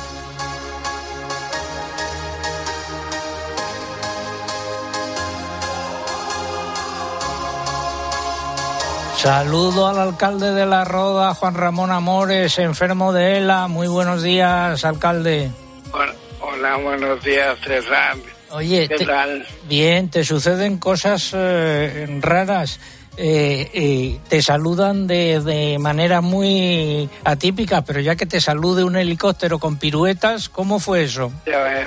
Saludo 9.17 9.89
al 9.89 9.99
alcalde 9.99 10.53
de 10.53 10.67
La 10.67 10.85
Roda, 10.85 11.33
Juan 11.33 11.55
Ramón 11.55 11.91
Amores, 11.91 12.59
enfermo 12.59 13.15
de 13.15 13.39
ELA. 13.39 13.67
Muy 13.69 13.89
buenos 13.89 14.23
días, 14.23 14.85
alcalde. 14.85 15.51
Hola, 15.91 16.15
hola, 16.43 16.77
buenos 16.77 17.25
días, 17.25 17.59
César. 17.65 18.19
Oye, 18.55 18.89
¿Qué 18.89 18.97
te- 18.97 19.07
tal? 19.07 19.47
bien, 19.69 20.09
te 20.11 20.25
suceden 20.25 20.79
cosas 20.79 21.31
eh, 21.35 22.07
raras. 22.21 22.79
Eh, 23.17 23.71
eh, 23.73 24.19
te 24.29 24.43
saludan 24.43 25.07
de, 25.07 25.41
de 25.41 25.79
manera 25.79 26.21
muy 26.21 27.09
atípica, 27.25 27.83
pero 27.85 28.01
ya 28.01 28.17
que 28.17 28.27
te 28.27 28.41
salude 28.41 28.83
un 28.83 28.97
helicóptero 28.97 29.59
con 29.61 29.79
piruetas, 29.79 30.49
¿cómo 30.49 30.81
fue 30.81 31.05
eso? 31.05 31.33
Ya 31.47 31.59
ves. 31.63 31.87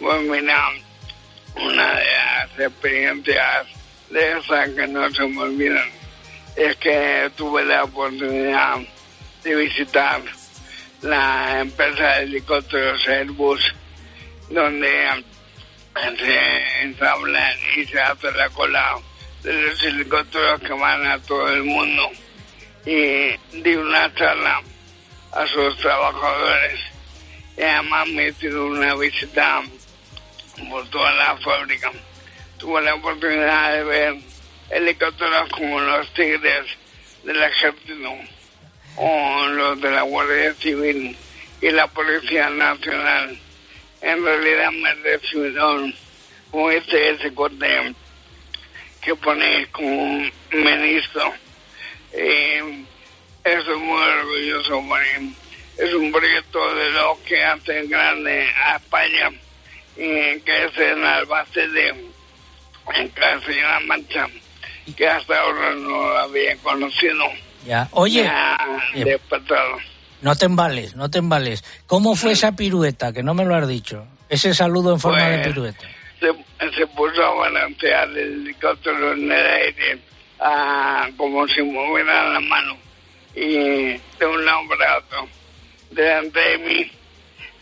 Mira, 0.00 0.64
una 1.56 1.90
de 1.94 2.04
las 2.04 2.68
experiencias 2.70 3.66
de 4.10 4.38
esas 4.38 4.68
que 4.70 4.86
no 4.88 5.08
se 5.10 5.26
me 5.28 5.42
olvidan 5.42 5.88
es 6.56 6.76
que 6.76 7.30
tuve 7.36 7.64
la 7.64 7.84
oportunidad 7.84 8.78
de 9.44 9.54
visitar 9.54 10.20
la 11.02 11.60
empresa 11.60 12.02
de 12.16 12.22
helicópteros 12.24 13.06
Airbus, 13.06 13.60
donde 14.50 15.24
se 16.18 16.82
ensamblan 16.82 17.56
y 17.76 17.84
se 17.84 18.00
hace 18.00 18.30
la 18.32 18.48
cola 18.50 18.96
de 19.42 19.52
los 19.52 19.82
helicópteros 19.82 20.60
que 20.60 20.72
van 20.72 21.06
a 21.06 21.18
todo 21.20 21.48
el 21.48 21.64
mundo. 21.64 22.10
Y 22.84 23.36
di 23.62 23.74
una 23.74 24.12
charla 24.14 24.62
a 25.32 25.46
sus 25.46 25.76
trabajadores 25.78 26.80
y 27.58 27.62
además 27.62 28.08
me 28.08 28.28
hicieron 28.28 28.78
una 28.78 28.94
visita 28.94 29.62
por 30.70 30.88
toda 30.90 31.12
la 31.12 31.36
fábrica. 31.38 31.90
Tuve 32.56 32.82
la 32.82 32.94
oportunidad 32.94 33.72
de 33.72 33.84
ver 33.84 34.16
helicópteros 34.70 35.50
como 35.50 35.80
los 35.80 36.12
Tigres 36.14 36.66
del 37.24 37.42
Ejército 37.42 38.14
o 38.96 39.46
los 39.46 39.80
de 39.80 39.90
la 39.90 40.02
Guardia 40.02 40.54
Civil 40.54 41.16
y 41.60 41.70
la 41.70 41.88
Policía 41.88 42.48
Nacional. 42.50 43.36
En 44.00 44.24
realidad 44.24 44.70
me 44.72 44.94
recibieron 44.94 45.94
con 46.50 46.72
este 46.72 47.10
ese 47.10 47.34
corte 47.34 47.94
que 49.00 49.14
pone 49.16 49.66
como 49.72 50.30
ministro. 50.52 51.32
Eh, 52.12 52.84
estoy 53.44 53.78
muy 53.78 54.00
orgulloso 54.00 54.84
porque 54.88 55.28
es 55.78 55.94
un 55.94 56.10
proyecto 56.12 56.74
de 56.74 56.90
lo 56.90 57.18
que 57.24 57.42
hace 57.42 57.86
grande 57.86 58.46
a 58.56 58.76
España 58.76 59.30
que 59.98 60.64
es 60.64 60.78
en 60.78 61.04
Albacete, 61.04 61.88
en 62.94 63.08
Castilla-La 63.08 63.80
Mancha, 63.80 64.28
que 64.96 65.08
hasta 65.08 65.40
ahora 65.40 65.74
no 65.74 65.88
lo 65.88 66.18
había 66.18 66.56
conocido. 66.58 67.24
Ya. 67.66 67.88
Oye, 67.92 68.22
Me 68.22 68.28
ha 68.28 68.80
eh, 68.94 69.04
despertado. 69.04 69.78
No 70.22 70.34
te 70.36 70.46
embales, 70.46 70.94
no 70.96 71.10
te 71.10 71.18
embales. 71.18 71.64
¿Cómo 71.86 72.14
fue 72.14 72.32
esa 72.32 72.52
pirueta? 72.52 73.12
Que 73.12 73.22
no 73.22 73.34
me 73.34 73.44
lo 73.44 73.54
has 73.54 73.68
dicho. 73.68 74.06
Ese 74.28 74.52
saludo 74.54 74.92
en 74.92 75.00
forma 75.00 75.24
de 75.28 75.38
Pues, 75.38 75.48
pirueta. 75.48 75.86
se, 76.20 76.70
se 76.76 76.86
puso 76.88 77.22
a 77.24 77.34
balancear 77.34 78.08
el 78.10 78.18
helicóptero 78.42 79.12
en 79.12 79.30
el 79.30 79.46
aire 79.46 79.98
ah, 80.40 81.08
como 81.16 81.46
si 81.48 81.62
moviera 81.62 82.32
la 82.32 82.40
mano 82.40 82.76
y 83.34 83.46
de 83.48 84.26
un 84.26 84.48
otro 84.48 85.28
delante 85.90 86.38
de 86.40 86.58
mí 86.58 86.90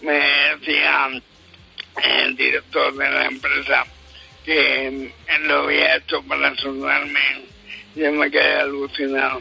me 0.00 0.14
decía 0.58 1.08
el 2.02 2.36
director 2.36 2.94
de 2.96 3.10
la 3.10 3.26
empresa 3.26 3.84
que 4.44 4.86
él 4.88 5.12
lo 5.42 5.62
había 5.64 5.96
hecho 5.96 6.22
para 6.22 6.54
saludarme 6.56 7.20
yo 7.94 8.10
me 8.12 8.30
quedé 8.30 8.60
alucinado 8.60 9.40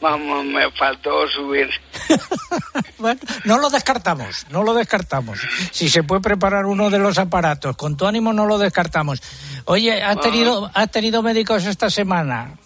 vamos 0.00 0.44
me 0.44 0.70
faltó 0.72 1.26
subir 1.28 1.68
Bueno, 2.98 3.20
no 3.44 3.58
lo 3.58 3.70
descartamos, 3.70 4.46
no 4.50 4.62
lo 4.64 4.74
descartamos. 4.74 5.38
Si 5.70 5.88
se 5.88 6.02
puede 6.02 6.20
preparar 6.20 6.66
uno 6.66 6.90
de 6.90 6.98
los 6.98 7.16
aparatos, 7.18 7.76
con 7.76 7.96
tu 7.96 8.06
ánimo 8.06 8.32
no 8.32 8.44
lo 8.46 8.58
descartamos. 8.58 9.20
Oye, 9.66 10.02
¿has 10.02 10.16
Ah. 10.16 10.20
tenido, 10.20 10.70
has 10.74 10.90
tenido 10.90 11.22
médicos 11.22 11.64
esta 11.66 11.90
semana? 11.90 12.56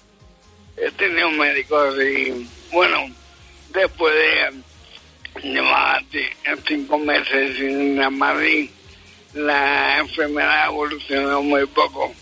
he 0.77 0.91
tenido 0.93 1.31
médicos 1.31 1.95
y 2.03 2.49
bueno 2.73 2.99
después 3.73 4.13
de 4.15 5.43
llevar 5.51 6.03
ci- 6.11 6.33
cinco 6.67 6.99
meses 6.99 7.57
sin 7.57 7.97
ir 7.97 8.03
a 8.03 8.11
Madrid 8.11 8.69
la 9.35 9.99
enfermedad 9.99 10.67
evolucionó 10.69 11.43
muy 11.43 11.67
poco 11.67 12.13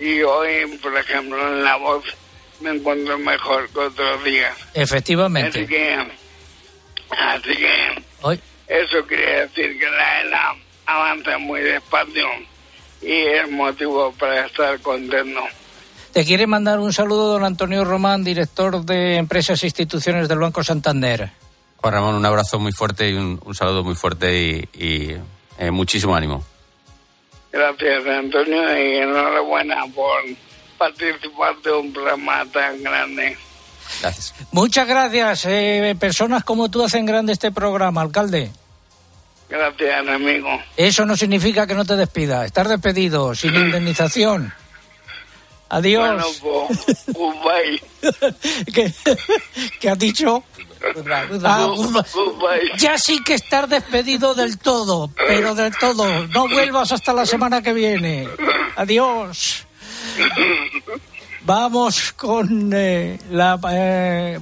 y 0.00 0.22
hoy 0.22 0.66
por 0.82 0.96
ejemplo 0.96 1.36
en 1.48 1.62
la 1.62 1.76
voz 1.76 2.04
me 2.60 2.70
encuentro 2.70 3.18
mejor 3.18 3.68
que 3.70 3.78
otros 3.78 4.24
días 4.24 4.54
así 4.56 4.68
Efectivamente. 4.74 5.66
que 5.66 5.96
así 7.10 7.56
que 7.56 8.02
Hoy, 8.22 8.40
eso 8.66 9.06
quiere 9.06 9.42
decir 9.42 9.78
que 9.78 9.90
la 9.90 10.20
ELA 10.22 10.56
avanza 10.86 11.38
muy 11.38 11.60
despacio 11.60 12.26
y 13.02 13.12
es 13.12 13.50
motivo 13.50 14.12
para 14.12 14.46
estar 14.46 14.80
contento 14.80 15.40
te 16.14 16.24
quiere 16.24 16.46
mandar 16.46 16.78
un 16.78 16.92
saludo 16.92 17.32
don 17.32 17.44
Antonio 17.44 17.84
Román, 17.84 18.22
director 18.22 18.84
de 18.84 19.16
Empresas 19.16 19.60
e 19.60 19.66
Instituciones 19.66 20.28
del 20.28 20.38
Banco 20.38 20.62
Santander. 20.62 21.32
Juan 21.78 21.92
Ramón, 21.92 22.14
un 22.14 22.24
abrazo 22.24 22.60
muy 22.60 22.70
fuerte 22.70 23.10
y 23.10 23.14
un, 23.14 23.40
un 23.44 23.52
saludo 23.52 23.82
muy 23.82 23.96
fuerte 23.96 24.32
y, 24.32 24.68
y, 24.80 25.16
eh, 25.58 25.72
muchísimo 25.72 26.14
ánimo. 26.14 26.44
Gracias, 27.50 28.06
Antonio, 28.06 28.62
y 28.78 28.98
enhorabuena 28.98 29.84
por 29.92 30.20
participar 30.78 31.56
de 31.62 31.72
un 31.72 31.92
programa 31.92 32.44
tan 32.52 32.82
grande. 32.82 33.36
Gracias. 34.00 34.34
Muchas 34.52 34.86
gracias. 34.88 35.44
eh, 35.46 35.94
personas 35.98 36.44
como 36.44 36.70
tú 36.70 36.82
hacen 36.82 37.06
grande 37.06 37.32
este 37.32 37.52
programa, 37.52 38.00
alcalde. 38.00 38.50
Gracias, 39.48 40.08
amigo. 40.08 40.48
Eso 40.76 41.04
no 41.04 41.16
significa 41.16 41.66
que 41.66 41.74
no 41.74 41.84
te 41.84 41.96
despida. 41.96 42.44
Estar 42.44 42.66
despedido, 42.66 43.34
sin 43.34 43.54
indemnización. 43.54 44.52
Adiós. 45.68 46.40
Bueno, 46.40 46.66
pues, 46.86 47.04
goodbye. 47.08 47.82
¿Qué, 48.72 48.92
qué 49.80 49.90
has 49.90 49.98
dicho? 49.98 50.44
Ah, 51.44 51.70
ya 52.76 52.98
sí 52.98 53.22
que 53.24 53.34
estar 53.34 53.66
despedido 53.68 54.34
del 54.34 54.58
todo, 54.58 55.10
pero 55.16 55.54
del 55.54 55.74
todo. 55.78 56.26
No 56.28 56.46
vuelvas 56.48 56.92
hasta 56.92 57.12
la 57.14 57.24
semana 57.24 57.62
que 57.62 57.72
viene. 57.72 58.28
Adiós. 58.76 59.66
Vamos 61.44 62.12
con 62.16 62.70
eh, 62.74 63.18
la... 63.30 63.58
Eh, 63.70 64.38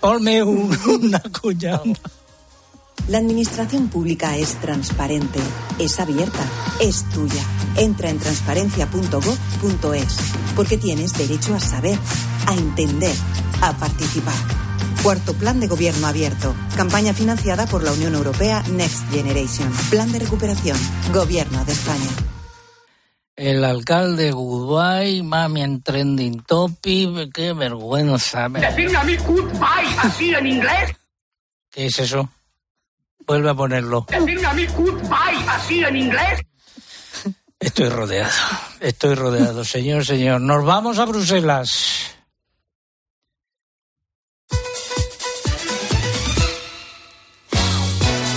ponme 0.00 0.42
un- 0.42 0.78
una 1.02 1.20
cuña. 1.40 1.80
La 3.08 3.18
administración 3.18 3.88
pública 3.88 4.36
es 4.36 4.54
transparente, 4.60 5.40
es 5.78 5.98
abierta, 6.00 6.38
es 6.80 7.04
tuya. 7.10 7.42
Entra 7.76 8.08
en 8.10 8.18
transparencia.gov.es 8.18 10.16
porque 10.54 10.76
tienes 10.78 11.12
derecho 11.14 11.54
a 11.54 11.60
saber, 11.60 11.98
a 12.46 12.54
entender, 12.54 13.14
a 13.62 13.72
participar. 13.76 14.34
Cuarto 15.02 15.34
Plan 15.34 15.58
de 15.60 15.66
Gobierno 15.66 16.06
Abierto. 16.06 16.54
Campaña 16.76 17.12
financiada 17.14 17.66
por 17.66 17.82
la 17.82 17.92
Unión 17.92 18.14
Europea 18.14 18.62
Next 18.70 19.10
Generation. 19.10 19.70
Plan 19.90 20.12
de 20.12 20.18
recuperación. 20.20 20.76
Gobierno 21.12 21.64
de 21.64 21.72
España. 21.72 22.06
El 23.40 23.64
alcalde 23.64 24.32
Goodbye, 24.32 25.22
mami 25.22 25.62
en 25.62 25.82
trending 25.82 26.42
topic, 26.42 27.32
qué 27.32 27.54
vergüenza. 27.54 28.50
Decirme 28.50 28.98
a 28.98 29.04
mí 29.04 29.16
goodbye 29.16 29.96
así 29.96 30.34
en 30.34 30.46
inglés. 30.46 30.94
¿Qué 31.70 31.86
es 31.86 31.98
eso? 32.00 32.28
Vuelve 33.26 33.48
a 33.48 33.54
ponerlo. 33.54 34.04
Decirme 34.10 34.46
a 34.46 34.52
mí 34.52 34.66
goodbye 34.76 35.48
así 35.48 35.82
en 35.82 35.96
inglés. 35.96 36.42
Estoy 37.58 37.88
rodeado, 37.88 38.30
estoy 38.78 39.14
rodeado, 39.14 39.64
señor, 39.64 40.04
señor. 40.04 40.42
Nos 40.42 40.62
vamos 40.62 40.98
a 40.98 41.06
Bruselas. 41.06 42.19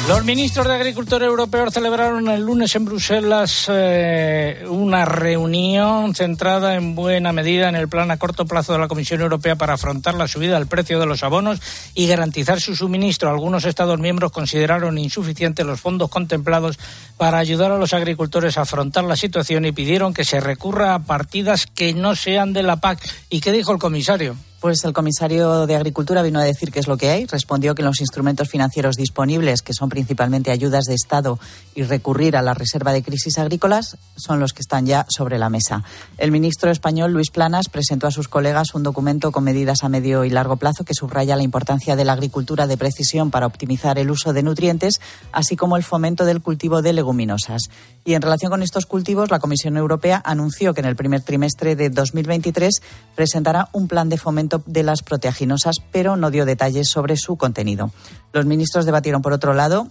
Los 0.08 0.26
ministros 0.26 0.68
de 0.68 0.74
Agricultura 0.74 1.26
europeos 1.26 1.74
celebraron 1.74 2.28
el 2.28 2.41
lunes 2.41 2.76
en 2.76 2.84
Bruselas 2.84 3.68
eh, 3.72 4.66
una 4.68 5.06
reunión 5.06 6.14
centrada 6.14 6.76
en 6.76 6.93
buena 6.93 7.32
medida 7.32 7.70
en 7.70 7.76
el 7.76 7.88
plan 7.88 8.12
a 8.12 8.18
corto 8.18 8.45
plazo 8.45 8.74
de 8.74 8.80
la 8.80 8.89
Comisión 8.89 9.22
Europea 9.22 9.56
para 9.56 9.76
afrontar 9.76 10.16
la 10.16 10.28
subida 10.28 10.56
del 10.56 10.68
precio 10.68 10.99
de 10.99 11.06
los 11.06 11.24
abonos 11.24 11.62
y 11.93 12.08
garantizar 12.08 12.60
su 12.60 12.76
suministro. 12.76 13.30
Algunos 13.30 13.64
Estados 13.64 13.97
miembros 13.97 14.34
consideraron 14.34 14.97
insuficientes 14.97 15.66
los 15.66 15.80
fondos 15.80 16.10
contemplados 16.10 16.78
para 17.16 17.38
ayudar 17.38 17.72
a 17.72 17.78
los 17.78 17.93
agricultores 17.93 18.58
a 18.58 18.64
afrontar 18.64 19.06
la 19.06 19.16
situación 19.16 19.64
y 19.64 19.72
pidieron 19.72 20.14
que 20.14 20.26
se 20.26 20.41
recurra 20.41 20.95
a 20.95 20.99
partidas 20.99 21.66
que 21.66 21.93
no 21.93 22.18
sean 22.18 22.51
de 22.51 22.64
la 22.64 22.76
PAC. 22.76 22.99
¿Y 23.30 23.39
qué 23.39 23.54
dijo 23.54 23.72
el 23.72 23.80
comisario? 23.80 24.36
Pues 24.64 24.86
el 24.86 24.93
comisario 24.93 25.68
de 25.68 25.76
Agricultura 25.76 26.22
vino 26.22 26.39
a 26.39 26.43
decir 26.45 26.72
qué 26.72 26.80
es 26.80 26.88
lo 26.88 26.95
que 26.95 27.09
hay. 27.09 27.26
Respondió 27.26 27.76
que 27.76 27.84
los 27.84 27.99
instrumentos 27.99 28.47
financieros 28.47 28.95
disponibles, 28.95 29.61
que 29.61 29.74
son 29.74 29.89
principalmente 29.89 30.51
ayudas 30.51 30.86
de 30.86 30.93
Estado 30.93 31.38
y 31.76 31.84
recurrir 31.84 32.38
a 32.38 32.41
la 32.41 32.53
reserva 32.53 32.93
de 32.93 33.03
crisis 33.03 33.39
agrícolas, 33.39 33.97
son 34.16 34.39
los 34.39 34.53
que 34.53 34.61
están 34.61 34.86
ya 34.86 35.05
sobre 35.09 35.38
la 35.38 35.49
mesa. 35.49 35.84
El 36.18 36.32
ministro 36.32 36.72
español, 36.72 37.11
Luis 37.11 37.30
Planas, 37.30 37.68
presentó 37.68 38.07
a 38.07 38.11
sus 38.11 38.30
colegas 38.30 38.74
un 38.74 38.84
documento 38.84 39.34
con 39.34 39.43
medidas 39.43 39.84
a 39.84 39.89
medio 39.89 40.24
y 40.24 40.30
largo 40.30 40.55
plazo 40.55 40.86
que 40.86 40.93
subraya 40.93 41.36
la 41.36 41.43
importancia 41.43 41.97
de 41.97 42.05
la 42.05 42.14
agricultura 42.14 42.66
de 42.66 42.78
precisión 42.78 43.32
para 43.32 43.47
optimizar 43.47 43.99
el 43.99 44.09
uso 44.09 44.32
de 44.32 44.43
nutrientes, 44.43 45.01
así 45.34 45.57
como 45.57 45.76
el 45.76 45.84
fomento 45.84 46.24
del 46.24 46.41
cultivo 46.41 46.82
de 46.82 46.93
leguminosas. 46.93 47.64
Y 48.05 48.14
en 48.14 48.22
relación 48.22 48.49
con 48.49 48.64
estos 48.64 48.86
cultivos, 48.86 49.30
la 49.30 49.39
Comisión 49.39 49.76
Europea 49.76 50.22
anunció 50.24 50.74
que 50.74 50.80
en 50.80 50.88
el 50.88 50.95
primer 50.95 51.22
trimestre 51.22 51.76
de 51.76 51.89
2023 51.89 52.82
presentará 53.14 53.68
un 53.74 53.89
plan 53.89 54.07
de 54.07 54.18
fomento 54.18 54.53
de 54.66 54.84
las 54.84 55.01
proteaginosas, 55.01 55.78
pero 55.91 56.16
no 56.16 56.32
dio 56.32 56.45
detalles 56.45 56.89
sobre 56.89 57.18
su 57.18 57.38
contenido. 57.38 57.91
Los 58.34 58.45
ministros 58.45 58.86
debatieron, 58.86 59.22
por 59.22 59.34
otro 59.34 59.54
lado, 59.54 59.88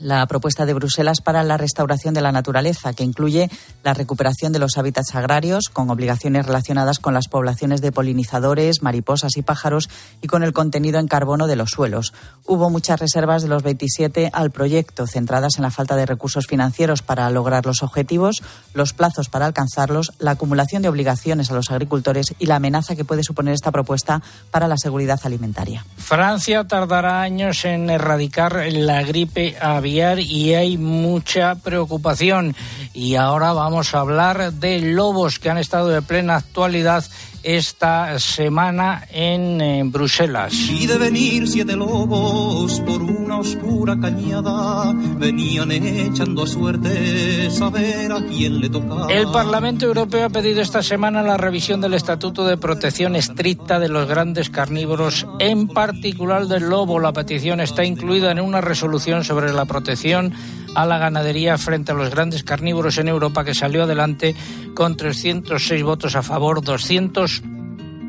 la 0.00 0.26
propuesta 0.26 0.64
de 0.64 0.74
Bruselas 0.74 1.20
para 1.20 1.44
la 1.44 1.58
restauración 1.58 2.14
de 2.14 2.22
la 2.22 2.32
naturaleza, 2.32 2.94
que 2.94 3.04
incluye 3.04 3.50
la 3.84 3.94
recuperación 3.94 4.52
de 4.52 4.58
los 4.58 4.78
hábitats 4.78 5.14
agrarios, 5.14 5.68
con 5.68 5.90
obligaciones 5.90 6.46
relacionadas 6.46 6.98
con 6.98 7.12
las 7.14 7.28
poblaciones 7.28 7.82
de 7.82 7.92
polinizadores, 7.92 8.82
mariposas 8.82 9.36
y 9.36 9.42
pájaros, 9.42 9.90
y 10.22 10.26
con 10.26 10.42
el 10.42 10.54
contenido 10.54 10.98
en 10.98 11.06
carbono 11.06 11.46
de 11.46 11.56
los 11.56 11.70
suelos. 11.70 12.14
Hubo 12.46 12.70
muchas 12.70 12.98
reservas 12.98 13.42
de 13.42 13.48
los 13.48 13.62
27 13.62 14.30
al 14.32 14.50
proyecto, 14.50 15.06
centradas 15.06 15.56
en 15.56 15.62
la 15.62 15.70
falta 15.70 15.96
de 15.96 16.06
recursos 16.06 16.46
financieros 16.46 17.02
para 17.02 17.28
lograr 17.30 17.66
los 17.66 17.82
objetivos, 17.82 18.42
los 18.72 18.94
plazos 18.94 19.28
para 19.28 19.46
alcanzarlos, 19.46 20.12
la 20.18 20.32
acumulación 20.32 20.80
de 20.82 20.88
obligaciones 20.88 21.50
a 21.50 21.54
los 21.54 21.70
agricultores 21.70 22.34
y 22.38 22.46
la 22.46 22.56
amenaza 22.56 22.96
que 22.96 23.04
puede 23.04 23.22
suponer 23.22 23.52
esta 23.52 23.70
propuesta 23.70 24.22
para 24.50 24.66
la 24.66 24.78
seguridad 24.78 25.20
alimentaria. 25.24 25.84
Francia 25.98 26.66
tardará 26.66 27.20
años 27.20 27.64
en 27.66 27.90
erradicar 27.90 28.64
la 28.72 29.02
gripe 29.02 29.56
aviar 29.60 29.89
y 30.18 30.54
hay 30.54 30.78
mucha 30.78 31.56
preocupación. 31.56 32.54
Y 32.94 33.16
ahora 33.16 33.52
vamos 33.52 33.94
a 33.94 34.00
hablar 34.00 34.52
de 34.52 34.80
lobos 34.80 35.38
que 35.38 35.50
han 35.50 35.58
estado 35.58 35.88
de 35.88 36.02
plena 36.02 36.36
actualidad 36.36 37.04
esta 37.42 38.18
semana 38.18 39.06
en, 39.12 39.60
eh, 39.60 39.82
Bruselas. 39.84 40.52
Y 40.52 40.86
de 40.86 40.98
venir 40.98 41.48
siete 41.48 41.76
lobos 41.76 42.80
por 42.80 43.02
una 43.02 43.38
oscura 43.38 43.98
cañada, 43.98 44.92
venían 45.18 45.70
echando 45.72 46.42
a 46.42 46.46
suerte 46.46 47.50
saber 47.50 48.12
a 48.12 48.24
quién 48.26 48.60
le 48.60 48.68
tocaba. 48.68 49.12
El 49.12 49.28
Parlamento 49.30 49.86
Europeo 49.86 50.26
ha 50.26 50.30
pedido 50.30 50.60
esta 50.60 50.82
semana 50.82 51.22
la 51.22 51.36
revisión 51.36 51.80
del 51.80 51.94
Estatuto 51.94 52.44
de 52.44 52.56
Protección 52.56 53.16
Estricta 53.16 53.78
de 53.78 53.88
los 53.88 54.08
grandes 54.08 54.50
carnívoros, 54.50 55.26
en 55.38 55.68
particular 55.68 56.46
del 56.46 56.68
lobo. 56.68 56.98
La 57.00 57.12
petición 57.12 57.60
está 57.60 57.84
incluida 57.84 58.30
en 58.30 58.40
una 58.40 58.60
resolución 58.60 59.24
sobre 59.24 59.52
la 59.52 59.64
protección 59.64 60.34
a 60.74 60.86
la 60.86 60.98
ganadería 60.98 61.58
frente 61.58 61.92
a 61.92 61.94
los 61.94 62.10
grandes 62.10 62.42
carnívoros 62.42 62.98
en 62.98 63.08
Europa 63.08 63.44
que 63.44 63.54
salió 63.54 63.84
adelante 63.84 64.34
con 64.74 64.96
306 64.96 65.82
votos 65.82 66.16
a 66.16 66.22
favor, 66.22 66.62
200 66.62 67.42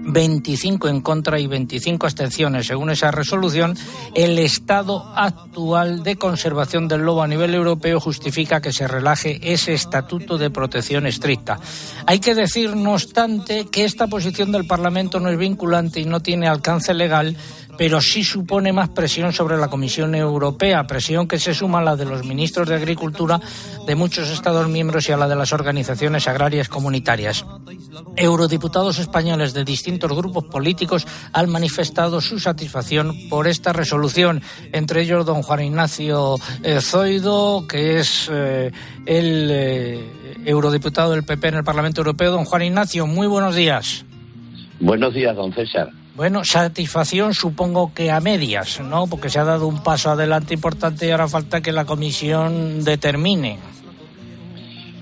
25 0.04 0.88
en 0.88 1.02
contra 1.02 1.40
y 1.40 1.48
25 1.48 2.06
abstenciones. 2.06 2.68
Según 2.68 2.90
esa 2.90 3.12
resolución, 3.12 3.78
el 4.16 4.40
estado 4.40 5.12
actual 5.16 6.04
de 6.04 6.16
conservación 6.16 6.88
del 6.88 7.02
lobo 7.02 7.22
a 7.22 7.28
nivel 7.28 7.54
europeo 7.54 8.00
justifica 8.00 8.62
que 8.62 8.74
se 8.74 8.88
relaje 8.88 9.40
ese 9.54 9.74
estatuto 9.74 10.38
de 10.38 10.50
protección 10.50 11.06
estricta. 11.06 11.60
Hay 12.06 12.20
que 12.20 12.36
decir, 12.36 12.76
no 12.76 12.94
obstante, 12.94 13.68
que 13.72 13.86
esta 13.86 14.08
posición 14.08 14.52
del 14.52 14.66
Parlamento 14.66 15.20
no 15.20 15.30
es 15.30 15.38
vinculante 15.38 16.00
y 16.00 16.06
no 16.06 16.20
tiene 16.20 16.48
alcance 16.48 16.94
legal 16.94 17.36
pero 17.82 18.00
sí 18.00 18.24
supone 18.24 18.72
más 18.72 18.90
presión 18.90 19.34
sobre 19.34 19.58
la 19.58 19.68
Comisión 19.68 20.14
Europea, 20.14 20.86
presión 20.86 21.28
que 21.28 21.40
se 21.40 21.56
suma 21.56 21.80
a 21.80 21.84
la 21.84 21.96
de 21.96 22.06
los 22.06 22.24
ministros 22.24 22.70
de 22.70 22.76
Agricultura 22.76 23.42
de 23.88 23.96
muchos 23.96 24.30
Estados 24.30 24.70
miembros 24.70 25.10
y 25.10 25.14
a 25.14 25.18
la 25.18 25.28
de 25.28 25.36
las 25.36 25.52
organizaciones 25.52 26.28
agrarias 26.28 26.70
comunitarias. 26.70 27.44
Eurodiputados 28.16 29.00
españoles 29.00 29.56
de 29.56 29.66
distintos 29.66 30.16
grupos 30.16 30.44
políticos 30.44 31.08
han 31.34 31.50
manifestado 31.50 32.22
su 32.22 32.38
satisfacción 32.38 33.16
por 33.32 33.48
esta 33.48 33.74
resolución, 33.74 34.44
entre 34.74 35.02
ellos 35.02 35.26
don 35.26 35.42
Juan 35.42 35.64
Ignacio 35.64 36.36
eh, 36.62 36.82
Zoido, 36.82 37.66
que 37.68 37.98
es 37.98 38.30
eh, 38.32 38.70
el 39.08 39.50
eh, 39.50 40.44
eurodiputado 40.46 41.14
del 41.14 41.24
PP 41.24 41.48
en 41.48 41.56
el 41.56 41.64
Parlamento 41.64 42.02
Europeo. 42.02 42.30
Don 42.30 42.46
Juan 42.46 42.62
Ignacio, 42.62 43.08
muy 43.08 43.26
buenos 43.26 43.56
días. 43.56 44.06
Buenos 44.80 45.16
días, 45.16 45.36
don 45.36 45.52
César. 45.52 45.92
Bueno, 46.16 46.44
satisfacción 46.44 47.34
supongo 47.34 47.94
que 47.94 48.12
a 48.12 48.20
medias, 48.20 48.82
¿no? 48.82 49.08
Porque 49.08 49.30
se 49.30 49.40
ha 49.40 49.46
dado 49.46 49.68
un 49.68 49.82
paso 49.82 50.12
adelante 50.12 50.54
importante 50.54 51.08
y 51.08 51.12
ahora 51.12 51.30
falta 51.30 51.62
que 51.62 51.72
la 51.72 51.86
comisión 51.86 52.84
determine. 52.84 53.58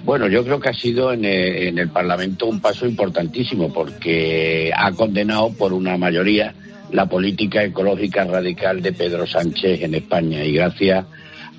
Bueno, 0.05 0.27
yo 0.27 0.43
creo 0.43 0.59
que 0.59 0.69
ha 0.69 0.73
sido 0.73 1.11
en 1.11 1.25
el, 1.25 1.89
Parlamento 1.89 2.45
un 2.45 2.61
paso 2.61 2.85
importantísimo 2.87 3.73
porque 3.73 4.71
ha 4.75 4.91
condenado 4.91 5.51
por 5.53 5.73
una 5.73 5.97
mayoría 5.97 6.53
la 6.91 7.07
política 7.07 7.63
ecológica 7.63 8.23
radical 8.25 8.81
de 8.81 8.93
Pedro 8.93 9.27
Sánchez 9.27 9.81
en 9.81 9.95
España 9.95 10.43
y 10.43 10.53
gracias 10.53 11.05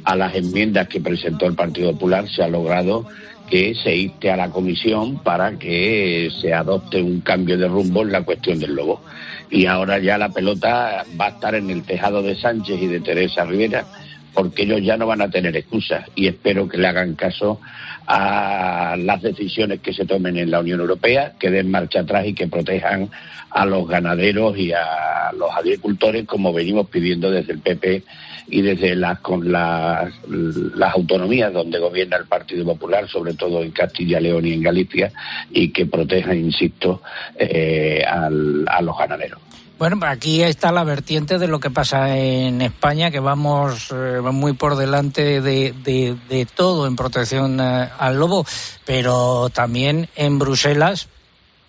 a 0.04 0.16
las 0.16 0.34
enmiendas 0.34 0.88
que 0.88 1.00
presentó 1.00 1.46
el 1.46 1.54
Partido 1.54 1.92
Popular 1.92 2.28
se 2.28 2.42
ha 2.42 2.48
logrado 2.48 3.06
que 3.48 3.74
se 3.74 3.94
inste 3.94 4.30
a 4.30 4.36
la 4.36 4.50
comisión 4.50 5.22
para 5.22 5.58
que 5.58 6.30
se 6.40 6.54
adopte 6.54 7.02
un 7.02 7.20
cambio 7.20 7.58
de 7.58 7.68
rumbo 7.68 8.02
en 8.02 8.12
la 8.12 8.22
cuestión 8.22 8.58
del 8.58 8.74
lobo 8.74 9.00
y 9.50 9.66
ahora 9.66 9.98
ya 9.98 10.16
la 10.16 10.28
pelota 10.28 11.04
va 11.20 11.26
a 11.26 11.30
estar 11.30 11.54
en 11.54 11.70
el 11.70 11.82
tejado 11.82 12.22
de 12.22 12.36
Sánchez 12.36 12.80
y 12.80 12.86
de 12.86 13.00
Teresa 13.00 13.44
Rivera 13.44 13.84
porque 14.32 14.62
ellos 14.62 14.80
ya 14.82 14.96
no 14.96 15.06
van 15.06 15.22
a 15.22 15.30
tener 15.30 15.56
excusas 15.56 16.06
y 16.14 16.28
espero 16.28 16.68
que 16.68 16.78
le 16.78 16.86
hagan 16.86 17.14
caso 17.14 17.60
a 18.12 18.96
las 18.98 19.22
decisiones 19.22 19.78
que 19.80 19.94
se 19.94 20.04
tomen 20.04 20.36
en 20.36 20.50
la 20.50 20.58
Unión 20.58 20.80
Europea, 20.80 21.34
que 21.38 21.48
den 21.48 21.70
marcha 21.70 22.00
atrás 22.00 22.26
y 22.26 22.34
que 22.34 22.48
protejan 22.48 23.08
a 23.50 23.64
los 23.64 23.86
ganaderos 23.86 24.58
y 24.58 24.72
a 24.72 25.30
los 25.38 25.48
agricultores 25.56 26.26
como 26.26 26.52
venimos 26.52 26.88
pidiendo 26.88 27.30
desde 27.30 27.52
el 27.52 27.60
PP 27.60 28.02
y 28.48 28.62
desde 28.62 28.96
las 28.96 29.20
con 29.20 29.52
las, 29.52 30.12
autonomías 30.92 31.52
donde 31.52 31.78
gobierna 31.78 32.16
el 32.16 32.26
Partido 32.26 32.64
Popular, 32.64 33.08
sobre 33.08 33.34
todo 33.34 33.62
en 33.62 33.70
Castilla 33.70 34.18
León 34.18 34.44
y 34.44 34.54
en 34.54 34.62
Galicia, 34.62 35.12
y 35.52 35.70
que 35.70 35.86
protejan, 35.86 36.36
insisto, 36.36 37.02
eh, 37.38 38.02
a 38.04 38.82
los 38.82 38.98
ganaderos. 38.98 39.38
Bueno, 39.80 39.96
aquí 40.02 40.42
está 40.42 40.72
la 40.72 40.84
vertiente 40.84 41.38
de 41.38 41.48
lo 41.48 41.58
que 41.58 41.70
pasa 41.70 42.14
en 42.14 42.60
España, 42.60 43.10
que 43.10 43.18
vamos 43.18 43.88
eh, 43.90 44.20
muy 44.20 44.52
por 44.52 44.76
delante 44.76 45.40
de, 45.40 46.46
todo 46.54 46.86
en 46.86 46.96
protección 46.96 47.58
eh, 47.58 47.88
al 47.98 48.18
lobo, 48.18 48.44
pero 48.84 49.48
también 49.48 50.10
en 50.16 50.38
Bruselas 50.38 51.08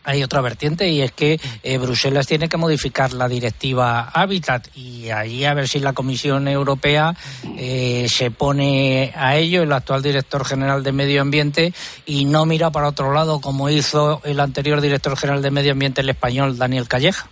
hay 0.04 0.24
otra 0.24 0.42
vertiente 0.42 0.90
y 0.90 1.02
es 1.02 1.14
que 1.14 1.40
eh, 1.64 1.78
Bruselas 1.78 2.28
tiene 2.28 2.50
que 2.50 2.58
modificar 2.58 3.14
la 3.14 3.30
directiva 3.30 4.10
Habitat 4.10 4.68
y 4.76 5.10
allí 5.10 5.46
a 5.46 5.54
ver 5.54 5.70
si 5.70 5.80
la 5.80 5.94
Comisión 5.94 6.50
Europea 6.50 7.16
se 7.56 8.30
pone 8.32 9.14
a 9.16 9.38
ello, 9.38 9.64
el 9.64 9.72
actual 9.72 10.04
director 10.04 10.44
general 10.44 10.84
de 10.84 10.92
Medio 10.92 11.22
Ambiente, 11.22 11.74
y 12.06 12.26
no 12.26 12.46
mira 12.46 12.72
para 12.72 12.90
otro 12.90 13.14
lado 13.14 13.40
como 13.40 13.70
hizo 13.70 14.20
el 14.26 14.42
anterior 14.42 14.82
director 14.82 15.16
general 15.16 15.42
de 15.42 15.52
Medio 15.52 15.72
Ambiente, 15.72 16.02
el 16.02 16.10
español 16.10 16.58
Daniel 16.58 16.90
Calleja. 16.90 17.30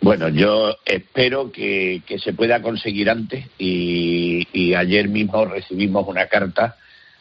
Bueno, 0.00 0.28
yo 0.28 0.76
espero 0.84 1.50
que, 1.50 2.02
se 2.22 2.32
pueda 2.32 2.62
conseguir 2.62 3.10
antes 3.10 3.46
y, 3.58 4.74
ayer 4.74 5.08
mismo 5.08 5.44
recibimos 5.44 6.06
una 6.08 6.26
carta 6.26 6.76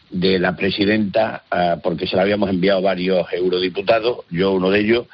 de 0.10 0.40
la 0.40 0.56
presidenta, 0.56 1.44
ah, 1.50 1.78
porque 1.82 2.08
se 2.08 2.16
la 2.16 2.24
habíamos 2.24 2.50
enviado 2.50 2.82
varios 2.82 3.32
eurodiputados, 3.32 4.26
yo 4.30 4.54
uno 4.54 4.70
de 4.70 4.80
ellos, 4.80 5.08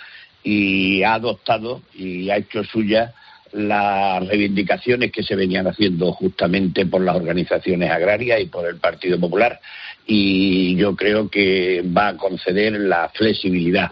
y 0.43 1.03
ha 1.03 1.15
adoptado 1.15 1.81
y 1.93 2.29
ha 2.29 2.37
hecho 2.37 2.63
suya 2.63 3.13
las 3.51 4.27
reivindicaciones 4.27 5.11
que 5.11 5.23
se 5.23 5.35
venían 5.35 5.67
haciendo 5.67 6.11
justamente 6.13 6.85
por 6.85 7.01
las 7.01 7.15
organizaciones 7.15 7.89
agrarias 7.91 8.41
y 8.41 8.45
por 8.45 8.67
el 8.67 8.77
Partido 8.77 9.19
Popular. 9.19 9.59
Y 10.05 10.75
yo 10.75 10.95
creo 10.95 11.29
que 11.29 11.83
va 11.85 12.09
a 12.09 12.17
conceder 12.17 12.79
la 12.79 13.09
flexibilidad 13.09 13.91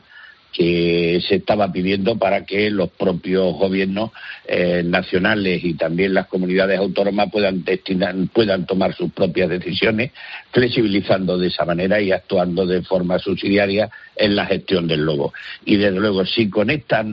que 0.57 1.21
se 1.21 1.35
estaba 1.35 1.71
pidiendo 1.71 2.17
para 2.17 2.43
que 2.43 2.71
los 2.71 2.89
propios 2.89 3.53
gobiernos 3.53 4.09
eh, 4.47 4.81
nacionales 4.83 5.63
y 5.63 5.75
también 5.75 6.15
las 6.15 6.25
comunidades 6.25 6.79
autónomas 6.79 7.29
puedan, 7.31 8.65
tomar 8.65 8.95
sus 8.95 9.11
propias 9.11 9.49
decisiones, 9.49 10.13
flexibilizando 10.51 11.37
de 11.37 11.49
esa 11.49 11.63
manera 11.63 12.01
y 12.01 12.11
actuando 12.11 12.65
de 12.65 12.81
forma 12.81 13.19
subsidiaria 13.19 13.91
en 14.15 14.35
la 14.35 14.47
gestión 14.47 14.87
del 14.87 15.01
lobo. 15.01 15.31
Y 15.63 15.75
desde 15.75 15.99
luego, 15.99 16.25
si 16.25 16.49
con 16.49 16.71
estas, 16.71 17.05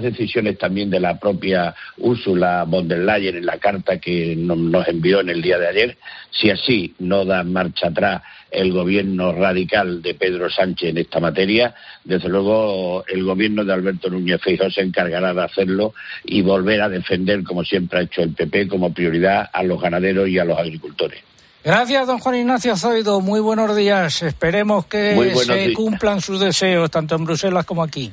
decisiones 0.00 0.56
también 0.56 0.88
de 0.88 1.00
la 1.00 1.18
propia 1.18 1.74
Úrsula 1.98 2.62
von 2.62 2.86
der 2.86 3.00
Leyen 3.00 3.38
en 3.38 3.46
la 3.46 3.58
carta 3.58 3.98
que 3.98 4.36
nos 4.36 4.86
envió 4.86 5.20
en 5.20 5.30
el 5.30 5.42
día 5.42 5.58
de 5.58 5.66
ayer, 5.66 5.96
si 6.30 6.48
así 6.48 6.94
no 7.00 7.24
da 7.24 7.42
marcha 7.42 7.88
atrás 7.88 8.22
el 8.52 8.72
gobierno 8.72 9.32
radical 9.32 10.02
de 10.02 10.14
Pedro 10.14 10.50
Sánchez 10.50 10.90
en 10.90 10.98
esta 10.98 11.20
materia. 11.20 11.74
Desde 12.04 12.28
luego, 12.28 13.04
el 13.08 13.24
gobierno 13.24 13.64
de 13.64 13.72
Alberto 13.72 14.10
Núñez 14.10 14.40
Feijóo 14.42 14.70
se 14.70 14.82
encargará 14.82 15.32
de 15.32 15.42
hacerlo 15.42 15.94
y 16.24 16.42
volver 16.42 16.82
a 16.82 16.88
defender, 16.88 17.42
como 17.42 17.64
siempre 17.64 18.00
ha 18.00 18.02
hecho 18.02 18.22
el 18.22 18.34
PP, 18.34 18.68
como 18.68 18.92
prioridad 18.92 19.48
a 19.52 19.62
los 19.62 19.80
ganaderos 19.80 20.28
y 20.28 20.38
a 20.38 20.44
los 20.44 20.58
agricultores. 20.58 21.20
Gracias, 21.64 22.06
don 22.06 22.18
Juan 22.18 22.34
Ignacio 22.36 22.76
Zoido. 22.76 23.20
Muy 23.20 23.40
buenos 23.40 23.74
días. 23.76 24.22
Esperemos 24.22 24.86
que 24.86 25.34
se 25.46 25.72
cumplan 25.72 26.20
sus 26.20 26.40
deseos, 26.40 26.90
tanto 26.90 27.14
en 27.14 27.24
Bruselas 27.24 27.64
como 27.64 27.84
aquí. 27.84 28.12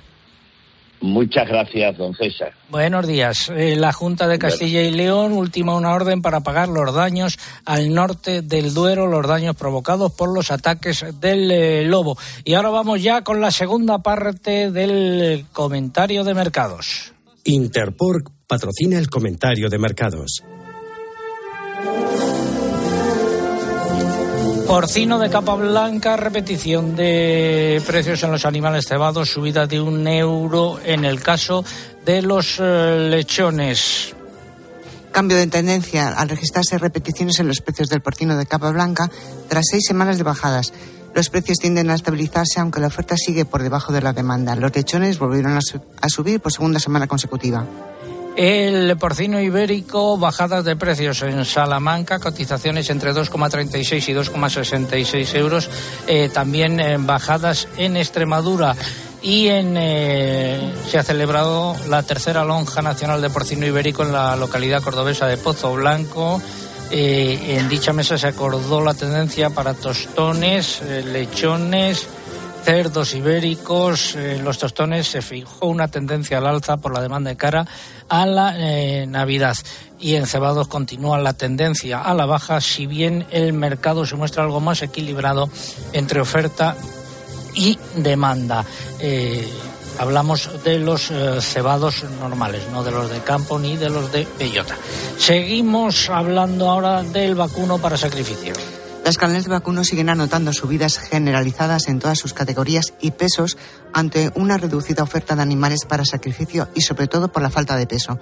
Muchas 1.01 1.47
gracias, 1.47 1.97
don 1.97 2.13
César. 2.13 2.53
Buenos 2.69 3.07
días. 3.07 3.49
Eh, 3.55 3.75
la 3.77 3.93
Junta 3.93 4.27
de 4.27 4.37
Castilla 4.37 4.81
y 4.81 4.91
León 4.91 5.31
ultima 5.33 5.75
una 5.75 5.93
orden 5.93 6.21
para 6.21 6.41
pagar 6.41 6.67
los 6.67 6.93
daños 6.93 7.39
al 7.65 7.93
norte 7.93 8.41
del 8.41 8.73
Duero, 8.73 9.07
los 9.07 9.25
daños 9.25 9.55
provocados 9.55 10.11
por 10.11 10.33
los 10.33 10.51
ataques 10.51 11.05
del 11.21 11.51
eh, 11.51 11.85
lobo. 11.85 12.17
Y 12.43 12.55
ahora 12.55 12.69
vamos 12.69 13.01
ya 13.01 13.23
con 13.23 13.39
la 13.39 13.51
segunda 13.51 13.99
parte 13.99 14.71
del 14.71 15.45
comentario 15.53 16.23
de 16.23 16.33
mercados. 16.33 17.13
Interpork 17.45 18.29
patrocina 18.45 18.97
el 18.97 19.09
comentario 19.09 19.69
de 19.69 19.77
mercados. 19.77 20.43
Porcino 24.69 25.17
de 25.17 25.31
capa 25.31 25.55
blanca, 25.55 26.15
repetición 26.15 26.95
de 26.95 27.81
precios 27.87 28.21
en 28.21 28.31
los 28.31 28.45
animales 28.45 28.85
cebados, 28.85 29.31
subida 29.31 29.65
de 29.65 29.81
un 29.81 30.07
euro 30.07 30.79
en 30.85 31.05
el 31.05 31.23
caso 31.23 31.65
de 32.05 32.21
los 32.21 32.57
eh, 32.59 33.07
lechones. 33.09 34.13
Cambio 35.11 35.37
de 35.37 35.47
tendencia 35.47 36.09
al 36.09 36.29
registrarse 36.29 36.77
repeticiones 36.77 37.39
en 37.39 37.47
los 37.47 37.61
precios 37.61 37.89
del 37.89 38.01
porcino 38.01 38.37
de 38.37 38.45
capa 38.45 38.69
blanca 38.69 39.09
tras 39.47 39.65
seis 39.71 39.85
semanas 39.87 40.19
de 40.19 40.23
bajadas. 40.23 40.71
Los 41.15 41.31
precios 41.31 41.57
tienden 41.57 41.89
a 41.89 41.95
estabilizarse 41.95 42.59
aunque 42.59 42.79
la 42.79 42.87
oferta 42.87 43.15
sigue 43.17 43.45
por 43.45 43.63
debajo 43.63 43.91
de 43.91 44.03
la 44.03 44.13
demanda. 44.13 44.55
Los 44.55 44.75
lechones 44.75 45.17
volvieron 45.17 45.57
a 45.57 46.09
subir 46.09 46.41
por 46.41 46.53
segunda 46.53 46.79
semana 46.79 47.07
consecutiva. 47.07 47.65
El 48.41 48.95
porcino 48.95 49.41
ibérico, 49.41 50.17
bajadas 50.17 50.63
de 50.63 50.77
precios 50.77 51.23
en 51.23 51.43
Salamanca, 51.43 52.19
cotizaciones 52.19 52.89
entre 52.89 53.13
2,36 53.13 54.07
y 54.07 54.13
2,66 54.13 55.35
euros, 55.35 55.69
eh, 56.07 56.29
también 56.29 56.79
eh, 56.79 56.95
bajadas 56.97 57.67
en 57.75 57.97
Extremadura. 57.97 58.77
Y 59.21 59.49
en, 59.49 59.75
eh, 59.75 60.73
se 60.87 60.97
ha 60.97 61.03
celebrado 61.03 61.75
la 61.89 62.01
tercera 62.03 62.45
lonja 62.45 62.81
nacional 62.81 63.21
de 63.21 63.29
porcino 63.29 63.65
ibérico 63.65 64.03
en 64.03 64.13
la 64.13 64.37
localidad 64.37 64.81
cordobesa 64.83 65.27
de 65.27 65.35
Pozo 65.35 65.73
Blanco. 65.73 66.41
en 66.91 67.67
dicha 67.67 67.91
mesa 67.91 68.17
se 68.17 68.27
acordó 68.27 68.79
la 68.79 68.93
tendencia 68.93 69.49
para 69.49 69.73
tostones, 69.73 70.81
lechones, 70.81 72.07
cerdos 72.63 73.13
ibéricos, 73.13 74.15
en 74.15 74.43
los 74.43 74.57
tostones 74.57 75.07
se 75.07 75.21
fijó 75.21 75.67
una 75.67 75.87
tendencia 75.87 76.37
al 76.37 76.47
alza 76.47 76.77
por 76.77 76.93
la 76.93 77.01
demanda 77.01 77.29
de 77.29 77.37
cara 77.37 77.65
a 78.07 78.25
la 78.25 78.55
eh, 78.57 79.05
Navidad. 79.07 79.55
Y 79.99 80.15
en 80.15 80.25
cebados 80.25 80.67
continúa 80.67 81.19
la 81.19 81.33
tendencia 81.33 82.01
a 82.01 82.13
la 82.13 82.25
baja, 82.25 82.61
si 82.61 82.85
bien 82.87 83.25
el 83.31 83.53
mercado 83.53 84.05
se 84.05 84.15
muestra 84.15 84.43
algo 84.43 84.59
más 84.61 84.81
equilibrado 84.81 85.49
entre 85.93 86.21
oferta 86.21 86.75
y 87.55 87.77
demanda. 87.95 88.63
Eh, 88.99 89.47
Hablamos 89.99 90.63
de 90.63 90.79
los 90.79 91.11
eh, 91.11 91.41
cebados 91.41 92.05
normales, 92.21 92.63
no 92.71 92.85
de 92.85 92.91
los 92.91 93.09
de 93.11 93.19
campo 93.19 93.59
ni 93.59 93.75
de 93.75 93.89
los 93.89 94.09
de 94.13 94.25
bellota. 94.39 94.77
Seguimos 95.17 96.09
hablando 96.09 96.69
ahora 96.69 97.03
del 97.03 97.35
vacuno 97.35 97.79
para 97.79 97.97
sacrificio. 97.97 98.53
Las 99.03 99.17
carnes 99.17 99.45
de 99.45 99.51
vacuno 99.51 99.83
siguen 99.83 100.09
anotando 100.09 100.53
subidas 100.53 100.99
generalizadas 100.99 101.87
en 101.87 101.99
todas 101.99 102.19
sus 102.19 102.33
categorías 102.33 102.93
y 103.01 103.11
pesos 103.11 103.57
ante 103.93 104.31
una 104.35 104.57
reducida 104.57 105.03
oferta 105.03 105.35
de 105.35 105.41
animales 105.41 105.85
para 105.87 106.05
sacrificio 106.05 106.67
y 106.75 106.81
sobre 106.81 107.07
todo 107.07 107.31
por 107.31 107.41
la 107.41 107.49
falta 107.49 107.75
de 107.75 107.87
peso. 107.87 108.19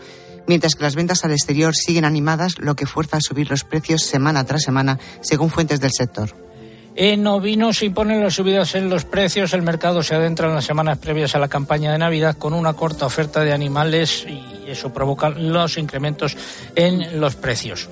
Mientras 0.47 0.75
que 0.75 0.84
las 0.84 0.95
ventas 0.95 1.25
al 1.25 1.32
exterior 1.32 1.75
siguen 1.75 2.05
animadas, 2.05 2.53
lo 2.59 2.75
que 2.75 2.86
fuerza 2.86 3.17
a 3.17 3.21
subir 3.21 3.49
los 3.49 3.65
precios 3.65 4.03
semana 4.03 4.45
tras 4.45 4.63
semana, 4.63 4.97
según 5.21 5.49
fuentes 5.49 5.82
del 5.82 5.91
sector. 5.91 6.34
En 6.95 7.28
ovino 7.28 7.73
se 7.73 7.86
imponen 7.86 8.23
las 8.23 8.36
subidas 8.36 8.73
en 8.73 8.89
los 8.89 9.05
precios. 9.05 9.53
El 9.53 9.61
mercado 9.61 10.01
se 10.01 10.15
adentra 10.15 10.47
en 10.47 10.55
las 10.55 10.65
semanas 10.65 10.97
previas 10.97 11.36
a 11.36 11.39
la 11.39 11.47
campaña 11.47 11.91
de 11.91 11.99
Navidad 11.99 12.38
con 12.38 12.53
una 12.53 12.73
corta 12.73 13.05
oferta 13.05 13.43
de 13.43 13.53
animales 13.53 14.25
y 14.28 14.71
eso 14.71 14.91
provoca 14.91 15.30
los 15.30 15.78
incrementos 15.78 16.36
en 16.75 17.19
los 17.19 17.36
precios. 17.36 17.88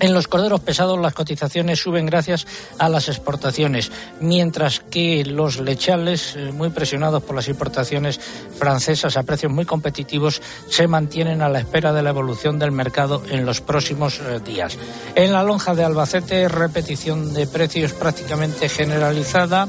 En 0.00 0.14
los 0.14 0.28
corderos 0.28 0.60
pesados 0.60 0.98
las 1.00 1.12
cotizaciones 1.12 1.80
suben 1.80 2.06
gracias 2.06 2.46
a 2.78 2.88
las 2.88 3.08
exportaciones, 3.08 3.90
mientras 4.20 4.78
que 4.78 5.24
los 5.24 5.58
lechales, 5.58 6.36
eh, 6.36 6.52
muy 6.52 6.70
presionados 6.70 7.22
por 7.24 7.34
las 7.34 7.48
importaciones 7.48 8.20
francesas 8.56 9.16
a 9.16 9.24
precios 9.24 9.50
muy 9.50 9.64
competitivos, 9.64 10.40
se 10.68 10.86
mantienen 10.86 11.42
a 11.42 11.48
la 11.48 11.58
espera 11.58 11.92
de 11.92 12.02
la 12.02 12.10
evolución 12.10 12.60
del 12.60 12.70
mercado 12.70 13.22
en 13.28 13.44
los 13.44 13.60
próximos 13.60 14.20
eh, 14.20 14.38
días. 14.44 14.78
En 15.16 15.32
la 15.32 15.42
lonja 15.42 15.74
de 15.74 15.82
Albacete, 15.82 16.48
repetición 16.48 17.34
de 17.34 17.48
precios 17.48 17.92
prácticamente 17.92 18.68
generalizada. 18.68 19.68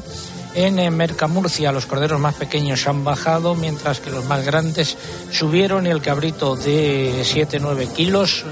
En 0.53 0.77
eh, 0.77 0.91
Mercamurcia 0.91 1.71
los 1.71 1.87
corderos 1.87 2.19
más 2.19 2.35
pequeños 2.35 2.87
han 2.87 3.03
bajado, 3.03 3.55
mientras 3.55 3.99
que 3.99 4.11
los 4.11 4.25
más 4.25 4.45
grandes 4.45 4.95
subieron 5.31 5.87
y 5.87 5.89
el 5.89 6.01
cabrito 6.01 6.55
de 6.55 7.23
7-9 7.23 7.93
kilos 7.93 8.45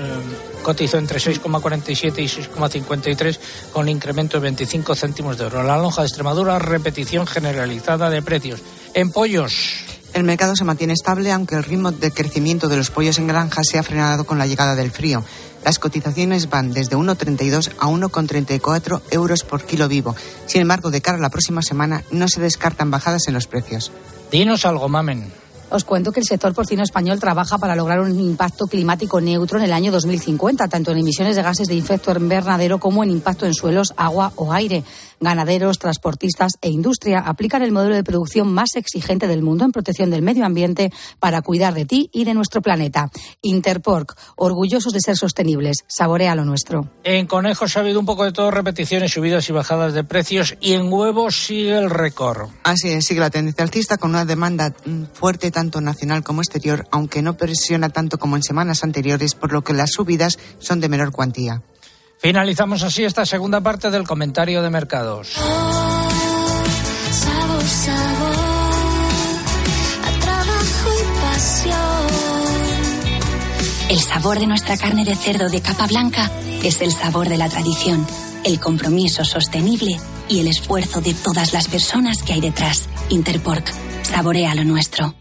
cotizó 0.67 0.97
entre 0.97 1.17
6,47 1.17 2.19
y 2.19 2.27
6,53 2.27 3.39
con 3.71 3.87
incremento 3.87 4.35
de 4.35 4.41
25 4.41 4.95
céntimos 4.97 5.37
de 5.37 5.45
euro. 5.45 5.63
La 5.63 5.77
lonja 5.77 6.01
de 6.01 6.07
Extremadura, 6.07 6.59
repetición 6.59 7.25
generalizada 7.25 8.09
de 8.09 8.21
precios. 8.21 8.59
En 8.93 9.09
pollos. 9.09 9.53
El 10.13 10.25
mercado 10.25 10.57
se 10.57 10.65
mantiene 10.65 10.91
estable, 10.91 11.31
aunque 11.31 11.55
el 11.55 11.63
ritmo 11.63 11.93
de 11.93 12.11
crecimiento 12.11 12.67
de 12.67 12.75
los 12.75 12.91
pollos 12.91 13.17
en 13.17 13.27
granja 13.27 13.61
se 13.63 13.79
ha 13.79 13.83
frenado 13.83 14.25
con 14.25 14.37
la 14.37 14.45
llegada 14.45 14.75
del 14.75 14.91
frío. 14.91 15.23
Las 15.63 15.79
cotizaciones 15.79 16.49
van 16.49 16.73
desde 16.73 16.97
1,32 16.97 17.71
a 17.79 17.87
1,34 17.87 19.01
euros 19.11 19.43
por 19.43 19.63
kilo 19.63 19.87
vivo. 19.87 20.17
Sin 20.47 20.59
embargo, 20.59 20.91
de 20.91 20.99
cara 20.99 21.17
a 21.17 21.21
la 21.21 21.29
próxima 21.29 21.61
semana 21.61 22.03
no 22.11 22.27
se 22.27 22.41
descartan 22.41 22.91
bajadas 22.91 23.29
en 23.29 23.35
los 23.35 23.47
precios. 23.47 23.93
Dinos 24.31 24.65
algo, 24.65 24.89
mamen. 24.89 25.31
Os 25.69 25.83
cuento 25.83 26.13
que 26.13 26.21
el 26.21 26.25
sector 26.25 26.53
porcino 26.53 26.81
español 26.81 27.19
trabaja 27.19 27.57
para 27.57 27.75
lograr 27.75 27.99
un 27.99 28.17
impacto 28.19 28.67
climático 28.67 29.19
neutro 29.19 29.59
en 29.59 29.65
el 29.65 29.73
año 29.73 29.91
2050, 29.91 30.67
tanto 30.69 30.91
en 30.91 30.99
emisiones 30.99 31.35
de 31.35 31.41
gases 31.41 31.67
de 31.67 31.77
efecto 31.77 32.13
invernadero 32.17 32.79
como 32.79 33.03
en 33.03 33.11
impacto 33.11 33.45
en 33.45 33.53
suelos, 33.53 33.93
agua 33.97 34.31
o 34.37 34.53
aire. 34.53 34.85
Ganaderos, 35.19 35.79
transportistas 35.79 36.53
e 36.61 36.69
industria 36.69 37.19
aplican 37.19 37.61
el 37.61 37.71
modelo 37.71 37.95
de 37.95 38.03
producción 38.03 38.53
más 38.53 38.75
exigente 38.75 39.27
del 39.27 39.41
mundo 39.41 39.65
en 39.65 39.71
protección 39.71 40.09
del 40.09 40.21
medio 40.21 40.45
ambiente 40.45 40.91
para 41.19 41.41
cuidar 41.41 41.73
de 41.73 41.85
ti 41.85 42.09
y 42.13 42.23
de 42.23 42.33
nuestro 42.33 42.61
planeta. 42.61 43.09
Interpork, 43.41 44.15
orgullosos 44.35 44.93
de 44.93 45.01
ser 45.01 45.17
sostenibles. 45.17 45.85
Saborea 45.87 46.35
lo 46.35 46.45
nuestro. 46.45 46.89
En 47.03 47.25
conejos 47.25 47.77
ha 47.77 47.79
habido 47.79 47.99
un 47.99 48.05
poco 48.05 48.23
de 48.23 48.31
todo, 48.31 48.51
repeticiones, 48.51 49.11
subidas 49.11 49.49
y 49.49 49.53
bajadas 49.53 49.93
de 49.93 50.03
precios 50.03 50.55
y 50.61 50.73
en 50.73 50.91
huevos 50.91 51.45
sigue 51.45 51.77
el 51.77 51.89
récord. 51.89 52.49
Así 52.63 52.89
es, 52.89 53.05
sigue 53.05 53.19
la 53.19 53.29
tendencia 53.29 53.63
alcista 53.63 53.97
con 53.97 54.11
una 54.11 54.25
demanda 54.25 54.73
mm, 54.85 55.03
fuerte 55.13 55.51
tanto 55.51 55.81
nacional 55.81 56.23
como 56.23 56.41
exterior, 56.41 56.87
aunque 56.91 57.21
no 57.21 57.37
presiona 57.37 57.89
tanto 57.89 58.17
como 58.17 58.35
en 58.35 58.43
semanas 58.43 58.83
anteriores, 58.83 59.35
por 59.35 59.51
lo 59.51 59.63
que 59.63 59.73
las 59.73 59.91
subidas 59.91 60.37
son 60.59 60.79
de 60.79 60.89
menor 60.89 61.11
cuantía. 61.11 61.61
Finalizamos 62.19 62.83
así 62.83 63.03
esta 63.03 63.25
segunda 63.25 63.61
parte 63.61 63.89
del 63.91 64.03
comentario 64.07 64.61
de 64.61 64.69
mercados. 64.69 65.29
Sabor, 67.11 67.63
sabor, 67.63 68.35
a 70.03 70.19
trabajo 70.19 70.89
y 70.93 71.03
pasión. 71.21 71.77
El 73.89 73.99
sabor 73.99 74.39
de 74.39 74.47
nuestra 74.47 74.77
carne 74.77 75.05
de 75.05 75.15
cerdo 75.15 75.49
de 75.49 75.61
capa 75.61 75.87
blanca 75.87 76.31
es 76.63 76.81
el 76.81 76.91
sabor 76.91 77.29
de 77.29 77.37
la 77.37 77.49
tradición, 77.49 78.05
el 78.43 78.59
compromiso 78.59 79.23
sostenible 79.23 79.97
y 80.27 80.39
el 80.39 80.47
esfuerzo 80.47 81.01
de 81.01 81.13
todas 81.13 81.53
las 81.53 81.67
personas 81.67 82.23
que 82.23 82.33
hay 82.33 82.41
detrás. 82.41 82.89
Interpork, 83.09 83.71
saborea 84.03 84.55
lo 84.55 84.63
nuestro. 84.65 85.13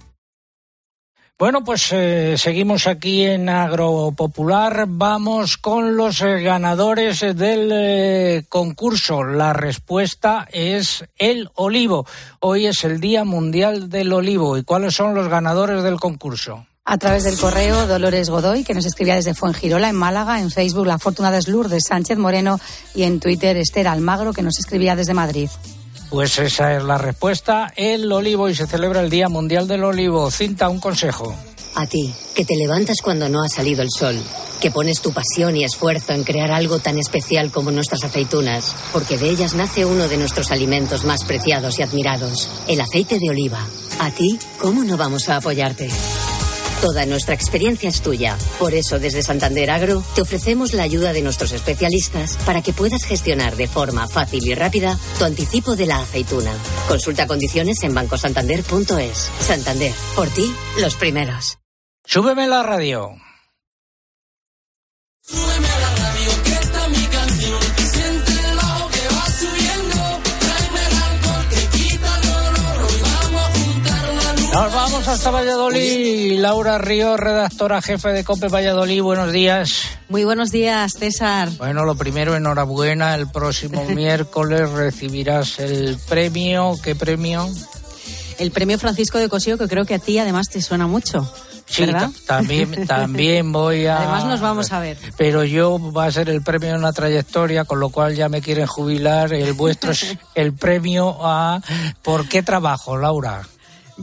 Bueno, 1.39 1.63
pues 1.65 1.93
eh, 1.93 2.37
seguimos 2.39 2.87
aquí 2.87 3.23
en 3.23 3.51
Agropopular. 3.51 4.87
Vamos 4.89 5.59
con 5.59 5.95
los 5.95 6.23
eh, 6.23 6.41
ganadores 6.41 7.21
del 7.21 7.71
eh, 7.75 8.45
concurso. 8.49 9.23
La 9.23 9.53
respuesta 9.53 10.49
es 10.51 11.05
el 11.19 11.51
olivo. 11.55 12.07
Hoy 12.41 12.65
es 12.65 12.85
el 12.85 13.01
Día 13.01 13.25
Mundial 13.25 13.91
del 13.91 14.15
Olivo. 14.15 14.57
¿Y 14.57 14.65
cuáles 14.65 14.95
son 14.95 15.15
los 15.15 15.29
ganadores 15.29 15.83
del 15.83 16.01
concurso? 16.01 16.67
A 16.87 16.97
través 16.97 17.25
del 17.25 17.37
correo 17.37 17.87
Dolores 17.87 18.31
Godoy, 18.31 18.65
que 18.65 18.73
nos 18.73 18.87
escribía 18.87 19.17
desde 19.17 19.35
Fuengirola, 19.35 19.91
en 19.91 19.97
Málaga, 19.97 20.41
en 20.41 20.51
Facebook 20.51 20.87
La 20.87 20.95
Afortunada 20.95 21.37
es 21.37 21.49
Lourdes 21.49 21.85
Sánchez 21.87 22.17
Moreno 22.17 22.59
y 22.95 23.03
en 23.03 23.21
Twitter 23.21 23.59
Esther 23.59 23.89
Almagro, 23.89 24.33
que 24.33 24.43
nos 24.43 24.59
escribía 24.59 24.97
desde 24.97 25.13
Madrid. 25.13 25.51
Pues 26.11 26.39
esa 26.39 26.77
es 26.77 26.85
la 26.85 26.99
respuesta, 26.99 27.73
el 27.77 28.11
olivo 28.11 28.49
y 28.49 28.55
se 28.55 28.67
celebra 28.67 29.01
el 29.01 29.11
Día 29.11 29.29
Mundial 29.29 29.67
del 29.67 29.85
Olivo. 29.85 30.31
Cinta, 30.31 30.69
un 30.69 30.79
consejo. 30.79 31.35
A 31.75 31.87
ti, 31.87 32.15
que 32.35 32.45
te 32.45 32.57
levantas 32.57 32.99
cuando 33.03 33.29
no 33.29 33.43
ha 33.43 33.49
salido 33.49 33.83
el 33.83 33.91
sol, 33.91 34.17
que 34.61 34.71
pones 34.71 35.03
tu 35.03 35.13
pasión 35.13 35.57
y 35.57 35.65
esfuerzo 35.65 36.13
en 36.13 36.25
crear 36.25 36.51
algo 36.51 36.79
tan 36.79 36.99
especial 36.99 37.51
como 37.51 37.71
nuestras 37.71 38.05
aceitunas, 38.05 38.75
porque 38.93 39.19
de 39.19 39.29
ellas 39.29 39.55
nace 39.55 39.85
uno 39.85 40.09
de 40.09 40.17
nuestros 40.17 40.51
alimentos 40.53 41.05
más 41.05 41.25
preciados 41.25 41.79
y 41.79 41.83
admirados, 41.83 42.49
el 42.67 42.81
aceite 42.81 43.19
de 43.19 43.29
oliva. 43.29 43.61
A 44.01 44.11
ti, 44.11 44.39
¿cómo 44.59 44.85
no 44.85 44.97
vamos 44.97 45.29
a 45.29 45.37
apoyarte? 45.37 45.91
Toda 46.81 47.07
nuestra 47.07 47.35
experiencia 47.35 47.89
es 47.89 48.03
tuya. 48.03 48.37
Por 48.59 48.75
eso, 48.75 48.99
desde 48.99 49.23
Santander 49.23 49.71
Agro, 49.71 50.03
te 50.15 50.23
ofrecemos 50.23 50.73
la 50.73 50.83
ayuda 50.83 51.13
de 51.13 51.23
nuestros 51.23 51.53
especialistas 51.53 52.37
para 52.45 52.63
que 52.63 52.73
puedas 52.73 53.05
gestionar 53.05 53.57
de 53.57 53.67
forma 53.67 54.09
fácil 54.09 54.47
y 54.47 54.55
rápida 54.55 54.99
tu 55.19 55.25
anticipo 55.25 55.75
de 55.75 55.87
la 55.87 56.01
aceituna. 56.01 56.53
Consulta 56.89 57.27
condiciones 57.27 57.83
en 57.83 57.95
bancosantander.es. 57.95 59.31
Santander, 59.41 59.93
por 60.15 60.29
ti, 60.29 60.55
los 60.81 60.97
primeros. 60.97 61.59
Súbeme 62.05 62.47
la 62.47 62.63
radio. 62.63 63.17
Nos 74.57 74.73
vamos 74.73 75.07
hasta 75.07 75.31
Valladolid. 75.31 76.41
Laura 76.41 76.79
Río, 76.79 77.19
redactora 77.19 77.83
jefe 77.83 78.09
de 78.09 78.25
COPE 78.25 78.49
Valladolid. 78.49 79.03
Buenos 79.03 79.31
días. 79.31 79.83
Muy 80.09 80.25
buenos 80.25 80.51
días, 80.51 80.95
César. 80.99 81.51
Bueno, 81.59 81.85
lo 81.85 81.95
primero, 81.95 82.35
enhorabuena. 82.35 83.15
El 83.17 83.29
próximo 83.29 83.85
miércoles 83.91 84.71
recibirás 84.71 85.59
el 85.59 85.99
premio. 86.09 86.75
¿Qué 86.83 86.95
premio? 86.95 87.47
El 88.39 88.51
premio 88.51 88.79
Francisco 88.79 89.19
de 89.19 89.29
Cosío, 89.29 89.59
que 89.59 89.69
creo 89.69 89.85
que 89.85 89.95
a 89.95 89.99
ti 89.99 90.19
además 90.19 90.49
te 90.49 90.63
suena 90.63 90.87
mucho. 90.87 91.31
Sí, 91.67 91.87
también, 92.27 92.87
también 92.87 93.53
voy 93.53 93.85
a... 93.85 93.99
Además 93.99 94.25
nos 94.25 94.41
vamos 94.41 94.73
a 94.73 94.81
ver. 94.81 94.97
Pero 95.19 95.45
yo 95.45 95.79
va 95.93 96.07
a 96.07 96.11
ser 96.11 96.31
el 96.31 96.41
premio 96.41 96.71
de 96.71 96.79
una 96.79 96.95
trayectoria, 96.95 97.67
con 97.67 97.79
lo 97.79 97.91
cual 97.91 98.15
ya 98.15 98.31
me 98.31 98.41
quieren 98.41 98.67
jubilar. 98.67 99.35
El 99.35 99.53
vuestro 99.53 99.93
es 99.93 100.17
el 100.35 100.55
premio 100.55 101.15
a... 101.21 101.61
¿Por 102.03 102.27
qué 102.27 102.43
trabajo, 102.43 102.97
Laura? 102.97 103.43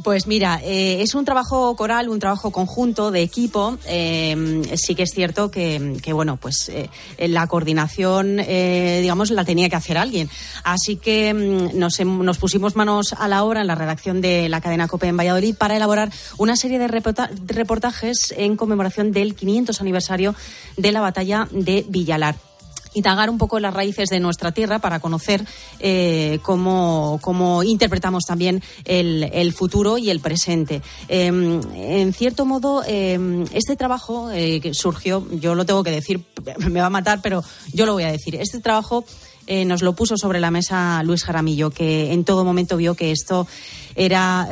Pues 0.01 0.25
mira, 0.25 0.59
eh, 0.63 1.03
es 1.03 1.13
un 1.13 1.23
trabajo 1.23 1.75
coral, 1.75 2.09
un 2.09 2.17
trabajo 2.17 2.49
conjunto 2.49 3.11
de 3.11 3.21
equipo. 3.21 3.77
Eh, 3.85 4.63
sí 4.75 4.95
que 4.95 5.03
es 5.03 5.11
cierto 5.11 5.51
que, 5.51 5.99
bueno, 6.13 6.37
pues 6.37 6.69
eh, 6.69 6.89
la 7.27 7.45
coordinación, 7.45 8.39
eh, 8.39 8.99
digamos, 9.03 9.29
la 9.29 9.45
tenía 9.45 9.69
que 9.69 9.75
hacer 9.75 9.99
alguien. 9.99 10.31
Así 10.63 10.95
que 10.95 11.31
mm, 11.33 11.77
nos, 11.77 11.99
nos 11.99 12.39
pusimos 12.39 12.75
manos 12.75 13.13
a 13.13 13.27
la 13.27 13.43
obra 13.43 13.61
en 13.61 13.67
la 13.67 13.75
redacción 13.75 14.19
de 14.19 14.49
la 14.49 14.61
cadena 14.61 14.87
COPE 14.87 15.09
en 15.09 15.17
Valladolid 15.17 15.55
para 15.55 15.75
elaborar 15.75 16.11
una 16.39 16.55
serie 16.55 16.79
de 16.79 16.87
reportajes 16.87 18.33
en 18.35 18.55
conmemoración 18.55 19.11
del 19.11 19.35
500 19.35 19.79
aniversario 19.79 20.33
de 20.75 20.91
la 20.91 21.01
batalla 21.01 21.47
de 21.51 21.85
Villalar 21.87 22.52
indagar 22.93 23.29
un 23.29 23.37
poco 23.37 23.59
las 23.59 23.73
raíces 23.73 24.09
de 24.09 24.19
nuestra 24.19 24.51
tierra 24.51 24.79
para 24.79 24.99
conocer 24.99 25.45
eh, 25.79 26.39
cómo, 26.41 27.19
cómo 27.21 27.63
interpretamos 27.63 28.23
también 28.25 28.61
el, 28.85 29.29
el 29.33 29.53
futuro 29.53 29.97
y 29.97 30.09
el 30.09 30.19
presente. 30.19 30.81
Eh, 31.07 31.27
en 31.27 32.13
cierto 32.13 32.45
modo, 32.45 32.83
eh, 32.87 33.45
este 33.53 33.75
trabajo 33.75 34.31
eh, 34.31 34.59
que 34.61 34.73
surgió, 34.73 35.25
yo 35.31 35.55
lo 35.55 35.65
tengo 35.65 35.83
que 35.83 35.91
decir, 35.91 36.21
me 36.69 36.79
va 36.79 36.87
a 36.87 36.91
matar, 36.91 37.21
pero 37.21 37.43
yo 37.73 37.85
lo 37.85 37.93
voy 37.93 38.03
a 38.03 38.11
decir. 38.11 38.35
Este 38.35 38.59
trabajo 38.59 39.05
eh, 39.47 39.65
nos 39.65 39.81
lo 39.81 39.93
puso 39.93 40.17
sobre 40.17 40.39
la 40.39 40.51
mesa 40.51 41.01
Luis 41.03 41.23
Jaramillo, 41.23 41.69
que 41.69 42.13
en 42.13 42.23
todo 42.23 42.45
momento 42.45 42.77
vio 42.77 42.95
que 42.95 43.11
esto 43.11 43.47
era 43.95 44.47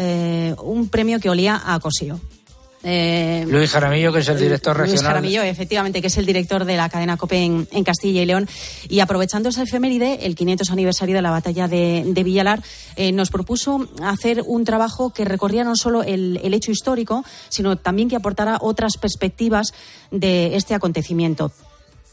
un 0.61 0.89
premio 0.89 1.19
que 1.19 1.29
olía 1.29 1.61
a 1.65 1.79
cosío. 1.79 2.19
Eh, 2.83 3.45
Luis 3.47 3.69
Jaramillo, 3.71 4.11
que 4.11 4.19
es 4.19 4.29
el 4.29 4.39
director 4.39 4.75
regional. 4.75 4.95
Luis 4.95 5.07
Jaramillo, 5.07 5.43
efectivamente, 5.43 6.01
que 6.01 6.07
es 6.07 6.17
el 6.17 6.25
director 6.25 6.65
de 6.65 6.75
la 6.77 6.89
cadena 6.89 7.17
COPE 7.17 7.37
en, 7.37 7.67
en 7.71 7.83
Castilla 7.83 8.21
y 8.21 8.25
León. 8.25 8.47
Y 8.89 8.99
aprovechando 8.99 9.49
esa 9.49 9.63
efeméride, 9.63 10.25
el 10.25 10.35
500 10.35 10.71
aniversario 10.71 11.15
de 11.15 11.21
la 11.21 11.31
batalla 11.31 11.67
de, 11.67 12.03
de 12.05 12.23
Villalar, 12.23 12.61
eh, 12.95 13.11
nos 13.11 13.29
propuso 13.29 13.87
hacer 14.03 14.41
un 14.45 14.65
trabajo 14.65 15.11
que 15.11 15.25
recorría 15.25 15.63
no 15.63 15.75
solo 15.75 16.03
el, 16.03 16.39
el 16.43 16.53
hecho 16.53 16.71
histórico, 16.71 17.23
sino 17.49 17.75
también 17.75 18.09
que 18.09 18.15
aportara 18.15 18.57
otras 18.61 18.97
perspectivas 18.97 19.73
de 20.09 20.55
este 20.55 20.73
acontecimiento. 20.73 21.51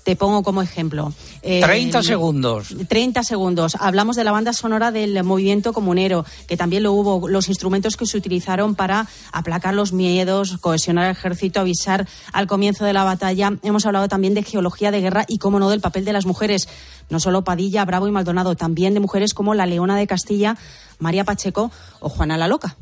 Te 0.09 0.17
pongo 0.17 0.43
como 0.43 0.63
ejemplo. 0.63 1.13
Eh, 1.43 1.61
30 1.61 2.03
segundos. 2.03 2.75
30 2.89 3.23
segundos. 3.23 3.77
Hablamos 3.79 4.17
de 4.17 4.25
la 4.25 4.33
banda 4.33 4.55
sonora 4.55 4.91
del 4.91 5.23
movimiento 5.23 5.75
comunero, 5.75 6.25
que 6.47 6.57
también 6.57 6.85
lo 6.85 6.95
hubo, 6.95 7.29
los 7.29 7.51
instrumentos 7.51 7.99
que 7.99 8.07
se 8.07 8.17
utilizaron 8.17 8.75
para 8.75 9.07
aplacar 9.33 9.75
los 9.75 9.93
miedos, 9.93 10.57
cohesionar 10.63 11.05
el 11.05 11.11
ejército, 11.11 11.61
avisar 11.61 12.09
al 12.33 12.47
comienzo 12.47 12.87
de 12.87 12.95
la 12.95 13.05
batalla. 13.05 13.53
Hemos 13.63 13.85
hablado 13.85 14.09
también 14.09 14.33
de 14.33 14.43
geología 14.43 14.91
de 14.91 15.03
guerra 15.03 15.27
y, 15.29 15.37
cómo 15.37 15.59
no, 15.59 15.69
del 15.69 15.83
papel 15.83 16.07
de 16.07 16.15
las 16.15 16.25
mujeres. 16.25 16.71
No 17.11 17.21
solo 17.21 17.45
Padilla, 17.45 17.85
Bravo 17.85 18.09
y 18.09 18.11
Maldonado, 18.11 18.57
también 18.57 18.95
de 18.95 19.01
mujeres 19.01 19.35
como 19.35 19.53
la 19.53 19.67
Leona 19.67 19.95
de 19.95 20.07
Castilla, 20.07 20.57
María 20.99 21.25
Pacheco 21.25 21.71
o 22.01 22.09
Juana 22.09 22.39
la 22.39 22.49
Loca. 22.49 22.79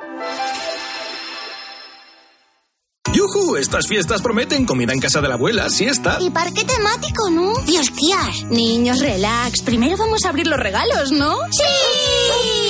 ¡Yujú! 3.13 3.57
Estas 3.57 3.87
fiestas 3.87 4.23
prometen 4.23 4.65
comida 4.65 4.95
en 4.95 5.01
casa 5.01 5.21
de 5.21 5.29
la 5.29 5.35
abuela, 5.35 5.69
siesta. 5.69 6.17
Y 6.19 6.31
parque 6.31 6.65
temático, 6.65 7.29
¿no? 7.31 7.59
Dios, 7.67 7.93
tías. 7.93 8.45
Niños, 8.45 9.01
relax. 9.01 9.61
Primero 9.63 9.99
vamos 9.99 10.25
a 10.25 10.31
abrir 10.31 10.47
los 10.47 10.59
regalos, 10.59 11.13
¿no? 11.13 11.37
¡Sí! 11.53 12.24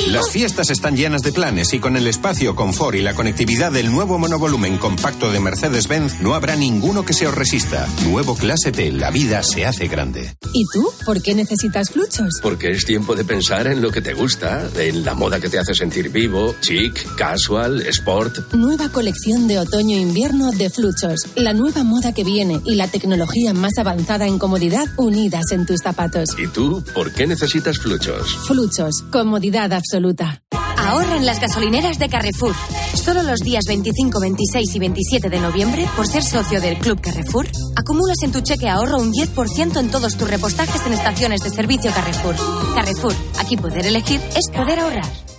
Las 0.08 0.30
fiestas 0.30 0.70
están 0.70 0.96
llenas 0.96 1.22
de 1.22 1.32
planes 1.32 1.72
y 1.72 1.78
con 1.78 1.96
el 1.96 2.06
espacio, 2.06 2.54
confort 2.54 2.96
y 2.96 3.00
la 3.00 3.14
conectividad 3.14 3.72
del 3.72 3.90
nuevo 3.90 4.18
monovolumen 4.18 4.76
compacto 4.76 5.32
de 5.32 5.40
Mercedes-Benz 5.40 6.20
no 6.20 6.34
habrá 6.34 6.56
ninguno 6.56 7.04
que 7.04 7.14
se 7.14 7.26
os 7.26 7.34
resista. 7.34 7.88
Nuevo 8.04 8.36
Clase 8.36 8.70
T, 8.70 8.92
la 8.92 9.10
vida 9.10 9.42
se 9.42 9.64
hace 9.64 9.88
grande. 9.88 10.36
¿Y 10.52 10.64
tú? 10.72 10.88
¿Por 11.06 11.22
qué 11.22 11.34
necesitas 11.34 11.90
fluchos? 11.90 12.28
Porque 12.42 12.70
es 12.70 12.84
tiempo 12.84 13.14
de 13.14 13.24
pensar 13.24 13.66
en 13.66 13.80
lo 13.80 13.90
que 13.90 14.02
te 14.02 14.12
gusta, 14.12 14.68
en 14.76 15.04
la 15.04 15.14
moda 15.14 15.40
que 15.40 15.48
te 15.48 15.58
hace 15.58 15.74
sentir 15.74 16.10
vivo, 16.10 16.54
chic, 16.60 17.16
casual, 17.16 17.80
sport. 17.82 18.52
Nueva 18.52 18.90
colección 18.90 19.48
de 19.48 19.58
otoño-invierno 19.58 20.52
de 20.52 20.70
Fluchos, 20.70 21.26
la 21.34 21.54
nueva 21.54 21.82
moda 21.82 22.12
que 22.12 22.24
viene 22.24 22.60
y 22.64 22.74
la 22.74 22.88
tecnología 22.88 23.54
más 23.54 23.78
avanzada 23.78 24.26
en 24.26 24.38
comodidad 24.38 24.86
unidas 24.96 25.46
en 25.50 25.66
tus 25.66 25.80
zapatos. 25.80 26.28
¿Y 26.38 26.46
tú 26.48 26.84
por 26.94 27.12
qué 27.12 27.26
necesitas 27.26 27.78
Fluchos? 27.78 28.36
Fluchos, 28.46 29.04
comodidad 29.10 29.43
absoluta. 29.52 30.42
Ahorra 30.76 31.16
en 31.16 31.26
las 31.26 31.40
gasolineras 31.40 31.98
de 31.98 32.08
Carrefour. 32.08 32.54
Solo 32.94 33.22
los 33.22 33.40
días 33.40 33.64
25, 33.66 34.20
26 34.20 34.74
y 34.74 34.78
27 34.78 35.28
de 35.28 35.40
noviembre, 35.40 35.86
por 35.96 36.06
ser 36.06 36.22
socio 36.22 36.60
del 36.60 36.78
Club 36.78 37.00
Carrefour, 37.00 37.46
acumulas 37.76 38.22
en 38.22 38.32
tu 38.32 38.40
cheque 38.40 38.68
ahorro 38.68 38.98
un 38.98 39.12
10% 39.12 39.78
en 39.78 39.90
todos 39.90 40.16
tus 40.16 40.28
repostajes 40.28 40.86
en 40.86 40.94
estaciones 40.94 41.40
de 41.42 41.50
servicio 41.50 41.90
Carrefour. 41.92 42.36
Carrefour, 42.74 43.14
aquí 43.38 43.56
poder 43.56 43.86
elegir 43.86 44.20
es 44.36 44.50
poder 44.50 44.80
ahorrar. 44.80 45.33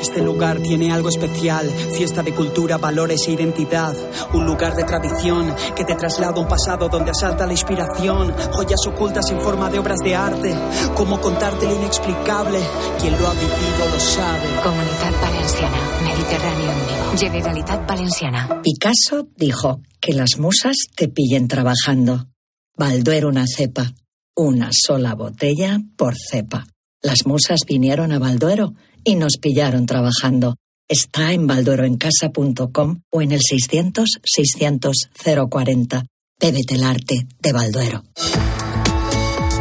Este 0.00 0.22
lugar 0.22 0.60
tiene 0.60 0.92
algo 0.92 1.08
especial, 1.08 1.68
fiesta 1.92 2.22
de 2.22 2.34
cultura, 2.34 2.78
valores 2.78 3.26
e 3.26 3.32
identidad. 3.32 3.94
Un 4.32 4.46
lugar 4.46 4.76
de 4.76 4.84
tradición 4.84 5.54
que 5.76 5.84
te 5.84 5.94
traslada 5.94 6.36
a 6.36 6.40
un 6.40 6.48
pasado 6.48 6.88
donde 6.88 7.10
asalta 7.10 7.46
la 7.46 7.52
inspiración. 7.52 8.32
Joyas 8.52 8.86
ocultas 8.86 9.30
en 9.30 9.40
forma 9.40 9.70
de 9.70 9.78
obras 9.78 9.98
de 10.00 10.14
arte. 10.14 10.54
Cómo 10.94 11.20
contarte 11.20 11.66
lo 11.66 11.74
inexplicable. 11.76 12.60
Quien 13.00 13.18
lo 13.18 13.26
ha 13.26 13.34
vivido 13.34 13.90
lo 13.92 14.00
sabe. 14.00 14.48
Comunidad 14.62 15.20
Valenciana, 15.20 15.76
Mediterráneo 16.04 16.70
en 16.70 16.86
vivo. 16.86 17.18
Generalitat 17.18 17.88
Valenciana. 17.88 18.62
Picasso 18.62 19.28
dijo 19.36 19.80
que 20.00 20.12
las 20.12 20.38
musas 20.38 20.76
te 20.94 21.08
pillen 21.08 21.48
trabajando. 21.48 22.28
Balduero 22.76 23.28
una 23.28 23.46
cepa. 23.46 23.92
Una 24.36 24.70
sola 24.72 25.14
botella 25.14 25.78
por 25.96 26.14
cepa. 26.16 26.66
Las 27.02 27.26
musas 27.26 27.60
vinieron 27.66 28.12
a 28.12 28.18
Balduero 28.18 28.74
y 29.08 29.14
nos 29.14 29.38
pillaron 29.38 29.86
trabajando. 29.86 30.56
Está 30.86 31.32
en 31.32 31.46
baldueroencasa.com 31.46 33.00
o 33.10 33.22
en 33.22 33.32
el 33.32 33.40
600-600-040. 33.40 36.04
Bébete 36.38 36.74
el 36.74 36.84
arte 36.84 37.26
de 37.40 37.52
Balduero. 37.54 38.04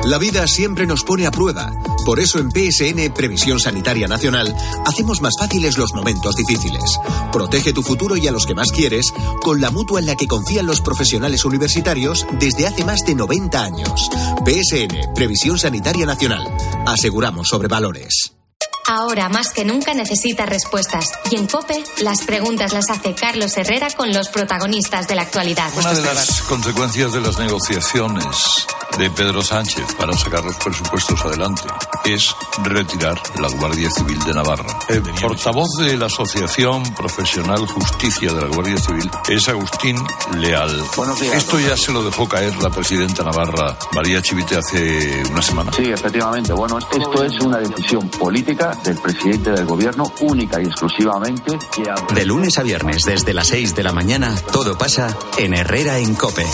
La 0.03 0.17
vida 0.17 0.45
siempre 0.47 0.85
nos 0.85 1.05
pone 1.05 1.27
a 1.27 1.31
prueba. 1.31 1.71
Por 2.05 2.19
eso 2.19 2.39
en 2.39 2.51
PSN 2.51 3.13
Previsión 3.13 3.61
Sanitaria 3.61 4.09
Nacional 4.09 4.53
hacemos 4.85 5.21
más 5.21 5.35
fáciles 5.39 5.77
los 5.77 5.93
momentos 5.93 6.35
difíciles. 6.35 6.99
Protege 7.31 7.71
tu 7.71 7.83
futuro 7.83 8.17
y 8.17 8.27
a 8.27 8.33
los 8.33 8.45
que 8.45 8.53
más 8.53 8.73
quieres 8.73 9.13
con 9.41 9.61
la 9.61 9.71
mutua 9.71 10.01
en 10.01 10.07
la 10.07 10.15
que 10.15 10.27
confían 10.27 10.65
los 10.65 10.81
profesionales 10.81 11.45
universitarios 11.45 12.27
desde 12.37 12.67
hace 12.67 12.83
más 12.83 13.05
de 13.05 13.15
90 13.15 13.63
años. 13.63 14.09
PSN 14.45 15.13
Previsión 15.15 15.57
Sanitaria 15.57 16.05
Nacional. 16.05 16.45
Aseguramos 16.85 17.47
sobre 17.47 17.69
valores. 17.69 18.33
Ahora 18.89 19.27
más 19.27 19.51
que 19.51 19.65
nunca 19.65 19.93
necesita 19.93 20.45
respuestas. 20.45 21.11
Y 21.29 21.35
en 21.35 21.45
COPE, 21.47 21.83
las 22.03 22.21
preguntas 22.21 22.71
las 22.71 22.89
hace 22.89 23.13
Carlos 23.13 23.57
Herrera 23.57 23.89
con 23.97 24.13
los 24.13 24.29
protagonistas 24.29 25.09
de 25.09 25.15
la 25.15 25.23
actualidad. 25.23 25.69
Una 25.75 25.93
de 25.93 26.01
las 26.01 26.41
consecuencias 26.43 27.11
de 27.11 27.19
las 27.19 27.37
negociaciones 27.37 28.65
de 28.97 29.09
Pedro 29.11 29.41
Sánchez 29.41 29.93
para 29.95 30.13
sacar 30.13 30.43
los 30.43 30.55
presupuestos 30.55 31.19
adelante 31.25 31.63
es 32.05 32.33
retirar 32.63 33.21
la 33.39 33.49
Guardia 33.49 33.91
Civil 33.91 34.19
de 34.19 34.33
Navarra. 34.33 34.79
El 34.87 35.01
portavoz 35.01 35.67
de 35.79 35.97
la 35.97 36.05
Asociación 36.05 36.83
Profesional 36.95 37.67
Justicia 37.67 38.31
de 38.31 38.41
la 38.41 38.47
Guardia 38.47 38.77
Civil 38.77 39.11
es 39.27 39.49
Agustín 39.49 39.97
Leal. 40.37 40.81
Esto 41.33 41.59
ya 41.59 41.75
se 41.75 41.91
lo 41.91 42.03
dejó 42.03 42.27
caer 42.27 42.55
la 42.57 42.69
presidenta 42.69 43.23
Navarra, 43.23 43.77
María 43.93 44.21
Chivite, 44.21 44.57
hace 44.57 45.23
una 45.29 45.41
semana. 45.41 45.73
Sí, 45.73 45.83
efectivamente. 45.83 46.53
Bueno, 46.53 46.79
esto 46.79 47.23
es 47.23 47.39
una 47.41 47.57
decisión 47.57 48.09
política 48.09 48.76
del 48.83 48.97
presidente 48.97 49.51
del 49.51 49.65
gobierno, 49.65 50.11
única 50.21 50.61
y 50.61 50.65
exclusivamente. 50.65 51.57
De 52.13 52.25
lunes 52.25 52.57
a 52.57 52.63
viernes, 52.63 53.03
desde 53.03 53.33
las 53.33 53.47
6 53.47 53.75
de 53.75 53.83
la 53.83 53.91
mañana, 53.91 54.35
todo 54.51 54.77
pasa 54.77 55.15
en 55.37 55.53
Herrera 55.53 55.99
en 55.99 56.15
Cope. 56.15 56.45